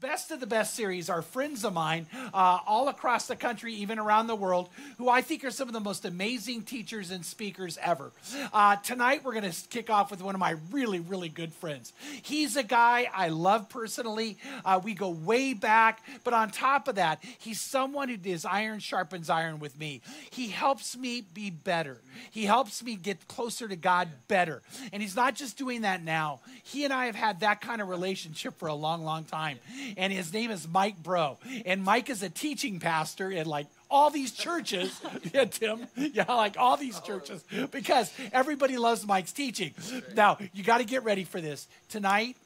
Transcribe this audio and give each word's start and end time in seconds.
Best 0.00 0.30
of 0.30 0.38
the 0.38 0.46
Best 0.46 0.74
series 0.74 1.10
are 1.10 1.22
friends 1.22 1.64
of 1.64 1.72
mine 1.72 2.06
uh, 2.32 2.58
all 2.66 2.86
across 2.86 3.26
the 3.26 3.34
country, 3.34 3.74
even 3.74 3.98
around 3.98 4.28
the 4.28 4.36
world, 4.36 4.68
who 4.96 5.08
I 5.08 5.22
think 5.22 5.44
are 5.44 5.50
some 5.50 5.66
of 5.66 5.74
the 5.74 5.80
most 5.80 6.04
amazing 6.04 6.62
teachers 6.62 7.10
and 7.10 7.24
speakers 7.24 7.76
ever. 7.82 8.12
Uh, 8.52 8.76
tonight, 8.76 9.24
we're 9.24 9.32
going 9.32 9.50
to 9.50 9.68
kick 9.68 9.90
off 9.90 10.12
with 10.12 10.22
one 10.22 10.36
of 10.36 10.38
my 10.38 10.54
really, 10.70 11.00
really 11.00 11.28
good 11.28 11.52
friends. 11.52 11.92
He's 12.22 12.56
a 12.56 12.62
guy 12.62 13.08
I 13.12 13.30
love 13.30 13.68
personally. 13.68 14.38
Uh, 14.64 14.80
we 14.82 14.94
go 14.94 15.08
way 15.08 15.52
back, 15.52 16.00
but 16.22 16.32
on 16.32 16.52
top 16.52 16.86
of 16.86 16.94
that, 16.94 17.18
he's 17.38 17.60
someone 17.60 18.08
who 18.08 18.16
does 18.16 18.44
iron 18.44 18.78
sharpens 18.78 19.28
iron 19.28 19.58
with 19.58 19.76
me. 19.80 20.00
He 20.30 20.48
helps 20.48 20.96
me 20.96 21.22
be 21.22 21.50
better, 21.50 21.98
he 22.30 22.44
helps 22.44 22.84
me 22.84 22.94
get 22.94 23.26
closer 23.26 23.66
to 23.66 23.76
God 23.76 24.08
better. 24.28 24.62
And 24.92 25.02
he's 25.02 25.16
not 25.16 25.34
just 25.34 25.58
doing 25.58 25.80
that 25.80 26.04
now, 26.04 26.38
he 26.62 26.84
and 26.84 26.92
I 26.92 27.06
have 27.06 27.16
had 27.16 27.40
that 27.40 27.60
kind 27.60 27.82
of 27.82 27.88
relationship 27.88 28.56
for 28.58 28.68
a 28.68 28.74
long, 28.74 29.02
long 29.02 29.24
time 29.24 29.58
and 29.96 30.12
his 30.12 30.32
name 30.32 30.50
is 30.50 30.66
Mike 30.68 31.02
Breaux. 31.02 31.38
And 31.64 31.82
Mike 31.82 32.10
is 32.10 32.22
a 32.22 32.28
teaching 32.28 32.80
pastor 32.80 33.30
in 33.30 33.46
like 33.46 33.66
all 33.90 34.10
these 34.10 34.32
churches. 34.32 35.00
yeah, 35.34 35.44
Tim. 35.44 35.86
Yeah, 35.96 36.32
like 36.32 36.56
all 36.58 36.76
these 36.76 37.00
churches 37.00 37.44
because 37.70 38.12
everybody 38.32 38.76
loves 38.76 39.06
Mike's 39.06 39.32
teaching. 39.32 39.74
Now, 40.14 40.38
you 40.52 40.62
got 40.62 40.78
to 40.78 40.84
get 40.84 41.04
ready 41.04 41.24
for 41.24 41.40
this. 41.40 41.66
Tonight, 41.88 42.36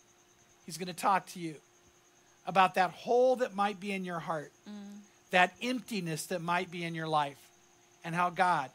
he's 0.67 0.79
going 0.79 0.89
to 0.89 0.95
talk 0.95 1.27
to 1.29 1.39
you 1.39 1.55
about 2.47 2.75
that 2.75 2.91
hole 2.91 3.37
that 3.37 3.55
might 3.55 3.79
be 3.79 3.93
in 3.93 4.05
your 4.05 4.19
heart, 4.19 4.53
mm. 4.69 4.73
that 5.31 5.55
emptiness 5.63 6.27
that 6.27 6.43
might 6.43 6.71
be 6.71 6.85
in 6.85 6.95
your 6.95 7.09
life, 7.09 7.39
and 8.05 8.15
how 8.15 8.31
God 8.31 8.71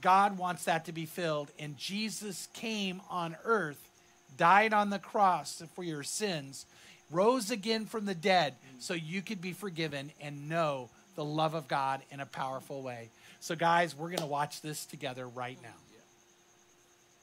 God 0.00 0.38
wants 0.38 0.64
that 0.64 0.84
to 0.86 0.92
be 0.92 1.06
filled. 1.06 1.50
And 1.58 1.76
Jesus 1.76 2.48
came 2.54 3.00
on 3.10 3.36
earth, 3.44 3.88
died 4.36 4.72
on 4.72 4.90
the 4.90 4.98
cross 4.98 5.62
for 5.74 5.82
your 5.82 6.02
sins, 6.02 6.66
rose 7.10 7.50
again 7.50 7.86
from 7.86 8.04
the 8.04 8.14
dead 8.14 8.54
so 8.78 8.94
you 8.94 9.22
could 9.22 9.40
be 9.40 9.52
forgiven 9.52 10.10
and 10.20 10.48
know 10.48 10.88
the 11.14 11.24
love 11.24 11.54
of 11.54 11.68
God 11.68 12.02
in 12.10 12.20
a 12.20 12.26
powerful 12.26 12.82
way. 12.82 13.10
So, 13.40 13.54
guys, 13.54 13.96
we're 13.96 14.08
going 14.08 14.18
to 14.18 14.26
watch 14.26 14.60
this 14.60 14.84
together 14.86 15.26
right 15.28 15.58
now. 15.62 15.68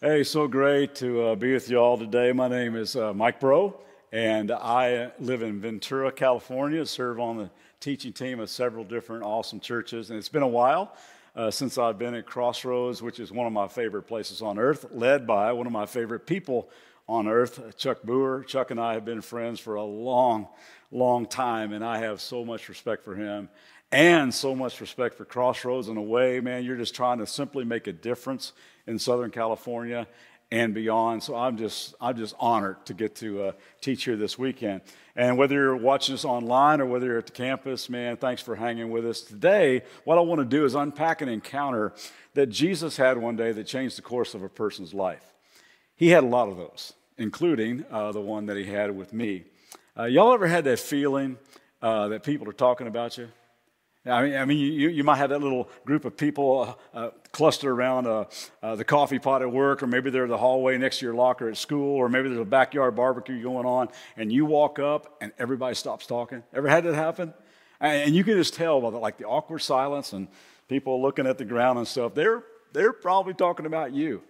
Hey, 0.01 0.23
so 0.23 0.47
great 0.47 0.95
to 0.95 1.27
uh, 1.27 1.35
be 1.35 1.53
with 1.53 1.69
you 1.69 1.77
all 1.77 1.97
today. 1.97 2.33
My 2.33 2.47
name 2.47 2.75
is 2.75 2.95
uh, 2.95 3.13
Mike 3.13 3.39
Breaux, 3.39 3.75
and 4.11 4.51
I 4.51 5.11
live 5.19 5.41
in 5.41 5.61
Ventura, 5.61 6.11
California, 6.11 6.85
serve 6.85 7.19
on 7.19 7.37
the 7.37 7.49
teaching 7.79 8.13
team 8.13 8.39
of 8.39 8.49
several 8.49 8.83
different 8.83 9.23
awesome 9.23 9.59
churches. 9.59 10.09
And 10.09 10.19
it's 10.19 10.29
been 10.29 10.43
a 10.43 10.47
while 10.47 10.93
uh, 11.35 11.51
since 11.51 11.77
I've 11.77 11.97
been 11.97 12.13
at 12.13 12.25
Crossroads, 12.25 13.01
which 13.01 13.19
is 13.19 13.31
one 13.31 13.47
of 13.47 13.53
my 13.53 13.67
favorite 13.67 14.03
places 14.03 14.41
on 14.41 14.59
earth, 14.59 14.85
led 14.91 15.25
by 15.25 15.51
one 15.51 15.65
of 15.65 15.73
my 15.73 15.85
favorite 15.85 16.27
people 16.27 16.69
on 17.07 17.27
earth, 17.27 17.77
Chuck 17.77 17.99
Booher. 18.05 18.45
Chuck 18.45 18.71
and 18.71 18.79
I 18.79 18.93
have 18.93 19.05
been 19.05 19.21
friends 19.21 19.59
for 19.59 19.75
a 19.75 19.83
long, 19.83 20.47
long 20.91 21.25
time, 21.25 21.73
and 21.73 21.83
I 21.83 21.99
have 21.99 22.21
so 22.21 22.45
much 22.45 22.69
respect 22.69 23.03
for 23.03 23.15
him 23.15 23.49
and 23.91 24.33
so 24.33 24.55
much 24.55 24.81
respect 24.81 25.15
for 25.15 25.25
Crossroads. 25.25 25.87
In 25.87 25.97
a 25.97 26.01
way, 26.01 26.39
man, 26.39 26.63
you're 26.63 26.77
just 26.77 26.95
trying 26.95 27.19
to 27.19 27.27
simply 27.27 27.63
make 27.63 27.87
a 27.87 27.93
difference 27.93 28.53
in 28.87 28.97
Southern 28.97 29.29
California 29.29 30.07
and 30.53 30.71
beyond. 30.71 31.23
So 31.23 31.35
I'm 31.35 31.57
just, 31.57 31.95
I'm 31.99 32.15
just 32.15 32.35
honored 32.39 32.85
to 32.85 32.93
get 32.93 33.15
to 33.15 33.41
uh, 33.41 33.51
teach 33.81 34.03
here 34.03 34.15
this 34.15 34.37
weekend. 34.37 34.81
And 35.15 35.35
whether 35.35 35.55
you're 35.55 35.75
watching 35.75 36.13
us 36.13 36.25
online 36.25 36.79
or 36.79 36.85
whether 36.85 37.07
you're 37.07 37.17
at 37.17 37.25
the 37.25 37.31
campus, 37.31 37.89
man, 37.89 38.17
thanks 38.17 38.39
for 38.43 38.55
hanging 38.55 38.91
with 38.91 39.03
us. 39.03 39.21
Today, 39.21 39.81
what 40.03 40.19
I 40.19 40.21
want 40.21 40.41
to 40.41 40.45
do 40.45 40.63
is 40.63 40.75
unpack 40.75 41.21
an 41.21 41.27
encounter 41.27 41.91
that 42.35 42.51
Jesus 42.51 42.95
had 42.95 43.17
one 43.17 43.35
day 43.35 43.51
that 43.51 43.63
changed 43.63 43.97
the 43.97 44.03
course 44.03 44.35
of 44.35 44.43
a 44.43 44.49
person's 44.49 44.93
life. 44.93 45.33
He 45.95 46.09
had 46.09 46.23
a 46.23 46.27
lot 46.27 46.49
of 46.49 46.57
those, 46.57 46.93
including 47.17 47.83
uh, 47.89 48.11
the 48.11 48.21
one 48.21 48.45
that 48.45 48.55
he 48.55 48.65
had 48.65 48.95
with 48.95 49.11
me. 49.11 49.45
Uh, 49.97 50.03
y'all 50.03 50.35
ever 50.35 50.45
had 50.45 50.65
that 50.65 50.77
feeling 50.77 51.39
uh, 51.81 52.09
that 52.09 52.21
people 52.21 52.47
are 52.47 52.53
talking 52.53 52.85
about 52.85 53.17
you? 53.17 53.27
I 54.05 54.23
mean, 54.23 54.35
I 54.35 54.45
mean 54.45 54.57
you, 54.57 54.89
you 54.89 55.03
might 55.03 55.17
have 55.17 55.29
that 55.29 55.41
little 55.41 55.69
group 55.85 56.03
of 56.05 56.17
people 56.17 56.77
uh, 56.93 56.97
uh, 56.97 57.09
clustered 57.31 57.71
around 57.71 58.05
uh, 58.05 58.25
uh, 58.61 58.75
the 58.75 58.83
coffee 58.83 59.19
pot 59.19 59.41
at 59.41 59.51
work, 59.51 59.81
or 59.81 59.87
maybe 59.87 60.09
they're 60.09 60.25
in 60.25 60.29
the 60.29 60.37
hallway 60.37 60.77
next 60.77 60.99
to 60.99 61.05
your 61.05 61.15
locker 61.15 61.49
at 61.49 61.57
school, 61.57 61.95
or 61.95 62.09
maybe 62.09 62.27
there's 62.27 62.41
a 62.41 62.45
backyard 62.45 62.95
barbecue 62.95 63.41
going 63.41 63.65
on, 63.65 63.87
and 64.17 64.31
you 64.31 64.45
walk 64.45 64.77
up 64.79 65.17
and 65.21 65.31
everybody 65.39 65.75
stops 65.75 66.05
talking. 66.05 66.43
Ever 66.53 66.67
had 66.67 66.83
that 66.83 66.95
happen? 66.95 67.33
And, 67.79 68.07
and 68.07 68.15
you 68.15 68.23
can 68.23 68.35
just 68.35 68.53
tell 68.53 68.81
by 68.81 68.89
the, 68.89 68.97
like 68.97 69.17
the 69.17 69.25
awkward 69.25 69.59
silence 69.59 70.11
and 70.11 70.27
people 70.67 71.01
looking 71.01 71.25
at 71.25 71.37
the 71.37 71.45
ground 71.45 71.77
and 71.77 71.87
stuff. 71.87 72.13
They're 72.13 72.43
they're 72.73 72.93
probably 72.93 73.33
talking 73.33 73.65
about 73.65 73.93
you. 73.93 74.23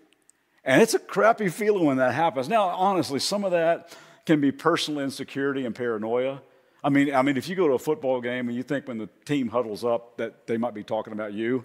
And 0.65 0.81
it's 0.81 0.93
a 0.93 0.99
crappy 0.99 1.49
feeling 1.49 1.85
when 1.85 1.97
that 1.97 2.13
happens. 2.13 2.47
Now, 2.47 2.67
honestly, 2.69 3.19
some 3.19 3.43
of 3.43 3.51
that 3.51 3.95
can 4.25 4.39
be 4.39 4.51
personal 4.51 5.03
insecurity 5.03 5.65
and 5.65 5.75
paranoia. 5.75 6.41
I 6.83 6.89
mean, 6.89 7.13
I 7.15 7.21
mean, 7.21 7.37
if 7.37 7.47
you 7.47 7.55
go 7.55 7.67
to 7.67 7.75
a 7.75 7.79
football 7.79 8.19
game 8.19 8.47
and 8.49 8.57
you 8.57 8.63
think 8.63 8.87
when 8.87 8.97
the 8.97 9.09
team 9.25 9.47
huddles 9.47 9.85
up 9.85 10.17
that 10.17 10.47
they 10.47 10.57
might 10.57 10.73
be 10.73 10.83
talking 10.83 11.13
about 11.13 11.33
you, 11.33 11.63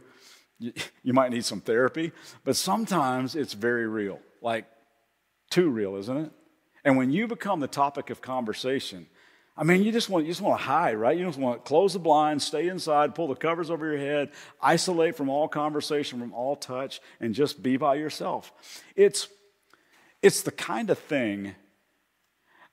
you, 0.59 0.73
you 1.03 1.13
might 1.13 1.31
need 1.31 1.45
some 1.45 1.61
therapy. 1.61 2.13
But 2.45 2.57
sometimes 2.57 3.35
it's 3.35 3.53
very 3.53 3.87
real, 3.87 4.21
like 4.41 4.67
too 5.51 5.71
real, 5.71 5.97
isn't 5.97 6.17
it? 6.17 6.33
And 6.85 6.97
when 6.97 7.11
you 7.11 7.27
become 7.27 7.61
the 7.61 7.69
topic 7.69 8.11
of 8.11 8.21
conversation, 8.21 9.07
I 9.57 9.65
mean, 9.65 9.83
you 9.83 9.91
just 9.91 10.09
want 10.09 10.25
you 10.25 10.31
just 10.31 10.41
want 10.41 10.61
to 10.61 10.65
hide, 10.65 10.97
right? 10.97 11.19
You 11.19 11.27
just 11.27 11.39
want 11.39 11.65
to 11.65 11.69
close 11.69 11.93
the 11.93 11.99
blinds, 11.99 12.45
stay 12.45 12.69
inside, 12.69 13.17
pull 13.17 13.27
the 13.27 13.35
covers 13.35 13.71
over 13.71 13.87
your 13.87 13.99
head, 13.99 14.31
isolate 14.63 15.17
from 15.17 15.29
all 15.29 15.49
conversation, 15.49 16.21
from 16.21 16.33
all 16.33 16.55
touch, 16.55 17.01
and 17.19 17.35
just 17.35 17.61
be 17.61 17.77
by 17.77 17.97
yourself. 17.97 18.53
It's 18.95 19.27
it's 20.23 20.43
the 20.43 20.53
kind 20.53 20.91
of 20.91 20.99
thing 20.99 21.57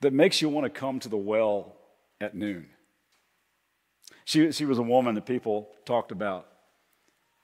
that 0.02 0.14
makes 0.14 0.44
you 0.44 0.50
want 0.50 0.66
to 0.66 0.70
come 0.70 1.00
to 1.00 1.10
the 1.10 1.18
well 1.18 1.76
at 2.22 2.36
noon. 2.36 2.68
She, 4.24 4.52
she 4.52 4.66
was 4.66 4.80
a 4.80 4.84
woman 4.84 5.16
that 5.16 5.26
people 5.26 5.70
talked 5.86 6.12
about. 6.12 6.48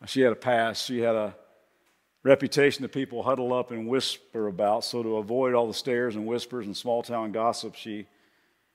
She 0.07 0.21
had 0.21 0.31
a 0.31 0.35
past, 0.35 0.85
she 0.85 0.99
had 0.99 1.15
a 1.15 1.35
reputation 2.23 2.81
that 2.81 2.91
people 2.91 3.23
huddle 3.23 3.53
up 3.53 3.71
and 3.71 3.87
whisper 3.87 4.47
about. 4.47 4.83
So, 4.83 5.03
to 5.03 5.17
avoid 5.17 5.53
all 5.53 5.67
the 5.67 5.73
stares 5.73 6.15
and 6.15 6.25
whispers 6.25 6.65
and 6.65 6.75
small 6.75 7.03
town 7.03 7.31
gossip, 7.31 7.75
she 7.75 8.07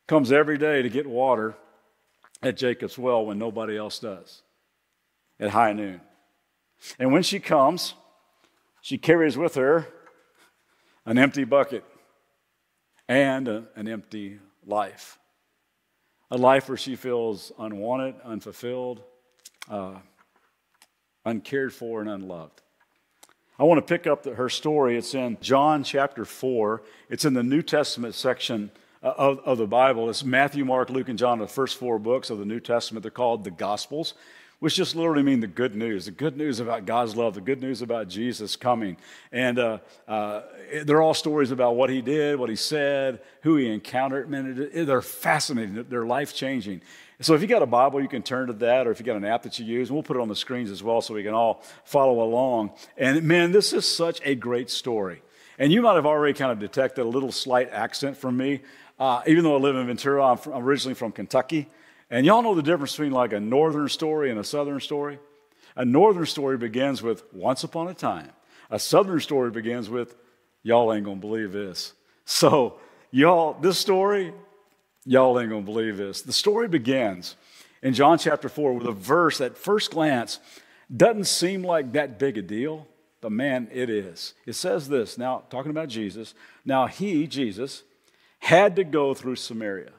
comes 0.06 0.30
every 0.30 0.58
day 0.58 0.82
to 0.82 0.88
get 0.88 1.06
water 1.06 1.56
at 2.42 2.56
Jacob's 2.56 2.98
well 2.98 3.26
when 3.26 3.38
nobody 3.38 3.76
else 3.76 3.98
does 3.98 4.42
at 5.40 5.50
high 5.50 5.72
noon. 5.72 6.00
And 6.98 7.12
when 7.12 7.22
she 7.22 7.40
comes, 7.40 7.94
she 8.82 8.98
carries 8.98 9.36
with 9.36 9.54
her 9.54 9.86
an 11.04 11.18
empty 11.18 11.44
bucket 11.44 11.84
and 13.08 13.48
a, 13.48 13.64
an 13.74 13.88
empty 13.88 14.38
life. 14.64 15.18
A 16.30 16.36
life 16.36 16.68
where 16.68 16.76
she 16.76 16.96
feels 16.96 17.52
unwanted, 17.58 18.16
unfulfilled, 18.24 19.00
uh, 19.70 19.94
uncared 21.24 21.72
for, 21.72 22.00
and 22.00 22.10
unloved. 22.10 22.62
I 23.58 23.64
want 23.64 23.78
to 23.78 23.94
pick 23.94 24.06
up 24.06 24.24
the, 24.24 24.34
her 24.34 24.48
story. 24.48 24.98
It's 24.98 25.14
in 25.14 25.38
John 25.40 25.84
chapter 25.84 26.24
4. 26.24 26.82
It's 27.08 27.24
in 27.24 27.34
the 27.34 27.42
New 27.42 27.62
Testament 27.62 28.14
section 28.14 28.70
uh, 29.02 29.14
of, 29.16 29.38
of 29.40 29.58
the 29.58 29.66
Bible. 29.66 30.10
It's 30.10 30.24
Matthew, 30.24 30.64
Mark, 30.64 30.90
Luke, 30.90 31.08
and 31.08 31.18
John, 31.18 31.38
the 31.38 31.46
first 31.46 31.78
four 31.78 31.98
books 31.98 32.28
of 32.28 32.38
the 32.38 32.44
New 32.44 32.60
Testament. 32.60 33.02
They're 33.02 33.10
called 33.10 33.44
the 33.44 33.50
Gospels, 33.50 34.14
which 34.58 34.74
just 34.74 34.96
literally 34.96 35.22
mean 35.22 35.40
the 35.40 35.46
good 35.46 35.74
news 35.74 36.06
the 36.06 36.10
good 36.10 36.36
news 36.36 36.60
about 36.60 36.86
God's 36.86 37.16
love, 37.16 37.34
the 37.34 37.40
good 37.40 37.60
news 37.60 37.82
about 37.82 38.08
Jesus 38.08 38.56
coming. 38.56 38.96
And 39.32 39.58
uh, 39.58 39.78
uh, 40.08 40.42
they're 40.84 41.02
all 41.02 41.14
stories 41.14 41.50
about 41.50 41.76
what 41.76 41.90
he 41.90 42.00
did, 42.00 42.38
what 42.38 42.50
he 42.50 42.56
said, 42.56 43.20
who 43.42 43.56
he 43.56 43.68
encountered. 43.68 44.30
Man, 44.30 44.70
they're 44.72 45.02
fascinating, 45.02 45.84
they're 45.88 46.06
life 46.06 46.34
changing. 46.34 46.80
So 47.20 47.34
if 47.34 47.40
you 47.40 47.46
got 47.46 47.62
a 47.62 47.66
Bible, 47.66 48.02
you 48.02 48.08
can 48.08 48.22
turn 48.22 48.48
to 48.48 48.52
that, 48.54 48.86
or 48.86 48.90
if 48.90 49.00
you 49.00 49.06
got 49.06 49.16
an 49.16 49.24
app 49.24 49.42
that 49.44 49.58
you 49.58 49.64
use, 49.64 49.88
and 49.88 49.96
we'll 49.96 50.02
put 50.02 50.18
it 50.18 50.20
on 50.20 50.28
the 50.28 50.36
screens 50.36 50.70
as 50.70 50.82
well 50.82 51.00
so 51.00 51.14
we 51.14 51.22
can 51.22 51.32
all 51.32 51.62
follow 51.84 52.22
along. 52.22 52.72
And 52.98 53.22
man, 53.22 53.52
this 53.52 53.72
is 53.72 53.86
such 53.86 54.20
a 54.22 54.34
great 54.34 54.68
story. 54.68 55.22
And 55.58 55.72
you 55.72 55.80
might 55.80 55.94
have 55.94 56.04
already 56.04 56.34
kind 56.34 56.52
of 56.52 56.58
detected 56.58 57.02
a 57.02 57.08
little 57.08 57.32
slight 57.32 57.70
accent 57.70 58.18
from 58.18 58.36
me. 58.36 58.60
Uh, 58.98 59.22
even 59.26 59.44
though 59.44 59.56
I 59.56 59.58
live 59.58 59.76
in 59.76 59.86
Ventura, 59.86 60.24
I'm, 60.24 60.36
from, 60.36 60.52
I'm 60.52 60.62
originally 60.62 60.94
from 60.94 61.12
Kentucky. 61.12 61.68
And 62.10 62.24
y'all 62.24 62.42
know 62.42 62.54
the 62.54 62.62
difference 62.62 62.92
between 62.92 63.12
like 63.12 63.32
a 63.32 63.40
northern 63.40 63.88
story 63.88 64.30
and 64.30 64.38
a 64.38 64.44
southern 64.44 64.80
story? 64.80 65.18
A 65.74 65.84
northern 65.84 66.26
story 66.26 66.56
begins 66.56 67.02
with 67.02 67.22
once 67.34 67.64
upon 67.64 67.88
a 67.88 67.94
time. 67.94 68.30
A 68.70 68.78
southern 68.78 69.20
story 69.20 69.50
begins 69.50 69.90
with 69.90 70.16
y'all 70.62 70.92
ain't 70.92 71.04
gonna 71.04 71.16
believe 71.16 71.52
this. 71.52 71.92
So, 72.28 72.80
y'all, 73.12 73.56
this 73.60 73.78
story, 73.78 74.34
y'all 75.04 75.38
ain't 75.38 75.48
gonna 75.48 75.62
believe 75.62 75.96
this. 75.96 76.22
The 76.22 76.32
story 76.32 76.66
begins 76.66 77.36
in 77.82 77.94
John 77.94 78.18
chapter 78.18 78.48
4 78.48 78.72
with 78.72 78.88
a 78.88 78.92
verse 78.92 79.38
that 79.38 79.56
first 79.56 79.92
glance 79.92 80.40
doesn't 80.94 81.28
seem 81.28 81.62
like 81.62 81.92
that 81.92 82.18
big 82.18 82.36
a 82.36 82.42
deal, 82.42 82.88
but 83.20 83.30
man, 83.30 83.68
it 83.72 83.88
is. 83.88 84.34
It 84.44 84.54
says 84.54 84.88
this 84.88 85.16
now, 85.16 85.44
talking 85.50 85.70
about 85.70 85.88
Jesus. 85.88 86.34
Now, 86.64 86.86
he, 86.86 87.28
Jesus, 87.28 87.84
had 88.40 88.74
to 88.74 88.82
go 88.82 89.14
through 89.14 89.36
Samaria. 89.36 89.92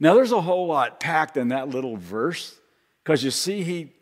Now, 0.00 0.14
there's 0.14 0.32
a 0.32 0.40
whole 0.40 0.66
lot 0.66 1.00
packed 1.00 1.36
in 1.36 1.48
that 1.48 1.68
little 1.68 1.96
verse 1.96 2.58
because 3.02 3.24
you 3.24 3.30
see, 3.30 3.62
he 3.62 3.92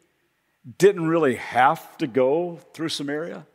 didn't 0.79 1.07
really 1.07 1.37
have 1.37 1.97
to 1.99 2.07
go 2.07 2.59
through 2.75 2.89
Samaria. 2.89 3.47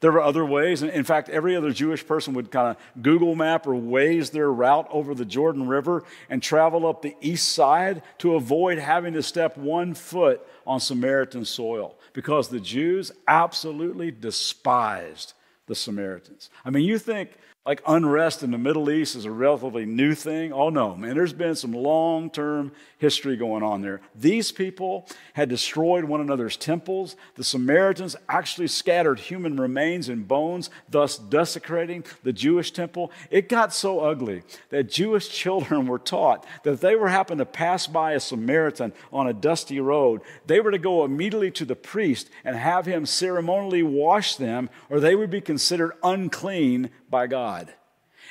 There 0.00 0.12
were 0.12 0.22
other 0.22 0.44
ways. 0.44 0.82
In 0.82 1.02
fact, 1.02 1.28
every 1.28 1.56
other 1.56 1.72
Jewish 1.72 2.06
person 2.06 2.32
would 2.34 2.52
kind 2.52 2.68
of 2.76 3.02
Google 3.02 3.34
map 3.34 3.66
or 3.66 3.74
Waze 3.74 4.30
their 4.30 4.50
route 4.50 4.86
over 4.90 5.12
the 5.12 5.24
Jordan 5.24 5.66
River 5.66 6.04
and 6.30 6.40
travel 6.40 6.86
up 6.86 7.02
the 7.02 7.16
east 7.20 7.48
side 7.48 8.02
to 8.18 8.36
avoid 8.36 8.78
having 8.78 9.14
to 9.14 9.22
step 9.22 9.56
one 9.56 9.94
foot 9.94 10.40
on 10.66 10.78
Samaritan 10.78 11.44
soil 11.44 11.96
because 12.12 12.48
the 12.48 12.60
Jews 12.60 13.10
absolutely 13.26 14.12
despised 14.12 15.32
the 15.66 15.74
Samaritans. 15.74 16.48
I 16.64 16.70
mean, 16.70 16.84
you 16.84 16.98
think 16.98 17.32
like 17.68 17.82
unrest 17.86 18.42
in 18.42 18.50
the 18.50 18.56
Middle 18.56 18.88
East 18.88 19.14
is 19.14 19.26
a 19.26 19.30
relatively 19.30 19.84
new 19.84 20.14
thing. 20.14 20.54
Oh 20.54 20.70
no, 20.70 20.96
man, 20.96 21.14
there's 21.14 21.34
been 21.34 21.54
some 21.54 21.74
long 21.74 22.30
term 22.30 22.72
history 22.96 23.36
going 23.36 23.62
on 23.62 23.82
there. 23.82 24.00
These 24.14 24.52
people 24.52 25.06
had 25.34 25.50
destroyed 25.50 26.04
one 26.04 26.22
another's 26.22 26.56
temples. 26.56 27.14
The 27.34 27.44
Samaritans 27.44 28.16
actually 28.26 28.68
scattered 28.68 29.20
human 29.20 29.60
remains 29.60 30.08
and 30.08 30.26
bones, 30.26 30.70
thus 30.88 31.18
desecrating 31.18 32.04
the 32.22 32.32
Jewish 32.32 32.70
temple. 32.70 33.12
It 33.30 33.50
got 33.50 33.74
so 33.74 34.00
ugly 34.00 34.44
that 34.70 34.88
Jewish 34.88 35.28
children 35.38 35.86
were 35.86 35.98
taught 35.98 36.46
that 36.64 36.72
if 36.72 36.80
they 36.80 36.96
were 36.96 37.08
happen 37.08 37.36
to 37.36 37.44
pass 37.44 37.86
by 37.86 38.12
a 38.12 38.20
Samaritan 38.20 38.94
on 39.12 39.26
a 39.26 39.34
dusty 39.34 39.78
road, 39.78 40.22
they 40.46 40.60
were 40.60 40.70
to 40.70 40.78
go 40.78 41.04
immediately 41.04 41.50
to 41.50 41.66
the 41.66 41.76
priest 41.76 42.30
and 42.46 42.56
have 42.56 42.86
him 42.86 43.04
ceremonially 43.04 43.82
wash 43.82 44.36
them, 44.36 44.70
or 44.88 45.00
they 45.00 45.14
would 45.14 45.30
be 45.30 45.42
considered 45.42 45.92
unclean 46.02 46.88
by 47.10 47.26
God. 47.26 47.57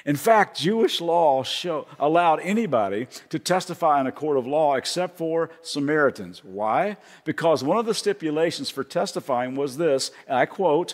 In 0.05 0.15
fact, 0.15 0.57
Jewish 0.57 1.01
law 1.01 1.43
show, 1.43 1.87
allowed 1.99 2.39
anybody 2.41 3.07
to 3.29 3.39
testify 3.39 3.99
in 3.99 4.07
a 4.07 4.11
court 4.11 4.37
of 4.37 4.47
law 4.47 4.75
except 4.75 5.17
for 5.17 5.49
Samaritans. 5.61 6.43
Why? 6.43 6.97
Because 7.25 7.63
one 7.63 7.77
of 7.77 7.85
the 7.85 7.93
stipulations 7.93 8.69
for 8.69 8.83
testifying 8.83 9.55
was 9.55 9.77
this, 9.77 10.11
and 10.27 10.37
I 10.37 10.45
quote, 10.45 10.93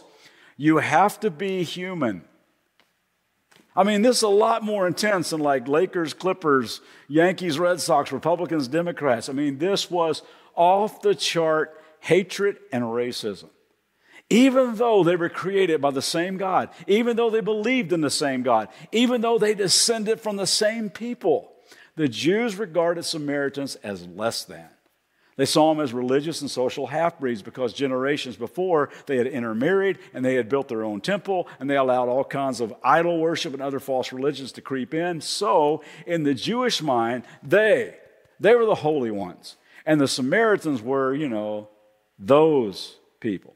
you 0.58 0.78
have 0.78 1.20
to 1.20 1.30
be 1.30 1.64
human. 1.64 2.24
I 3.76 3.84
mean, 3.84 4.04
this 4.04 4.18
is 4.18 4.24
a 4.24 4.30
lot 4.30 4.64
more 4.64 4.88
intense 4.88 5.32
than 5.32 5.42
like 5.42 5.68
Lakers, 5.68 6.14
Clippers, 6.14 6.82
Yankees, 7.08 7.58
Red 7.60 7.82
Sox, 7.82 8.12
Republicans, 8.12 8.68
Democrats. 8.68 9.30
I 9.30 9.34
mean, 9.34 9.58
this 9.58 9.90
was 9.90 10.22
off 10.56 11.02
the 11.02 11.16
chart 11.16 11.80
hatred 12.00 12.58
and 12.72 12.84
racism 12.84 13.50
even 14.34 14.74
though 14.78 15.04
they 15.04 15.16
were 15.16 15.30
created 15.30 15.80
by 15.80 15.92
the 15.92 16.02
same 16.02 16.38
God, 16.38 16.70
even 16.88 17.16
though 17.16 17.30
they 17.30 17.40
believed 17.40 17.94
in 17.94 18.02
the 18.02 18.10
same 18.10 18.42
God, 18.42 18.68
even 18.92 19.22
though 19.22 19.38
they 19.38 19.54
descended 19.54 20.20
from 20.20 20.38
the 20.38 20.48
same 20.48 20.90
people, 20.90 21.52
the 21.96 22.08
Jews 22.08 22.56
regarded 22.56 23.06
Samaritans 23.06 23.76
as 23.76 24.08
less 24.08 24.44
than. 24.44 24.68
They 25.36 25.46
saw 25.46 25.72
them 25.72 25.84
as 25.84 25.94
religious 25.94 26.42
and 26.42 26.50
social 26.50 26.88
half 26.88 27.20
breeds 27.20 27.44
because 27.44 27.74
generations 27.74 28.36
before 28.36 28.90
they 29.06 29.18
had 29.18 29.28
intermarried 29.28 30.00
and 30.16 30.26
they 30.26 30.34
had 30.34 30.50
built 30.50 30.68
their 30.68 30.84
own 30.84 31.00
temple 31.00 31.48
and 31.60 31.70
they 31.70 31.78
allowed 31.78 32.10
all 32.10 32.24
kinds 32.24 32.60
of 32.60 32.74
idol 32.84 33.20
worship 33.20 33.54
and 33.54 33.62
other 33.62 33.80
false 33.80 34.12
religions 34.12 34.52
to 34.54 34.62
creep 34.62 34.96
in. 34.96 35.22
So, 35.22 35.84
in 36.08 36.24
the 36.24 36.34
Jewish 36.34 36.82
mind, 36.82 37.24
they, 37.44 37.98
they 38.40 38.56
were 38.56 38.66
the 38.66 38.74
holy 38.74 39.12
ones. 39.12 39.58
And 39.86 40.02
the 40.02 40.08
Samaritans 40.08 40.82
were, 40.82 41.14
you 41.14 41.30
know, 41.30 41.70
those 42.18 42.98
people. 43.20 43.54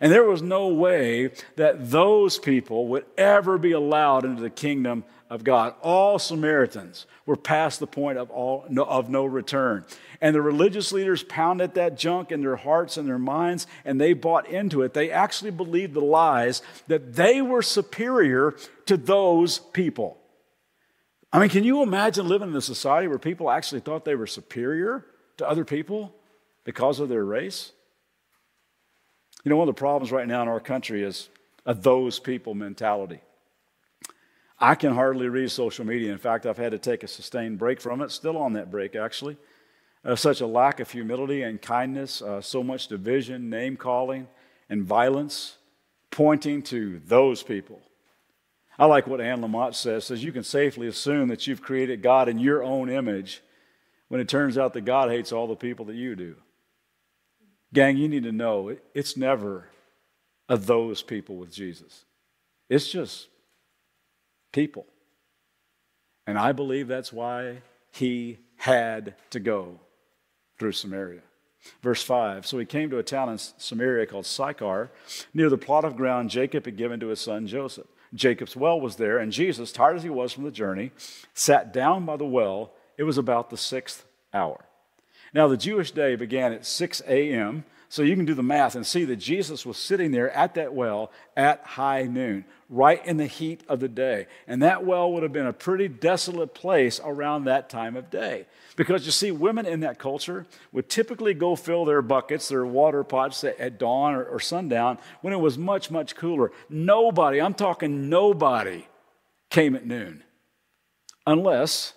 And 0.00 0.12
there 0.12 0.24
was 0.24 0.42
no 0.42 0.68
way 0.68 1.30
that 1.56 1.90
those 1.90 2.38
people 2.38 2.88
would 2.88 3.06
ever 3.16 3.58
be 3.58 3.72
allowed 3.72 4.24
into 4.24 4.42
the 4.42 4.50
kingdom 4.50 5.04
of 5.28 5.42
God. 5.42 5.74
All 5.82 6.18
Samaritans 6.18 7.06
were 7.24 7.36
past 7.36 7.80
the 7.80 7.86
point 7.86 8.18
of, 8.18 8.30
all, 8.30 8.64
no, 8.68 8.84
of 8.84 9.08
no 9.08 9.24
return. 9.24 9.84
And 10.20 10.34
the 10.34 10.42
religious 10.42 10.92
leaders 10.92 11.22
pounded 11.22 11.74
that 11.74 11.96
junk 11.96 12.30
in 12.30 12.42
their 12.42 12.56
hearts 12.56 12.96
and 12.96 13.08
their 13.08 13.18
minds, 13.18 13.66
and 13.84 14.00
they 14.00 14.12
bought 14.12 14.48
into 14.48 14.82
it. 14.82 14.94
They 14.94 15.10
actually 15.10 15.50
believed 15.50 15.94
the 15.94 16.00
lies 16.00 16.62
that 16.86 17.14
they 17.14 17.42
were 17.42 17.62
superior 17.62 18.54
to 18.86 18.96
those 18.96 19.58
people. 19.58 20.18
I 21.32 21.40
mean, 21.40 21.48
can 21.48 21.64
you 21.64 21.82
imagine 21.82 22.28
living 22.28 22.50
in 22.50 22.56
a 22.56 22.62
society 22.62 23.08
where 23.08 23.18
people 23.18 23.50
actually 23.50 23.80
thought 23.80 24.04
they 24.04 24.14
were 24.14 24.28
superior 24.28 25.04
to 25.38 25.48
other 25.48 25.64
people 25.64 26.14
because 26.64 27.00
of 27.00 27.08
their 27.08 27.24
race? 27.24 27.72
You 29.46 29.50
know, 29.50 29.58
one 29.58 29.68
of 29.68 29.76
the 29.76 29.78
problems 29.78 30.10
right 30.10 30.26
now 30.26 30.42
in 30.42 30.48
our 30.48 30.58
country 30.58 31.04
is 31.04 31.28
a 31.66 31.72
those 31.72 32.18
people 32.18 32.52
mentality. 32.52 33.20
I 34.58 34.74
can 34.74 34.92
hardly 34.92 35.28
read 35.28 35.52
social 35.52 35.84
media. 35.84 36.10
In 36.10 36.18
fact, 36.18 36.46
I've 36.46 36.56
had 36.56 36.72
to 36.72 36.80
take 36.80 37.04
a 37.04 37.06
sustained 37.06 37.56
break 37.56 37.80
from 37.80 38.02
it, 38.02 38.10
still 38.10 38.36
on 38.38 38.54
that 38.54 38.72
break, 38.72 38.96
actually. 38.96 39.36
Uh, 40.04 40.16
such 40.16 40.40
a 40.40 40.48
lack 40.48 40.80
of 40.80 40.90
humility 40.90 41.42
and 41.42 41.62
kindness, 41.62 42.22
uh, 42.22 42.40
so 42.40 42.64
much 42.64 42.88
division, 42.88 43.48
name 43.48 43.76
calling, 43.76 44.26
and 44.68 44.82
violence, 44.82 45.58
pointing 46.10 46.60
to 46.62 47.00
those 47.06 47.44
people. 47.44 47.80
I 48.76 48.86
like 48.86 49.06
what 49.06 49.20
Anne 49.20 49.42
Lamott 49.42 49.76
says, 49.76 50.06
says 50.06 50.24
you 50.24 50.32
can 50.32 50.42
safely 50.42 50.88
assume 50.88 51.28
that 51.28 51.46
you've 51.46 51.62
created 51.62 52.02
God 52.02 52.28
in 52.28 52.40
your 52.40 52.64
own 52.64 52.90
image 52.90 53.42
when 54.08 54.20
it 54.20 54.28
turns 54.28 54.58
out 54.58 54.72
that 54.72 54.84
God 54.84 55.08
hates 55.08 55.30
all 55.30 55.46
the 55.46 55.54
people 55.54 55.84
that 55.84 55.94
you 55.94 56.16
do. 56.16 56.34
Gang, 57.72 57.96
you 57.96 58.08
need 58.08 58.22
to 58.22 58.32
know 58.32 58.76
it's 58.94 59.16
never 59.16 59.68
of 60.48 60.66
those 60.66 61.02
people 61.02 61.36
with 61.36 61.52
Jesus. 61.52 62.04
It's 62.68 62.88
just 62.88 63.28
people. 64.52 64.86
And 66.26 66.38
I 66.38 66.52
believe 66.52 66.88
that's 66.88 67.12
why 67.12 67.58
he 67.92 68.38
had 68.56 69.14
to 69.30 69.40
go 69.40 69.80
through 70.58 70.72
Samaria. 70.72 71.20
Verse 71.82 72.02
5 72.02 72.46
So 72.46 72.58
he 72.58 72.64
came 72.64 72.90
to 72.90 72.98
a 72.98 73.02
town 73.02 73.28
in 73.28 73.38
Samaria 73.38 74.06
called 74.06 74.26
Sychar, 74.26 74.90
near 75.34 75.48
the 75.48 75.58
plot 75.58 75.84
of 75.84 75.96
ground 75.96 76.30
Jacob 76.30 76.64
had 76.64 76.76
given 76.76 77.00
to 77.00 77.08
his 77.08 77.20
son 77.20 77.46
Joseph. 77.46 77.86
Jacob's 78.14 78.56
well 78.56 78.80
was 78.80 78.96
there, 78.96 79.18
and 79.18 79.32
Jesus, 79.32 79.72
tired 79.72 79.96
as 79.96 80.02
he 80.02 80.10
was 80.10 80.32
from 80.32 80.44
the 80.44 80.50
journey, 80.50 80.92
sat 81.34 81.72
down 81.72 82.06
by 82.06 82.16
the 82.16 82.24
well. 82.24 82.72
It 82.96 83.02
was 83.02 83.18
about 83.18 83.50
the 83.50 83.56
sixth 83.56 84.04
hour. 84.32 84.65
Now, 85.36 85.48
the 85.48 85.58
Jewish 85.58 85.90
day 85.90 86.16
began 86.16 86.54
at 86.54 86.64
6 86.64 87.02
a.m., 87.06 87.66
so 87.90 88.00
you 88.00 88.16
can 88.16 88.24
do 88.24 88.32
the 88.32 88.42
math 88.42 88.74
and 88.74 88.86
see 88.86 89.04
that 89.04 89.16
Jesus 89.16 89.66
was 89.66 89.76
sitting 89.76 90.10
there 90.10 90.30
at 90.30 90.54
that 90.54 90.72
well 90.72 91.12
at 91.36 91.60
high 91.62 92.04
noon, 92.04 92.46
right 92.70 93.04
in 93.04 93.18
the 93.18 93.26
heat 93.26 93.62
of 93.68 93.78
the 93.78 93.88
day. 93.88 94.28
And 94.48 94.62
that 94.62 94.86
well 94.86 95.12
would 95.12 95.22
have 95.22 95.34
been 95.34 95.46
a 95.46 95.52
pretty 95.52 95.88
desolate 95.88 96.54
place 96.54 97.02
around 97.04 97.44
that 97.44 97.68
time 97.68 97.96
of 97.96 98.08
day. 98.08 98.46
Because 98.76 99.04
you 99.04 99.12
see, 99.12 99.30
women 99.30 99.66
in 99.66 99.80
that 99.80 99.98
culture 99.98 100.46
would 100.72 100.88
typically 100.88 101.34
go 101.34 101.54
fill 101.54 101.84
their 101.84 102.00
buckets, 102.00 102.48
their 102.48 102.64
water 102.64 103.04
pots 103.04 103.44
at 103.44 103.78
dawn 103.78 104.14
or, 104.14 104.24
or 104.24 104.40
sundown 104.40 104.96
when 105.20 105.34
it 105.34 105.40
was 105.40 105.58
much, 105.58 105.90
much 105.90 106.16
cooler. 106.16 106.50
Nobody, 106.70 107.42
I'm 107.42 107.54
talking 107.54 108.08
nobody, 108.08 108.86
came 109.50 109.76
at 109.76 109.84
noon 109.84 110.24
unless 111.26 111.92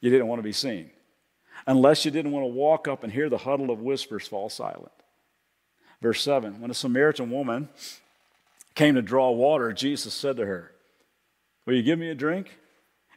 you 0.00 0.10
didn't 0.10 0.28
want 0.28 0.38
to 0.38 0.44
be 0.44 0.52
seen 0.52 0.90
unless 1.66 2.04
you 2.04 2.10
didn't 2.10 2.32
want 2.32 2.44
to 2.44 2.52
walk 2.52 2.88
up 2.88 3.02
and 3.02 3.12
hear 3.12 3.28
the 3.28 3.38
huddle 3.38 3.70
of 3.70 3.80
whispers 3.80 4.26
fall 4.26 4.48
silent. 4.48 4.92
Verse 6.00 6.22
7 6.22 6.60
When 6.60 6.70
a 6.70 6.74
Samaritan 6.74 7.30
woman 7.30 7.68
came 8.74 8.94
to 8.94 9.02
draw 9.02 9.30
water, 9.30 9.72
Jesus 9.72 10.14
said 10.14 10.36
to 10.36 10.46
her, 10.46 10.72
Will 11.64 11.74
you 11.74 11.82
give 11.82 11.98
me 11.98 12.10
a 12.10 12.14
drink? 12.14 12.58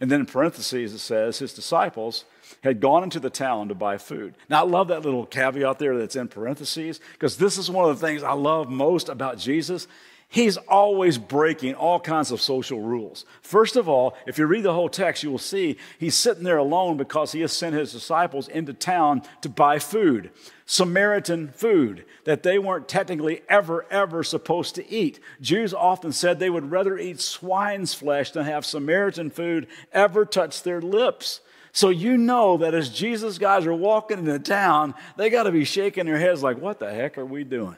And 0.01 0.10
then 0.10 0.22
in 0.22 0.25
parentheses, 0.25 0.94
it 0.94 1.00
says 1.00 1.39
his 1.39 1.53
disciples 1.53 2.24
had 2.63 2.79
gone 2.79 3.03
into 3.03 3.20
the 3.20 3.29
town 3.29 3.68
to 3.68 3.75
buy 3.75 3.98
food. 3.98 4.36
Now, 4.50 4.63
I 4.63 4.68
love 4.68 4.88
that 4.88 5.01
little 5.01 5.25
caveat 5.25 5.77
there 5.77 5.98
that's 5.98 6.15
in 6.15 6.29
parentheses 6.29 7.01
because 7.13 7.36
this 7.36 7.58
is 7.58 7.70
one 7.70 7.89
of 7.89 8.00
the 8.00 8.08
things 8.08 8.24
I 8.24 8.32
love 8.32 8.70
most 8.70 9.10
about 9.10 9.38
Jesus 9.38 9.88
he's 10.30 10.58
always 10.58 11.18
breaking 11.18 11.74
all 11.74 12.00
kinds 12.00 12.32
of 12.32 12.40
social 12.40 12.80
rules. 12.80 13.26
First 13.42 13.76
of 13.76 13.90
all, 13.90 14.16
if 14.28 14.38
you 14.38 14.46
read 14.46 14.64
the 14.64 14.74
whole 14.74 14.88
text, 14.88 15.24
you 15.24 15.32
will 15.32 15.40
see 15.40 15.78
he's 15.98 16.16
sitting 16.16 16.44
there 16.44 16.60
alone 16.60 16.98
because 16.98 17.32
he 17.32 17.42
has 17.42 17.52
sent 17.52 17.76
his 17.76 17.92
disciples 17.92 18.48
into 18.48 18.74
town 18.74 19.24
to 19.42 19.50
buy 19.50 19.80
food. 19.80 20.30
Samaritan 20.66 21.48
food 21.48 22.06
that 22.26 22.44
they 22.44 22.60
weren't 22.60 22.88
technically 22.88 23.42
ever, 23.50 23.88
ever 23.90 24.24
supposed 24.24 24.76
to 24.76 24.90
eat. 24.90 25.20
Jews 25.42 25.74
often 25.74 26.12
said 26.12 26.38
they 26.38 26.52
would 26.52 26.70
rather 26.70 26.98
eat 26.98 27.20
swine's 27.20 27.96
flesh 27.96 28.32
than 28.32 28.46
have 28.46 28.66
Samaritan 28.66 29.32
food 29.32 29.66
ever 29.92 30.26
touch 30.26 30.62
their 30.62 30.80
lips. 30.80 31.42
So 31.72 31.90
you 31.90 32.18
know 32.18 32.58
that 32.58 32.76
as 32.76 32.90
Jesus 32.90 33.40
guys 33.40 33.66
are 33.66 33.74
walking 33.74 34.20
into 34.20 34.38
town, 34.38 34.94
they 35.18 35.32
got 35.32 35.44
to 35.44 35.52
be 35.52 35.66
shaking 35.66 36.06
their 36.06 36.20
heads 36.20 36.44
like, 36.44 36.60
what 36.60 36.80
the 36.80 36.92
heck 36.92 37.18
are 37.18 37.26
we 37.26 37.44
doing? 37.44 37.78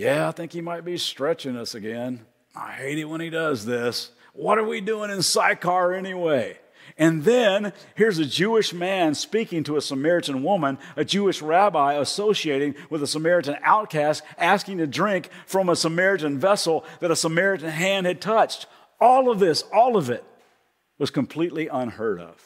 Yeah, 0.00 0.28
I 0.28 0.32
think 0.32 0.54
he 0.54 0.62
might 0.62 0.86
be 0.86 0.96
stretching 0.96 1.58
us 1.58 1.74
again. 1.74 2.24
I 2.56 2.72
hate 2.72 2.98
it 2.98 3.04
when 3.04 3.20
he 3.20 3.28
does 3.28 3.66
this. 3.66 4.12
What 4.32 4.56
are 4.56 4.64
we 4.64 4.80
doing 4.80 5.10
in 5.10 5.20
Sychar 5.20 5.92
anyway? 5.92 6.58
And 6.96 7.24
then 7.24 7.74
here's 7.96 8.18
a 8.18 8.24
Jewish 8.24 8.72
man 8.72 9.14
speaking 9.14 9.62
to 9.64 9.76
a 9.76 9.82
Samaritan 9.82 10.42
woman, 10.42 10.78
a 10.96 11.04
Jewish 11.04 11.42
rabbi 11.42 11.92
associating 11.92 12.76
with 12.88 13.02
a 13.02 13.06
Samaritan 13.06 13.58
outcast, 13.62 14.22
asking 14.38 14.78
to 14.78 14.86
drink 14.86 15.28
from 15.44 15.68
a 15.68 15.76
Samaritan 15.76 16.38
vessel 16.38 16.82
that 17.00 17.10
a 17.10 17.16
Samaritan 17.16 17.68
hand 17.68 18.06
had 18.06 18.22
touched. 18.22 18.64
All 19.02 19.30
of 19.30 19.38
this, 19.38 19.64
all 19.70 19.98
of 19.98 20.08
it, 20.08 20.24
was 20.98 21.10
completely 21.10 21.68
unheard 21.68 22.22
of. 22.22 22.42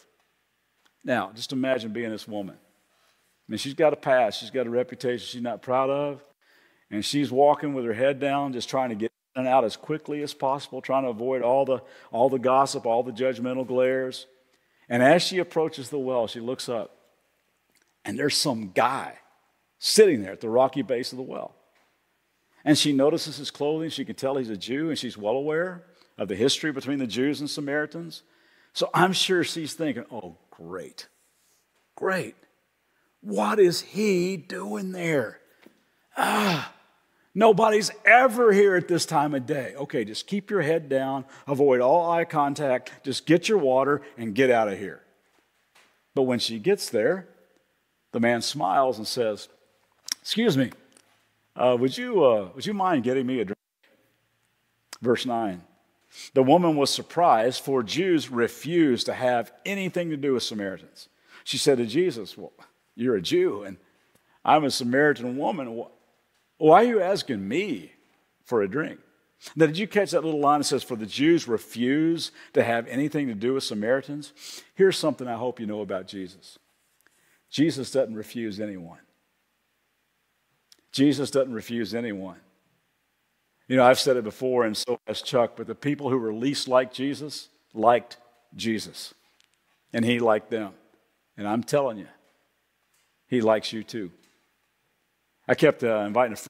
Now, 1.04 1.30
just 1.32 1.52
imagine 1.52 1.92
being 1.92 2.10
this 2.10 2.26
woman. 2.26 2.56
I 2.56 3.46
mean, 3.46 3.58
she's 3.58 3.74
got 3.74 3.92
a 3.92 3.96
past, 3.96 4.40
she's 4.40 4.50
got 4.50 4.66
a 4.66 4.70
reputation 4.70 5.24
she's 5.24 5.40
not 5.40 5.62
proud 5.62 5.88
of 5.88 6.20
and 6.94 7.04
she's 7.04 7.32
walking 7.32 7.74
with 7.74 7.84
her 7.84 7.92
head 7.92 8.20
down, 8.20 8.52
just 8.52 8.68
trying 8.68 8.90
to 8.90 8.94
get 8.94 9.10
and 9.36 9.48
out 9.48 9.64
as 9.64 9.76
quickly 9.76 10.22
as 10.22 10.32
possible, 10.32 10.80
trying 10.80 11.02
to 11.02 11.08
avoid 11.08 11.42
all 11.42 11.64
the, 11.64 11.82
all 12.12 12.28
the 12.28 12.38
gossip, 12.38 12.86
all 12.86 13.02
the 13.02 13.10
judgmental 13.10 13.66
glares. 13.66 14.26
And 14.88 15.02
as 15.02 15.22
she 15.22 15.38
approaches 15.38 15.90
the 15.90 15.98
well, 15.98 16.28
she 16.28 16.38
looks 16.38 16.68
up, 16.68 16.96
and 18.04 18.16
there's 18.16 18.36
some 18.36 18.70
guy 18.70 19.18
sitting 19.80 20.22
there 20.22 20.30
at 20.30 20.40
the 20.40 20.48
rocky 20.48 20.82
base 20.82 21.10
of 21.10 21.16
the 21.16 21.24
well. 21.24 21.56
And 22.64 22.78
she 22.78 22.92
notices 22.92 23.38
his 23.38 23.50
clothing. 23.50 23.90
She 23.90 24.04
can 24.04 24.14
tell 24.14 24.36
he's 24.36 24.50
a 24.50 24.56
Jew, 24.56 24.88
and 24.88 24.96
she's 24.96 25.18
well 25.18 25.34
aware 25.34 25.82
of 26.16 26.28
the 26.28 26.36
history 26.36 26.70
between 26.70 27.00
the 27.00 27.06
Jews 27.08 27.40
and 27.40 27.50
Samaritans. 27.50 28.22
So 28.72 28.88
I'm 28.94 29.12
sure 29.12 29.42
she's 29.42 29.74
thinking, 29.74 30.04
oh, 30.12 30.36
great, 30.52 31.08
great. 31.96 32.36
What 33.20 33.58
is 33.58 33.80
he 33.80 34.36
doing 34.36 34.92
there? 34.92 35.40
Ah, 36.16 36.73
nobody's 37.34 37.90
ever 38.04 38.52
here 38.52 38.76
at 38.76 38.88
this 38.88 39.06
time 39.06 39.34
of 39.34 39.46
day. 39.46 39.74
Okay, 39.76 40.04
just 40.04 40.26
keep 40.26 40.50
your 40.50 40.62
head 40.62 40.88
down, 40.88 41.24
avoid 41.46 41.80
all 41.80 42.10
eye 42.10 42.24
contact, 42.24 42.92
just 43.04 43.26
get 43.26 43.48
your 43.48 43.58
water 43.58 44.02
and 44.16 44.34
get 44.34 44.50
out 44.50 44.68
of 44.68 44.78
here. 44.78 45.02
But 46.14 46.22
when 46.22 46.38
she 46.38 46.58
gets 46.58 46.90
there, 46.90 47.28
the 48.12 48.20
man 48.20 48.40
smiles 48.42 48.98
and 48.98 49.06
says, 49.06 49.48
Excuse 50.22 50.56
me, 50.56 50.70
uh, 51.56 51.76
would, 51.78 51.98
you, 51.98 52.24
uh, 52.24 52.48
would 52.54 52.64
you 52.64 52.72
mind 52.72 53.04
getting 53.04 53.26
me 53.26 53.40
a 53.40 53.44
drink? 53.44 53.58
Verse 55.02 55.26
9. 55.26 55.62
The 56.32 56.42
woman 56.42 56.76
was 56.76 56.90
surprised, 56.90 57.62
for 57.62 57.82
Jews 57.82 58.30
refused 58.30 59.06
to 59.06 59.14
have 59.14 59.52
anything 59.66 60.10
to 60.10 60.16
do 60.16 60.34
with 60.34 60.44
Samaritans. 60.44 61.08
She 61.42 61.58
said 61.58 61.78
to 61.78 61.86
Jesus, 61.86 62.38
Well, 62.38 62.52
you're 62.94 63.16
a 63.16 63.20
Jew, 63.20 63.64
and 63.64 63.76
I'm 64.44 64.64
a 64.64 64.70
Samaritan 64.70 65.36
woman. 65.36 65.84
Why 66.58 66.84
are 66.84 66.88
you 66.88 67.00
asking 67.00 67.46
me 67.46 67.92
for 68.44 68.62
a 68.62 68.68
drink? 68.68 69.00
Now, 69.56 69.66
did 69.66 69.76
you 69.76 69.86
catch 69.86 70.12
that 70.12 70.24
little 70.24 70.40
line 70.40 70.60
that 70.60 70.64
says, 70.64 70.82
For 70.82 70.96
the 70.96 71.06
Jews 71.06 71.46
refuse 71.46 72.32
to 72.54 72.62
have 72.62 72.86
anything 72.86 73.26
to 73.28 73.34
do 73.34 73.54
with 73.54 73.64
Samaritans? 73.64 74.32
Here's 74.74 74.96
something 74.96 75.28
I 75.28 75.34
hope 75.34 75.60
you 75.60 75.66
know 75.66 75.80
about 75.80 76.06
Jesus 76.06 76.58
Jesus 77.50 77.90
doesn't 77.90 78.14
refuse 78.14 78.60
anyone. 78.60 79.00
Jesus 80.92 81.30
doesn't 81.30 81.52
refuse 81.52 81.94
anyone. 81.94 82.38
You 83.68 83.76
know, 83.76 83.84
I've 83.84 83.98
said 83.98 84.16
it 84.16 84.24
before, 84.24 84.64
and 84.64 84.76
so 84.76 85.00
has 85.06 85.22
Chuck, 85.22 85.52
but 85.56 85.66
the 85.66 85.74
people 85.74 86.10
who 86.10 86.18
were 86.18 86.32
least 86.32 86.68
like 86.68 86.92
Jesus 86.92 87.48
liked 87.72 88.18
Jesus, 88.54 89.14
and 89.92 90.04
he 90.04 90.18
liked 90.20 90.50
them. 90.50 90.72
And 91.36 91.48
I'm 91.48 91.64
telling 91.64 91.98
you, 91.98 92.06
he 93.26 93.40
likes 93.40 93.72
you 93.72 93.82
too. 93.82 94.10
I 95.46 95.54
kept 95.54 95.82
uh, 95.84 95.98
inviting 96.06 96.32
a 96.32 96.36
friend. 96.36 96.48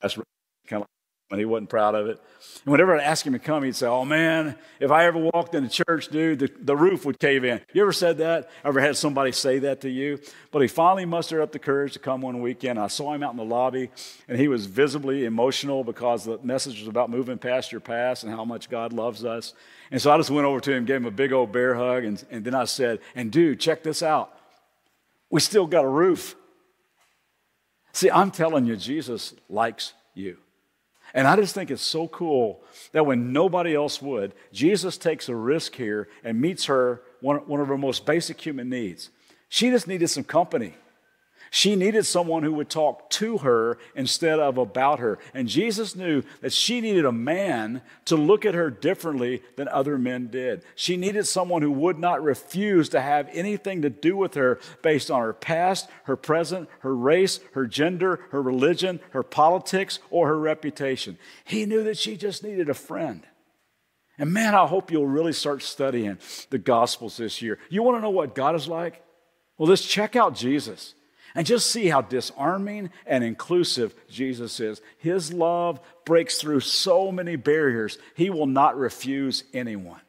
That's 0.00 0.18
kind 0.66 0.82
of 0.82 0.88
when 1.32 1.38
he 1.38 1.46
wasn't 1.46 1.70
proud 1.70 1.94
of 1.94 2.08
it. 2.08 2.20
And 2.64 2.72
whenever 2.72 2.94
I'd 2.94 3.02
ask 3.02 3.26
him 3.26 3.32
to 3.32 3.38
come, 3.38 3.62
he'd 3.64 3.74
say, 3.74 3.86
Oh 3.86 4.04
man, 4.04 4.54
if 4.80 4.90
I 4.90 5.06
ever 5.06 5.18
walked 5.18 5.54
in 5.54 5.64
into 5.64 5.82
church, 5.82 6.08
dude, 6.08 6.40
the, 6.40 6.50
the 6.60 6.76
roof 6.76 7.06
would 7.06 7.18
cave 7.18 7.42
in. 7.42 7.58
You 7.72 7.80
ever 7.80 7.92
said 7.92 8.18
that? 8.18 8.50
Ever 8.62 8.80
had 8.80 8.98
somebody 8.98 9.32
say 9.32 9.58
that 9.60 9.80
to 9.80 9.88
you? 9.88 10.18
But 10.50 10.60
he 10.60 10.68
finally 10.68 11.06
mustered 11.06 11.40
up 11.40 11.50
the 11.50 11.58
courage 11.58 11.94
to 11.94 11.98
come 11.98 12.20
one 12.20 12.42
weekend. 12.42 12.78
I 12.78 12.88
saw 12.88 13.14
him 13.14 13.22
out 13.22 13.30
in 13.30 13.38
the 13.38 13.46
lobby, 13.46 13.90
and 14.28 14.38
he 14.38 14.46
was 14.46 14.66
visibly 14.66 15.24
emotional 15.24 15.84
because 15.84 16.24
the 16.24 16.38
message 16.42 16.80
was 16.80 16.88
about 16.88 17.08
moving 17.08 17.38
past 17.38 17.72
your 17.72 17.80
past 17.80 18.24
and 18.24 18.32
how 18.34 18.44
much 18.44 18.68
God 18.68 18.92
loves 18.92 19.24
us. 19.24 19.54
And 19.90 20.02
so 20.02 20.10
I 20.10 20.18
just 20.18 20.30
went 20.30 20.46
over 20.46 20.60
to 20.60 20.70
him, 20.70 20.84
gave 20.84 20.96
him 20.96 21.06
a 21.06 21.10
big 21.10 21.32
old 21.32 21.50
bear 21.50 21.74
hug, 21.74 22.04
and, 22.04 22.22
and 22.30 22.44
then 22.44 22.54
I 22.54 22.64
said, 22.64 22.98
And 23.14 23.32
dude, 23.32 23.58
check 23.58 23.82
this 23.82 24.02
out. 24.02 24.36
We 25.30 25.40
still 25.40 25.66
got 25.66 25.86
a 25.86 25.88
roof. 25.88 26.36
See, 27.92 28.10
I'm 28.10 28.30
telling 28.30 28.66
you, 28.66 28.76
Jesus 28.76 29.34
likes 29.48 29.92
you. 30.14 30.38
And 31.14 31.28
I 31.28 31.36
just 31.36 31.54
think 31.54 31.70
it's 31.70 31.82
so 31.82 32.08
cool 32.08 32.62
that 32.92 33.04
when 33.04 33.32
nobody 33.32 33.74
else 33.74 34.00
would, 34.00 34.32
Jesus 34.52 34.96
takes 34.96 35.28
a 35.28 35.36
risk 35.36 35.74
here 35.74 36.08
and 36.24 36.40
meets 36.40 36.64
her 36.66 37.02
one, 37.20 37.38
one 37.46 37.60
of 37.60 37.68
her 37.68 37.76
most 37.76 38.06
basic 38.06 38.40
human 38.40 38.70
needs. 38.70 39.10
She 39.48 39.68
just 39.70 39.86
needed 39.86 40.08
some 40.08 40.24
company. 40.24 40.74
She 41.54 41.76
needed 41.76 42.06
someone 42.06 42.44
who 42.44 42.54
would 42.54 42.70
talk 42.70 43.10
to 43.10 43.36
her 43.38 43.76
instead 43.94 44.38
of 44.38 44.56
about 44.56 45.00
her. 45.00 45.18
And 45.34 45.46
Jesus 45.46 45.94
knew 45.94 46.22
that 46.40 46.54
she 46.54 46.80
needed 46.80 47.04
a 47.04 47.12
man 47.12 47.82
to 48.06 48.16
look 48.16 48.46
at 48.46 48.54
her 48.54 48.70
differently 48.70 49.42
than 49.56 49.68
other 49.68 49.98
men 49.98 50.28
did. 50.28 50.64
She 50.74 50.96
needed 50.96 51.26
someone 51.26 51.60
who 51.60 51.70
would 51.70 51.98
not 51.98 52.22
refuse 52.22 52.88
to 52.88 53.02
have 53.02 53.28
anything 53.34 53.82
to 53.82 53.90
do 53.90 54.16
with 54.16 54.32
her 54.32 54.60
based 54.80 55.10
on 55.10 55.20
her 55.20 55.34
past, 55.34 55.90
her 56.04 56.16
present, 56.16 56.70
her 56.78 56.96
race, 56.96 57.38
her 57.52 57.66
gender, 57.66 58.20
her 58.30 58.40
religion, 58.40 58.98
her 59.10 59.22
politics, 59.22 59.98
or 60.08 60.28
her 60.28 60.38
reputation. 60.38 61.18
He 61.44 61.66
knew 61.66 61.84
that 61.84 61.98
she 61.98 62.16
just 62.16 62.42
needed 62.42 62.70
a 62.70 62.74
friend. 62.74 63.26
And 64.16 64.32
man, 64.32 64.54
I 64.54 64.66
hope 64.66 64.90
you'll 64.90 65.06
really 65.06 65.34
start 65.34 65.62
studying 65.62 66.16
the 66.48 66.56
Gospels 66.56 67.18
this 67.18 67.42
year. 67.42 67.58
You 67.68 67.82
want 67.82 67.98
to 67.98 68.00
know 68.00 68.08
what 68.08 68.34
God 68.34 68.54
is 68.54 68.68
like? 68.68 69.04
Well, 69.58 69.68
just 69.68 69.86
check 69.86 70.16
out 70.16 70.34
Jesus. 70.34 70.94
And 71.34 71.46
just 71.46 71.70
see 71.70 71.88
how 71.88 72.02
disarming 72.02 72.90
and 73.06 73.24
inclusive 73.24 73.94
Jesus 74.08 74.60
is. 74.60 74.80
His 74.98 75.32
love 75.32 75.80
breaks 76.04 76.38
through 76.38 76.60
so 76.60 77.10
many 77.10 77.36
barriers, 77.36 77.98
He 78.14 78.30
will 78.30 78.46
not 78.46 78.76
refuse 78.76 79.44
anyone. 79.54 80.00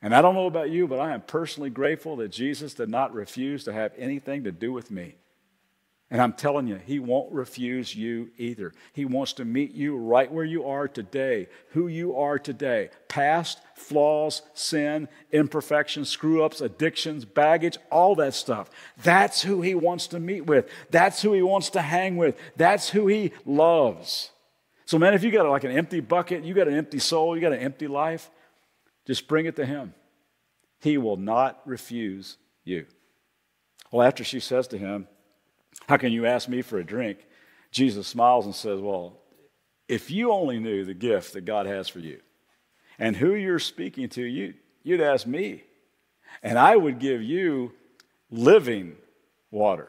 And 0.00 0.14
I 0.14 0.22
don't 0.22 0.34
know 0.34 0.46
about 0.46 0.70
you, 0.70 0.86
but 0.86 1.00
I 1.00 1.12
am 1.12 1.22
personally 1.22 1.70
grateful 1.70 2.16
that 2.16 2.28
Jesus 2.28 2.74
did 2.74 2.88
not 2.88 3.12
refuse 3.12 3.64
to 3.64 3.72
have 3.72 3.92
anything 3.98 4.44
to 4.44 4.52
do 4.52 4.72
with 4.72 4.90
me. 4.90 5.16
And 6.10 6.22
I'm 6.22 6.32
telling 6.32 6.66
you, 6.66 6.76
He 6.76 6.98
won't 6.98 7.32
refuse 7.32 7.94
you 7.94 8.30
either. 8.38 8.72
He 8.92 9.04
wants 9.04 9.34
to 9.34 9.44
meet 9.44 9.72
you 9.72 9.96
right 9.96 10.32
where 10.32 10.44
you 10.44 10.64
are 10.64 10.88
today, 10.88 11.48
who 11.70 11.86
you 11.86 12.16
are 12.16 12.38
today. 12.38 12.90
Past, 13.08 13.60
flaws, 13.74 14.42
sin, 14.54 15.08
imperfections, 15.32 16.08
screw 16.08 16.42
ups, 16.42 16.62
addictions, 16.62 17.24
baggage, 17.26 17.76
all 17.90 18.14
that 18.16 18.32
stuff. 18.32 18.70
That's 19.02 19.42
who 19.42 19.60
He 19.60 19.74
wants 19.74 20.06
to 20.08 20.20
meet 20.20 20.46
with. 20.46 20.70
That's 20.90 21.20
who 21.20 21.34
He 21.34 21.42
wants 21.42 21.70
to 21.70 21.82
hang 21.82 22.16
with. 22.16 22.38
That's 22.56 22.88
who 22.88 23.06
He 23.06 23.32
loves. 23.44 24.30
So, 24.86 24.98
man, 24.98 25.12
if 25.12 25.22
you 25.22 25.30
got 25.30 25.46
like 25.46 25.64
an 25.64 25.72
empty 25.72 26.00
bucket, 26.00 26.44
you 26.44 26.54
got 26.54 26.68
an 26.68 26.74
empty 26.74 26.98
soul, 26.98 27.36
you 27.36 27.42
got 27.42 27.52
an 27.52 27.60
empty 27.60 27.86
life, 27.86 28.30
just 29.06 29.28
bring 29.28 29.44
it 29.44 29.56
to 29.56 29.66
Him. 29.66 29.92
He 30.80 30.96
will 30.96 31.16
not 31.16 31.60
refuse 31.66 32.36
you. 32.64 32.86
Well, 33.90 34.06
after 34.06 34.24
she 34.24 34.40
says 34.40 34.68
to 34.68 34.78
him, 34.78 35.08
how 35.86 35.96
can 35.96 36.12
you 36.12 36.26
ask 36.26 36.48
me 36.48 36.62
for 36.62 36.78
a 36.78 36.84
drink? 36.84 37.18
Jesus 37.70 38.06
smiles 38.06 38.46
and 38.46 38.54
says, 38.54 38.80
Well, 38.80 39.18
if 39.88 40.10
you 40.10 40.32
only 40.32 40.58
knew 40.58 40.84
the 40.84 40.94
gift 40.94 41.32
that 41.32 41.44
God 41.44 41.66
has 41.66 41.88
for 41.88 41.98
you 41.98 42.20
and 42.98 43.16
who 43.16 43.34
you're 43.34 43.58
speaking 43.58 44.08
to, 44.10 44.22
you, 44.22 44.54
you'd 44.82 45.00
ask 45.00 45.26
me, 45.26 45.64
and 46.42 46.58
I 46.58 46.76
would 46.76 46.98
give 46.98 47.22
you 47.22 47.72
living 48.30 48.96
water. 49.50 49.88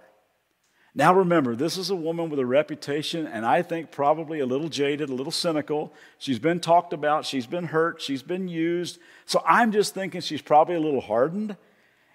Now 0.96 1.13
remember, 1.13 1.55
this 1.55 1.77
is 1.77 1.89
a 1.89 1.96
woman 1.96 2.29
with 2.29 2.39
a 2.39 2.46
reputation, 2.46 3.27
and 3.27 3.46
I 3.46 3.62
think 3.62 3.91
probably 3.91 4.39
a 4.39 4.46
little 4.46 4.69
jaded, 4.69 5.10
a 5.10 5.13
little 5.13 5.31
cynical. 5.31 5.93
She's 6.17 6.39
been 6.39 6.60
talked 6.60 6.93
about, 6.93 7.25
she's 7.25 7.46
been 7.46 7.65
hurt, 7.65 8.01
she's 8.01 8.24
been 8.24 8.48
used. 8.48 9.00
So 9.25 9.43
I'm 9.46 9.72
just 9.72 9.93
thinking 9.93 10.22
she's 10.22 10.41
probably 10.41 10.75
a 10.75 10.79
little 10.79 11.01
hardened. 11.01 11.55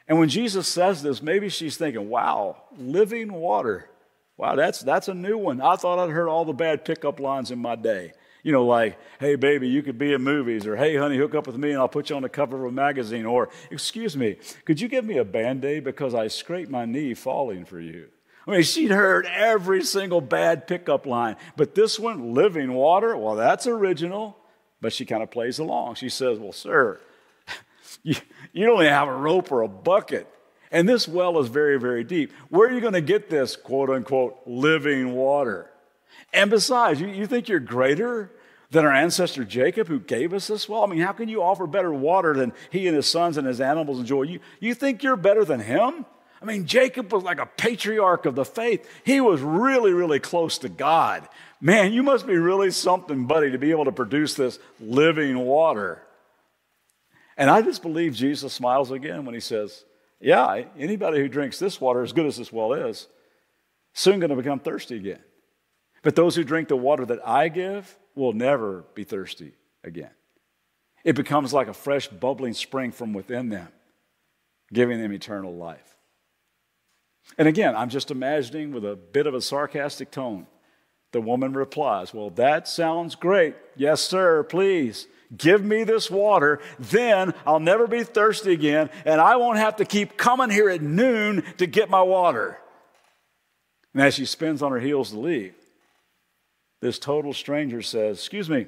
And 0.09 0.19
when 0.19 0.29
Jesus 0.29 0.69
says 0.69 1.03
this, 1.03 1.23
maybe 1.23 1.49
she's 1.49 1.77
thinking, 1.77 2.09
wow, 2.09 2.57
living 2.77 3.33
water. 3.33 3.89
Wow, 4.37 4.57
that's, 4.57 4.81
that's 4.81 5.09
a 5.09 5.15
new 5.15 5.39
one. 5.39 5.61
I 5.61 5.77
thought 5.77 5.99
I'd 5.99 6.11
heard 6.11 6.29
all 6.29 6.45
the 6.45 6.53
bad 6.53 6.85
pickup 6.85 7.21
lines 7.21 7.51
in 7.51 7.59
my 7.59 7.77
day. 7.77 8.13
You 8.43 8.53
know, 8.53 8.67
like, 8.67 8.99
hey, 9.21 9.37
baby, 9.37 9.69
you 9.69 9.83
could 9.83 9.97
be 9.97 10.13
in 10.13 10.23
movies, 10.23 10.67
or 10.67 10.77
hey, 10.77 10.97
honey, 10.97 11.17
hook 11.17 11.35
up 11.35 11.47
with 11.47 11.57
me 11.57 11.71
and 11.71 11.79
I'll 11.79 11.89
put 11.89 12.11
you 12.11 12.17
on 12.17 12.23
the 12.23 12.29
cover 12.29 12.67
of 12.67 12.71
a 12.71 12.75
magazine, 12.75 13.25
or 13.25 13.49
excuse 13.71 14.17
me, 14.17 14.37
could 14.67 14.81
you 14.81 14.89
give 14.89 15.05
me 15.05 15.17
a 15.17 15.25
band 15.25 15.65
aid 15.65 15.85
because 15.85 16.15
I 16.15 16.29
scraped 16.29 16.71
my 16.71 16.85
knee 16.85 17.15
falling 17.15 17.65
for 17.65 17.81
you? 17.81 18.09
I 18.47 18.51
mean, 18.51 18.63
she'd 18.63 18.91
heard 18.91 19.25
every 19.25 19.83
single 19.83 20.21
bad 20.21 20.67
pickup 20.67 21.07
line, 21.07 21.37
but 21.57 21.75
this 21.75 21.99
one, 21.99 22.35
living 22.35 22.75
water, 22.75 23.17
well, 23.17 23.37
that's 23.37 23.67
original, 23.67 24.37
but 24.83 24.93
she 24.93 25.07
kind 25.07 25.23
of 25.23 25.31
plays 25.31 25.59
along. 25.59 25.95
She 25.95 26.11
says, 26.11 26.39
well, 26.39 26.53
sir, 26.53 27.01
you, 28.03 28.17
you 28.55 28.65
don't 28.65 28.81
even 28.81 28.93
have 28.93 29.09
a 29.09 29.15
rope 29.15 29.53
or 29.53 29.61
a 29.61 29.69
bucket. 29.69 30.27
And 30.71 30.89
this 30.89 31.07
well 31.07 31.39
is 31.39 31.49
very, 31.49 31.79
very 31.79 32.03
deep. 32.03 32.33
Where 32.49 32.69
are 32.69 32.73
you 32.73 32.81
going 32.81 32.95
to 32.95 33.03
get 33.03 33.29
this 33.29 33.57
quote 33.57 33.91
unquote 33.91 34.39
living 34.47 35.13
water? 35.13 35.71
And 36.33 36.51
besides, 36.51 37.01
you, 37.01 37.09
you 37.09 37.27
think 37.27 37.49
you're 37.49 37.61
greater 37.61 38.31
than 38.71 38.85
our 38.85 38.93
ancestor 38.93 39.45
Jacob 39.45 39.89
who 39.89 40.01
gave 40.01 40.33
us 40.33 40.47
this 40.47 40.69
well? 40.69 40.83
I 40.83 40.87
mean, 40.87 41.01
how 41.01 41.13
can 41.13 41.29
you 41.29 41.43
offer 41.43 41.67
better 41.67 41.93
water 41.93 42.35
than 42.35 42.53
he 42.71 42.87
and 42.87 42.97
his 42.97 43.07
sons 43.07 43.37
and 43.37 43.47
his 43.47 43.61
animals 43.61 43.99
enjoy? 44.01 44.23
You, 44.23 44.41
you 44.61 44.75
think 44.75 45.03
you're 45.03 45.17
better 45.17 45.45
than 45.45 45.61
him? 45.61 46.07
I 46.41 46.45
mean, 46.45 46.67
Jacob 46.67 47.13
was 47.13 47.23
like 47.23 47.39
a 47.39 47.47
patriarch 47.47 48.27
of 48.27 48.35
the 48.35 48.45
faith. 48.45 48.89
He 49.05 49.21
was 49.21 49.41
really, 49.41 49.93
really 49.93 50.21
close 50.21 50.59
to 50.59 50.69
God. 50.69 51.27
Man, 51.61 51.93
you 51.93 52.03
must 52.03 52.27
be 52.27 52.37
really 52.37 52.71
something, 52.71 53.27
buddy, 53.27 53.51
to 53.53 53.59
be 53.59 53.71
able 53.71 53.87
to 53.87 53.93
produce 53.93 54.35
this 54.35 54.59
living 54.79 55.39
water. 55.39 56.03
And 57.37 57.51
I 57.51 57.63
just 57.63 57.83
believe 57.83 58.15
Jesus 58.15 58.53
smiles 58.53 58.91
again 58.91 59.25
when 59.25 59.35
he 59.35 59.41
says, 59.41 59.85
Yeah, 60.21 60.65
anybody 60.79 61.19
who 61.19 61.29
drinks 61.29 61.59
this 61.59 61.81
water, 61.81 62.03
as 62.03 62.13
good 62.13 62.27
as 62.27 62.37
this 62.37 62.53
well 62.53 62.73
is, 62.73 63.09
soon 63.93 64.21
going 64.21 64.31
to 64.31 64.37
become 64.37 64.61
thirsty 64.61 64.97
again. 64.97 65.23
But 66.03 66.17
those 66.17 66.37
who 66.37 66.45
drink 66.45 66.69
the 66.69 66.77
water 66.77 67.07
that 67.07 67.27
I 67.27 67.49
give, 67.49 67.97
will 68.15 68.33
never 68.33 68.85
be 68.95 69.05
thirsty 69.05 69.53
again. 69.83 70.11
It 71.05 71.17
becomes 71.17 71.53
like 71.53 71.69
a 71.69 71.75
fresh, 71.75 72.09
bubbling 72.09 72.55
spring 72.55 72.93
from 72.93 73.13
within 73.13 73.49
them, 73.49 73.69
giving 74.73 75.01
them 75.01 75.13
eternal 75.13 75.55
life. 75.55 75.97
And 77.39 77.49
again, 77.49 77.75
I'm 77.75 77.89
just 77.89 78.11
imagining 78.11 78.73
with 78.73 78.85
a 78.85 78.97
bit 78.97 79.27
of 79.27 79.35
a 79.35 79.41
sarcastic 79.41 80.11
tone. 80.11 80.47
The 81.13 81.21
woman 81.21 81.53
replies, 81.55 82.13
Well, 82.13 82.31
that 82.31 82.69
sounds 82.69 83.15
great. 83.15 83.55
Yes, 83.77 84.01
sir, 84.01 84.43
please. 84.45 85.07
Give 85.37 85.65
me 85.65 85.85
this 85.85 86.11
water, 86.11 86.61
then 86.79 87.35
I'll 87.47 87.61
never 87.61 87.87
be 87.87 88.05
thirsty 88.05 88.53
again, 88.53 88.91
and 89.05 89.21
I 89.21 89.37
won't 89.37 89.59
have 89.59 89.77
to 89.77 89.85
keep 89.85 90.17
coming 90.17 90.51
here 90.51 90.69
at 90.69 90.83
noon 90.83 91.43
to 91.59 91.67
get 91.67 91.89
my 91.89 92.03
water. 92.03 92.59
And 93.95 94.03
as 94.03 94.15
she 94.15 94.27
spins 94.27 94.63
on 94.63 94.73
her 94.73 94.81
heels 94.81 95.11
to 95.11 95.19
leave, 95.19 95.55
this 96.81 96.99
total 96.99 97.33
stranger 97.33 97.81
says, 97.81 98.19
Excuse 98.19 98.51
me, 98.51 98.67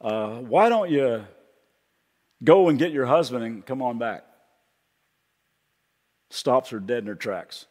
uh, 0.00 0.36
why 0.36 0.68
don't 0.68 0.90
you 0.90 1.24
go 2.42 2.68
and 2.68 2.78
get 2.78 2.92
your 2.92 3.06
husband 3.06 3.44
and 3.44 3.64
come 3.64 3.82
on 3.82 3.98
back? 3.98 4.24
Stops 6.30 6.70
her 6.70 6.80
dead 6.80 6.98
in 6.98 7.06
her 7.06 7.14
tracks. 7.14 7.66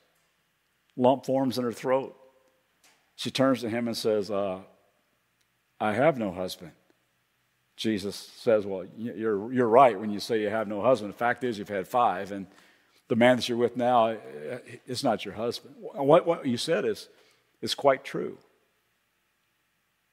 Lump 0.95 1.25
forms 1.25 1.57
in 1.57 1.63
her 1.63 1.73
throat. 1.73 2.15
She 3.15 3.29
turns 3.29 3.61
to 3.61 3.69
him 3.69 3.87
and 3.87 3.97
says, 3.97 4.31
uh, 4.31 4.59
I 5.79 5.93
have 5.93 6.17
no 6.17 6.31
husband. 6.31 6.71
Jesus 7.75 8.15
says, 8.15 8.65
Well, 8.65 8.85
you're, 8.97 9.51
you're 9.51 9.67
right 9.67 9.99
when 9.99 10.11
you 10.11 10.19
say 10.19 10.41
you 10.41 10.49
have 10.49 10.67
no 10.67 10.81
husband. 10.81 11.13
The 11.13 11.17
fact 11.17 11.43
is, 11.43 11.57
you've 11.57 11.69
had 11.69 11.87
five, 11.87 12.31
and 12.31 12.47
the 13.07 13.15
man 13.15 13.37
that 13.37 13.49
you're 13.49 13.57
with 13.57 13.77
now 13.77 14.07
eh, 14.07 14.17
eh, 14.49 14.57
is 14.87 15.03
not 15.03 15.25
your 15.25 15.33
husband. 15.33 15.75
What, 15.79 16.25
what 16.25 16.45
you 16.45 16.57
said 16.57 16.85
is, 16.85 17.09
is 17.61 17.75
quite 17.75 18.03
true. 18.03 18.37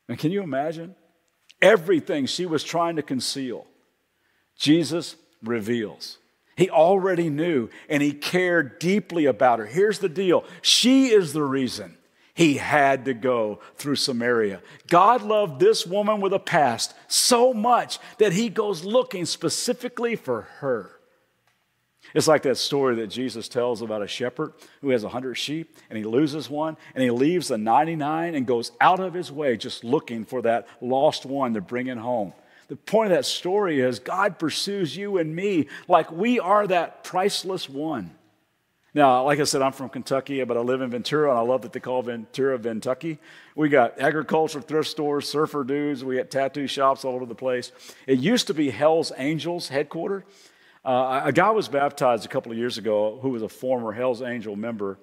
And 0.09 0.19
can 0.19 0.33
you 0.33 0.43
imagine? 0.43 0.95
Everything 1.63 2.27
she 2.27 2.47
was 2.47 2.65
trying 2.65 2.97
to 2.97 3.03
conceal, 3.03 3.67
Jesus 4.57 5.17
reveals. 5.43 6.19
He 6.57 6.69
already 6.69 7.31
knew 7.31 7.71
and 7.89 8.03
he 8.03 8.13
cared 8.13 8.79
deeply 8.79 9.25
about 9.25 9.59
her. 9.61 9.67
Here's 9.67 9.99
the 9.99 10.09
deal 10.09 10.45
she 10.63 11.09
is 11.09 11.33
the 11.33 11.43
reason 11.43 11.97
he 12.35 12.55
had 12.55 13.05
to 13.05 13.15
go 13.15 13.61
through 13.77 13.97
Samaria. 13.97 14.61
God 14.89 15.23
loved 15.23 15.61
this 15.61 15.87
woman 15.87 16.21
with 16.21 16.33
a 16.33 16.39
past 16.39 16.95
so 17.09 17.53
much 17.53 17.99
that 18.19 18.33
he 18.33 18.49
goes 18.49 18.85
looking 18.85 19.27
specifically 19.27 20.17
for 20.17 20.43
her. 20.59 21.01
It's 22.15 22.29
like 22.29 22.43
that 22.43 22.57
story 22.57 22.97
that 22.97 23.09
Jesus 23.09 23.49
tells 23.49 23.83
about 23.83 24.03
a 24.03 24.09
shepherd 24.09 24.53
who 24.81 24.91
has 24.91 25.05
a 25.05 25.09
hundred 25.09 25.35
sheep 25.35 25.77
and 25.89 25.97
he 25.97 26.05
loses 26.05 26.51
one 26.51 26.77
and 26.95 27.05
he 27.05 27.11
leaves 27.11 27.49
the 27.49 27.59
99 27.59 28.35
and 28.35 28.47
goes 28.47 28.73
out 28.81 29.01
of 29.01 29.15
his 29.15 29.31
way 29.31 29.57
just 29.57 29.85
looking 29.85 30.25
for 30.25 30.43
that 30.43 30.67
lost 30.81 31.25
one 31.25 31.55
to 31.55 31.61
bring 31.61 31.87
it 31.87 31.99
home. 31.99 32.33
The 32.69 32.77
point 32.77 33.13
of 33.13 33.19
that 33.19 33.27
story 33.27 33.81
is 33.81 33.99
God 33.99 34.39
pursues 34.39 34.97
you 34.97 35.19
and 35.19 35.35
me 35.35 35.67
like 35.89 36.11
we 36.11 36.41
are 36.41 36.67
that 36.67 37.05
priceless 37.05 37.69
one. 37.69 38.13
Now, 38.93 39.25
like 39.25 39.39
I 39.39 39.45
said, 39.45 39.63
I'm 39.63 39.73
from 39.73 39.89
Kentucky, 39.89 40.43
but 40.43 40.57
I 40.57 40.61
live 40.61 40.81
in 40.81 40.91
Ventura, 40.91 41.31
and 41.31 41.39
I 41.39 41.43
love 41.43 41.63
that 41.63 41.73
they 41.73 41.79
call 41.79 42.03
Ventura 42.03 42.59
Kentucky. 42.59 43.19
We 43.55 43.69
got 43.69 44.01
agriculture, 44.01 44.61
thrift 44.61 44.89
stores, 44.89 45.29
surfer 45.29 45.63
dudes, 45.63 46.05
we 46.05 46.17
got 46.17 46.31
tattoo 46.31 46.67
shops 46.67 47.05
all 47.05 47.15
over 47.15 47.27
the 47.27 47.35
place. 47.35 47.71
It 48.09 48.19
used 48.19 48.49
to 48.49 48.55
be 48.55 48.71
Hell's 48.71 49.13
Angels 49.17 49.69
headquarters. 49.69 50.25
Uh, 50.85 51.21
a 51.25 51.33
guy 51.33 51.51
was 51.51 51.69
baptized 51.69 52.25
a 52.25 52.29
couple 52.29 52.51
of 52.51 52.59
years 52.59 52.79
ago 52.79 53.19
who 53.23 53.29
was 53.29 53.43
a 53.43 53.49
former 53.49 53.93
Hell's 53.93 54.23
Angel 54.23 54.57
member. 54.57 54.99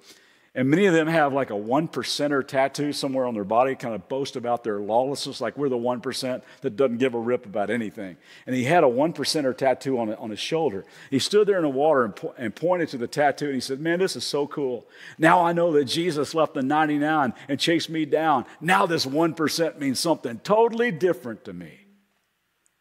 And 0.57 0.71
many 0.71 0.87
of 0.87 0.93
them 0.95 1.05
have 1.05 1.33
like 1.33 1.51
a 1.51 1.55
one 1.55 1.87
percenter 1.87 2.45
tattoo 2.45 2.91
somewhere 2.91 3.27
on 3.27 3.35
their 3.35 3.43
body, 3.43 3.75
kind 3.75 3.93
of 3.93 4.09
boast 4.09 4.35
about 4.35 4.63
their 4.63 4.79
lawlessness, 4.79 5.39
like 5.39 5.55
we're 5.55 5.69
the 5.69 5.77
one 5.77 6.01
percent 6.01 6.43
that 6.61 6.75
doesn't 6.75 6.97
give 6.97 7.13
a 7.13 7.19
rip 7.19 7.45
about 7.45 7.69
anything. 7.69 8.17
And 8.47 8.55
he 8.55 8.63
had 8.63 8.83
a 8.83 8.87
one 8.87 9.13
percenter 9.13 9.55
tattoo 9.55 9.99
on, 9.99 10.15
on 10.15 10.31
his 10.31 10.39
shoulder. 10.39 10.83
He 11.11 11.19
stood 11.19 11.47
there 11.47 11.57
in 11.57 11.61
the 11.61 11.69
water 11.69 12.05
and, 12.05 12.15
po- 12.15 12.33
and 12.39 12.55
pointed 12.55 12.89
to 12.89 12.97
the 12.97 13.07
tattoo 13.07 13.45
and 13.45 13.53
he 13.53 13.61
said, 13.61 13.79
Man, 13.79 13.99
this 13.99 14.15
is 14.15 14.23
so 14.23 14.47
cool. 14.47 14.87
Now 15.19 15.45
I 15.45 15.53
know 15.53 15.71
that 15.73 15.85
Jesus 15.85 16.33
left 16.33 16.55
the 16.55 16.63
99 16.63 17.35
and 17.47 17.59
chased 17.59 17.91
me 17.91 18.05
down. 18.05 18.45
Now 18.59 18.87
this 18.87 19.05
one 19.05 19.35
percent 19.35 19.79
means 19.79 19.99
something 19.99 20.39
totally 20.39 20.89
different 20.89 21.45
to 21.45 21.53
me. 21.53 21.81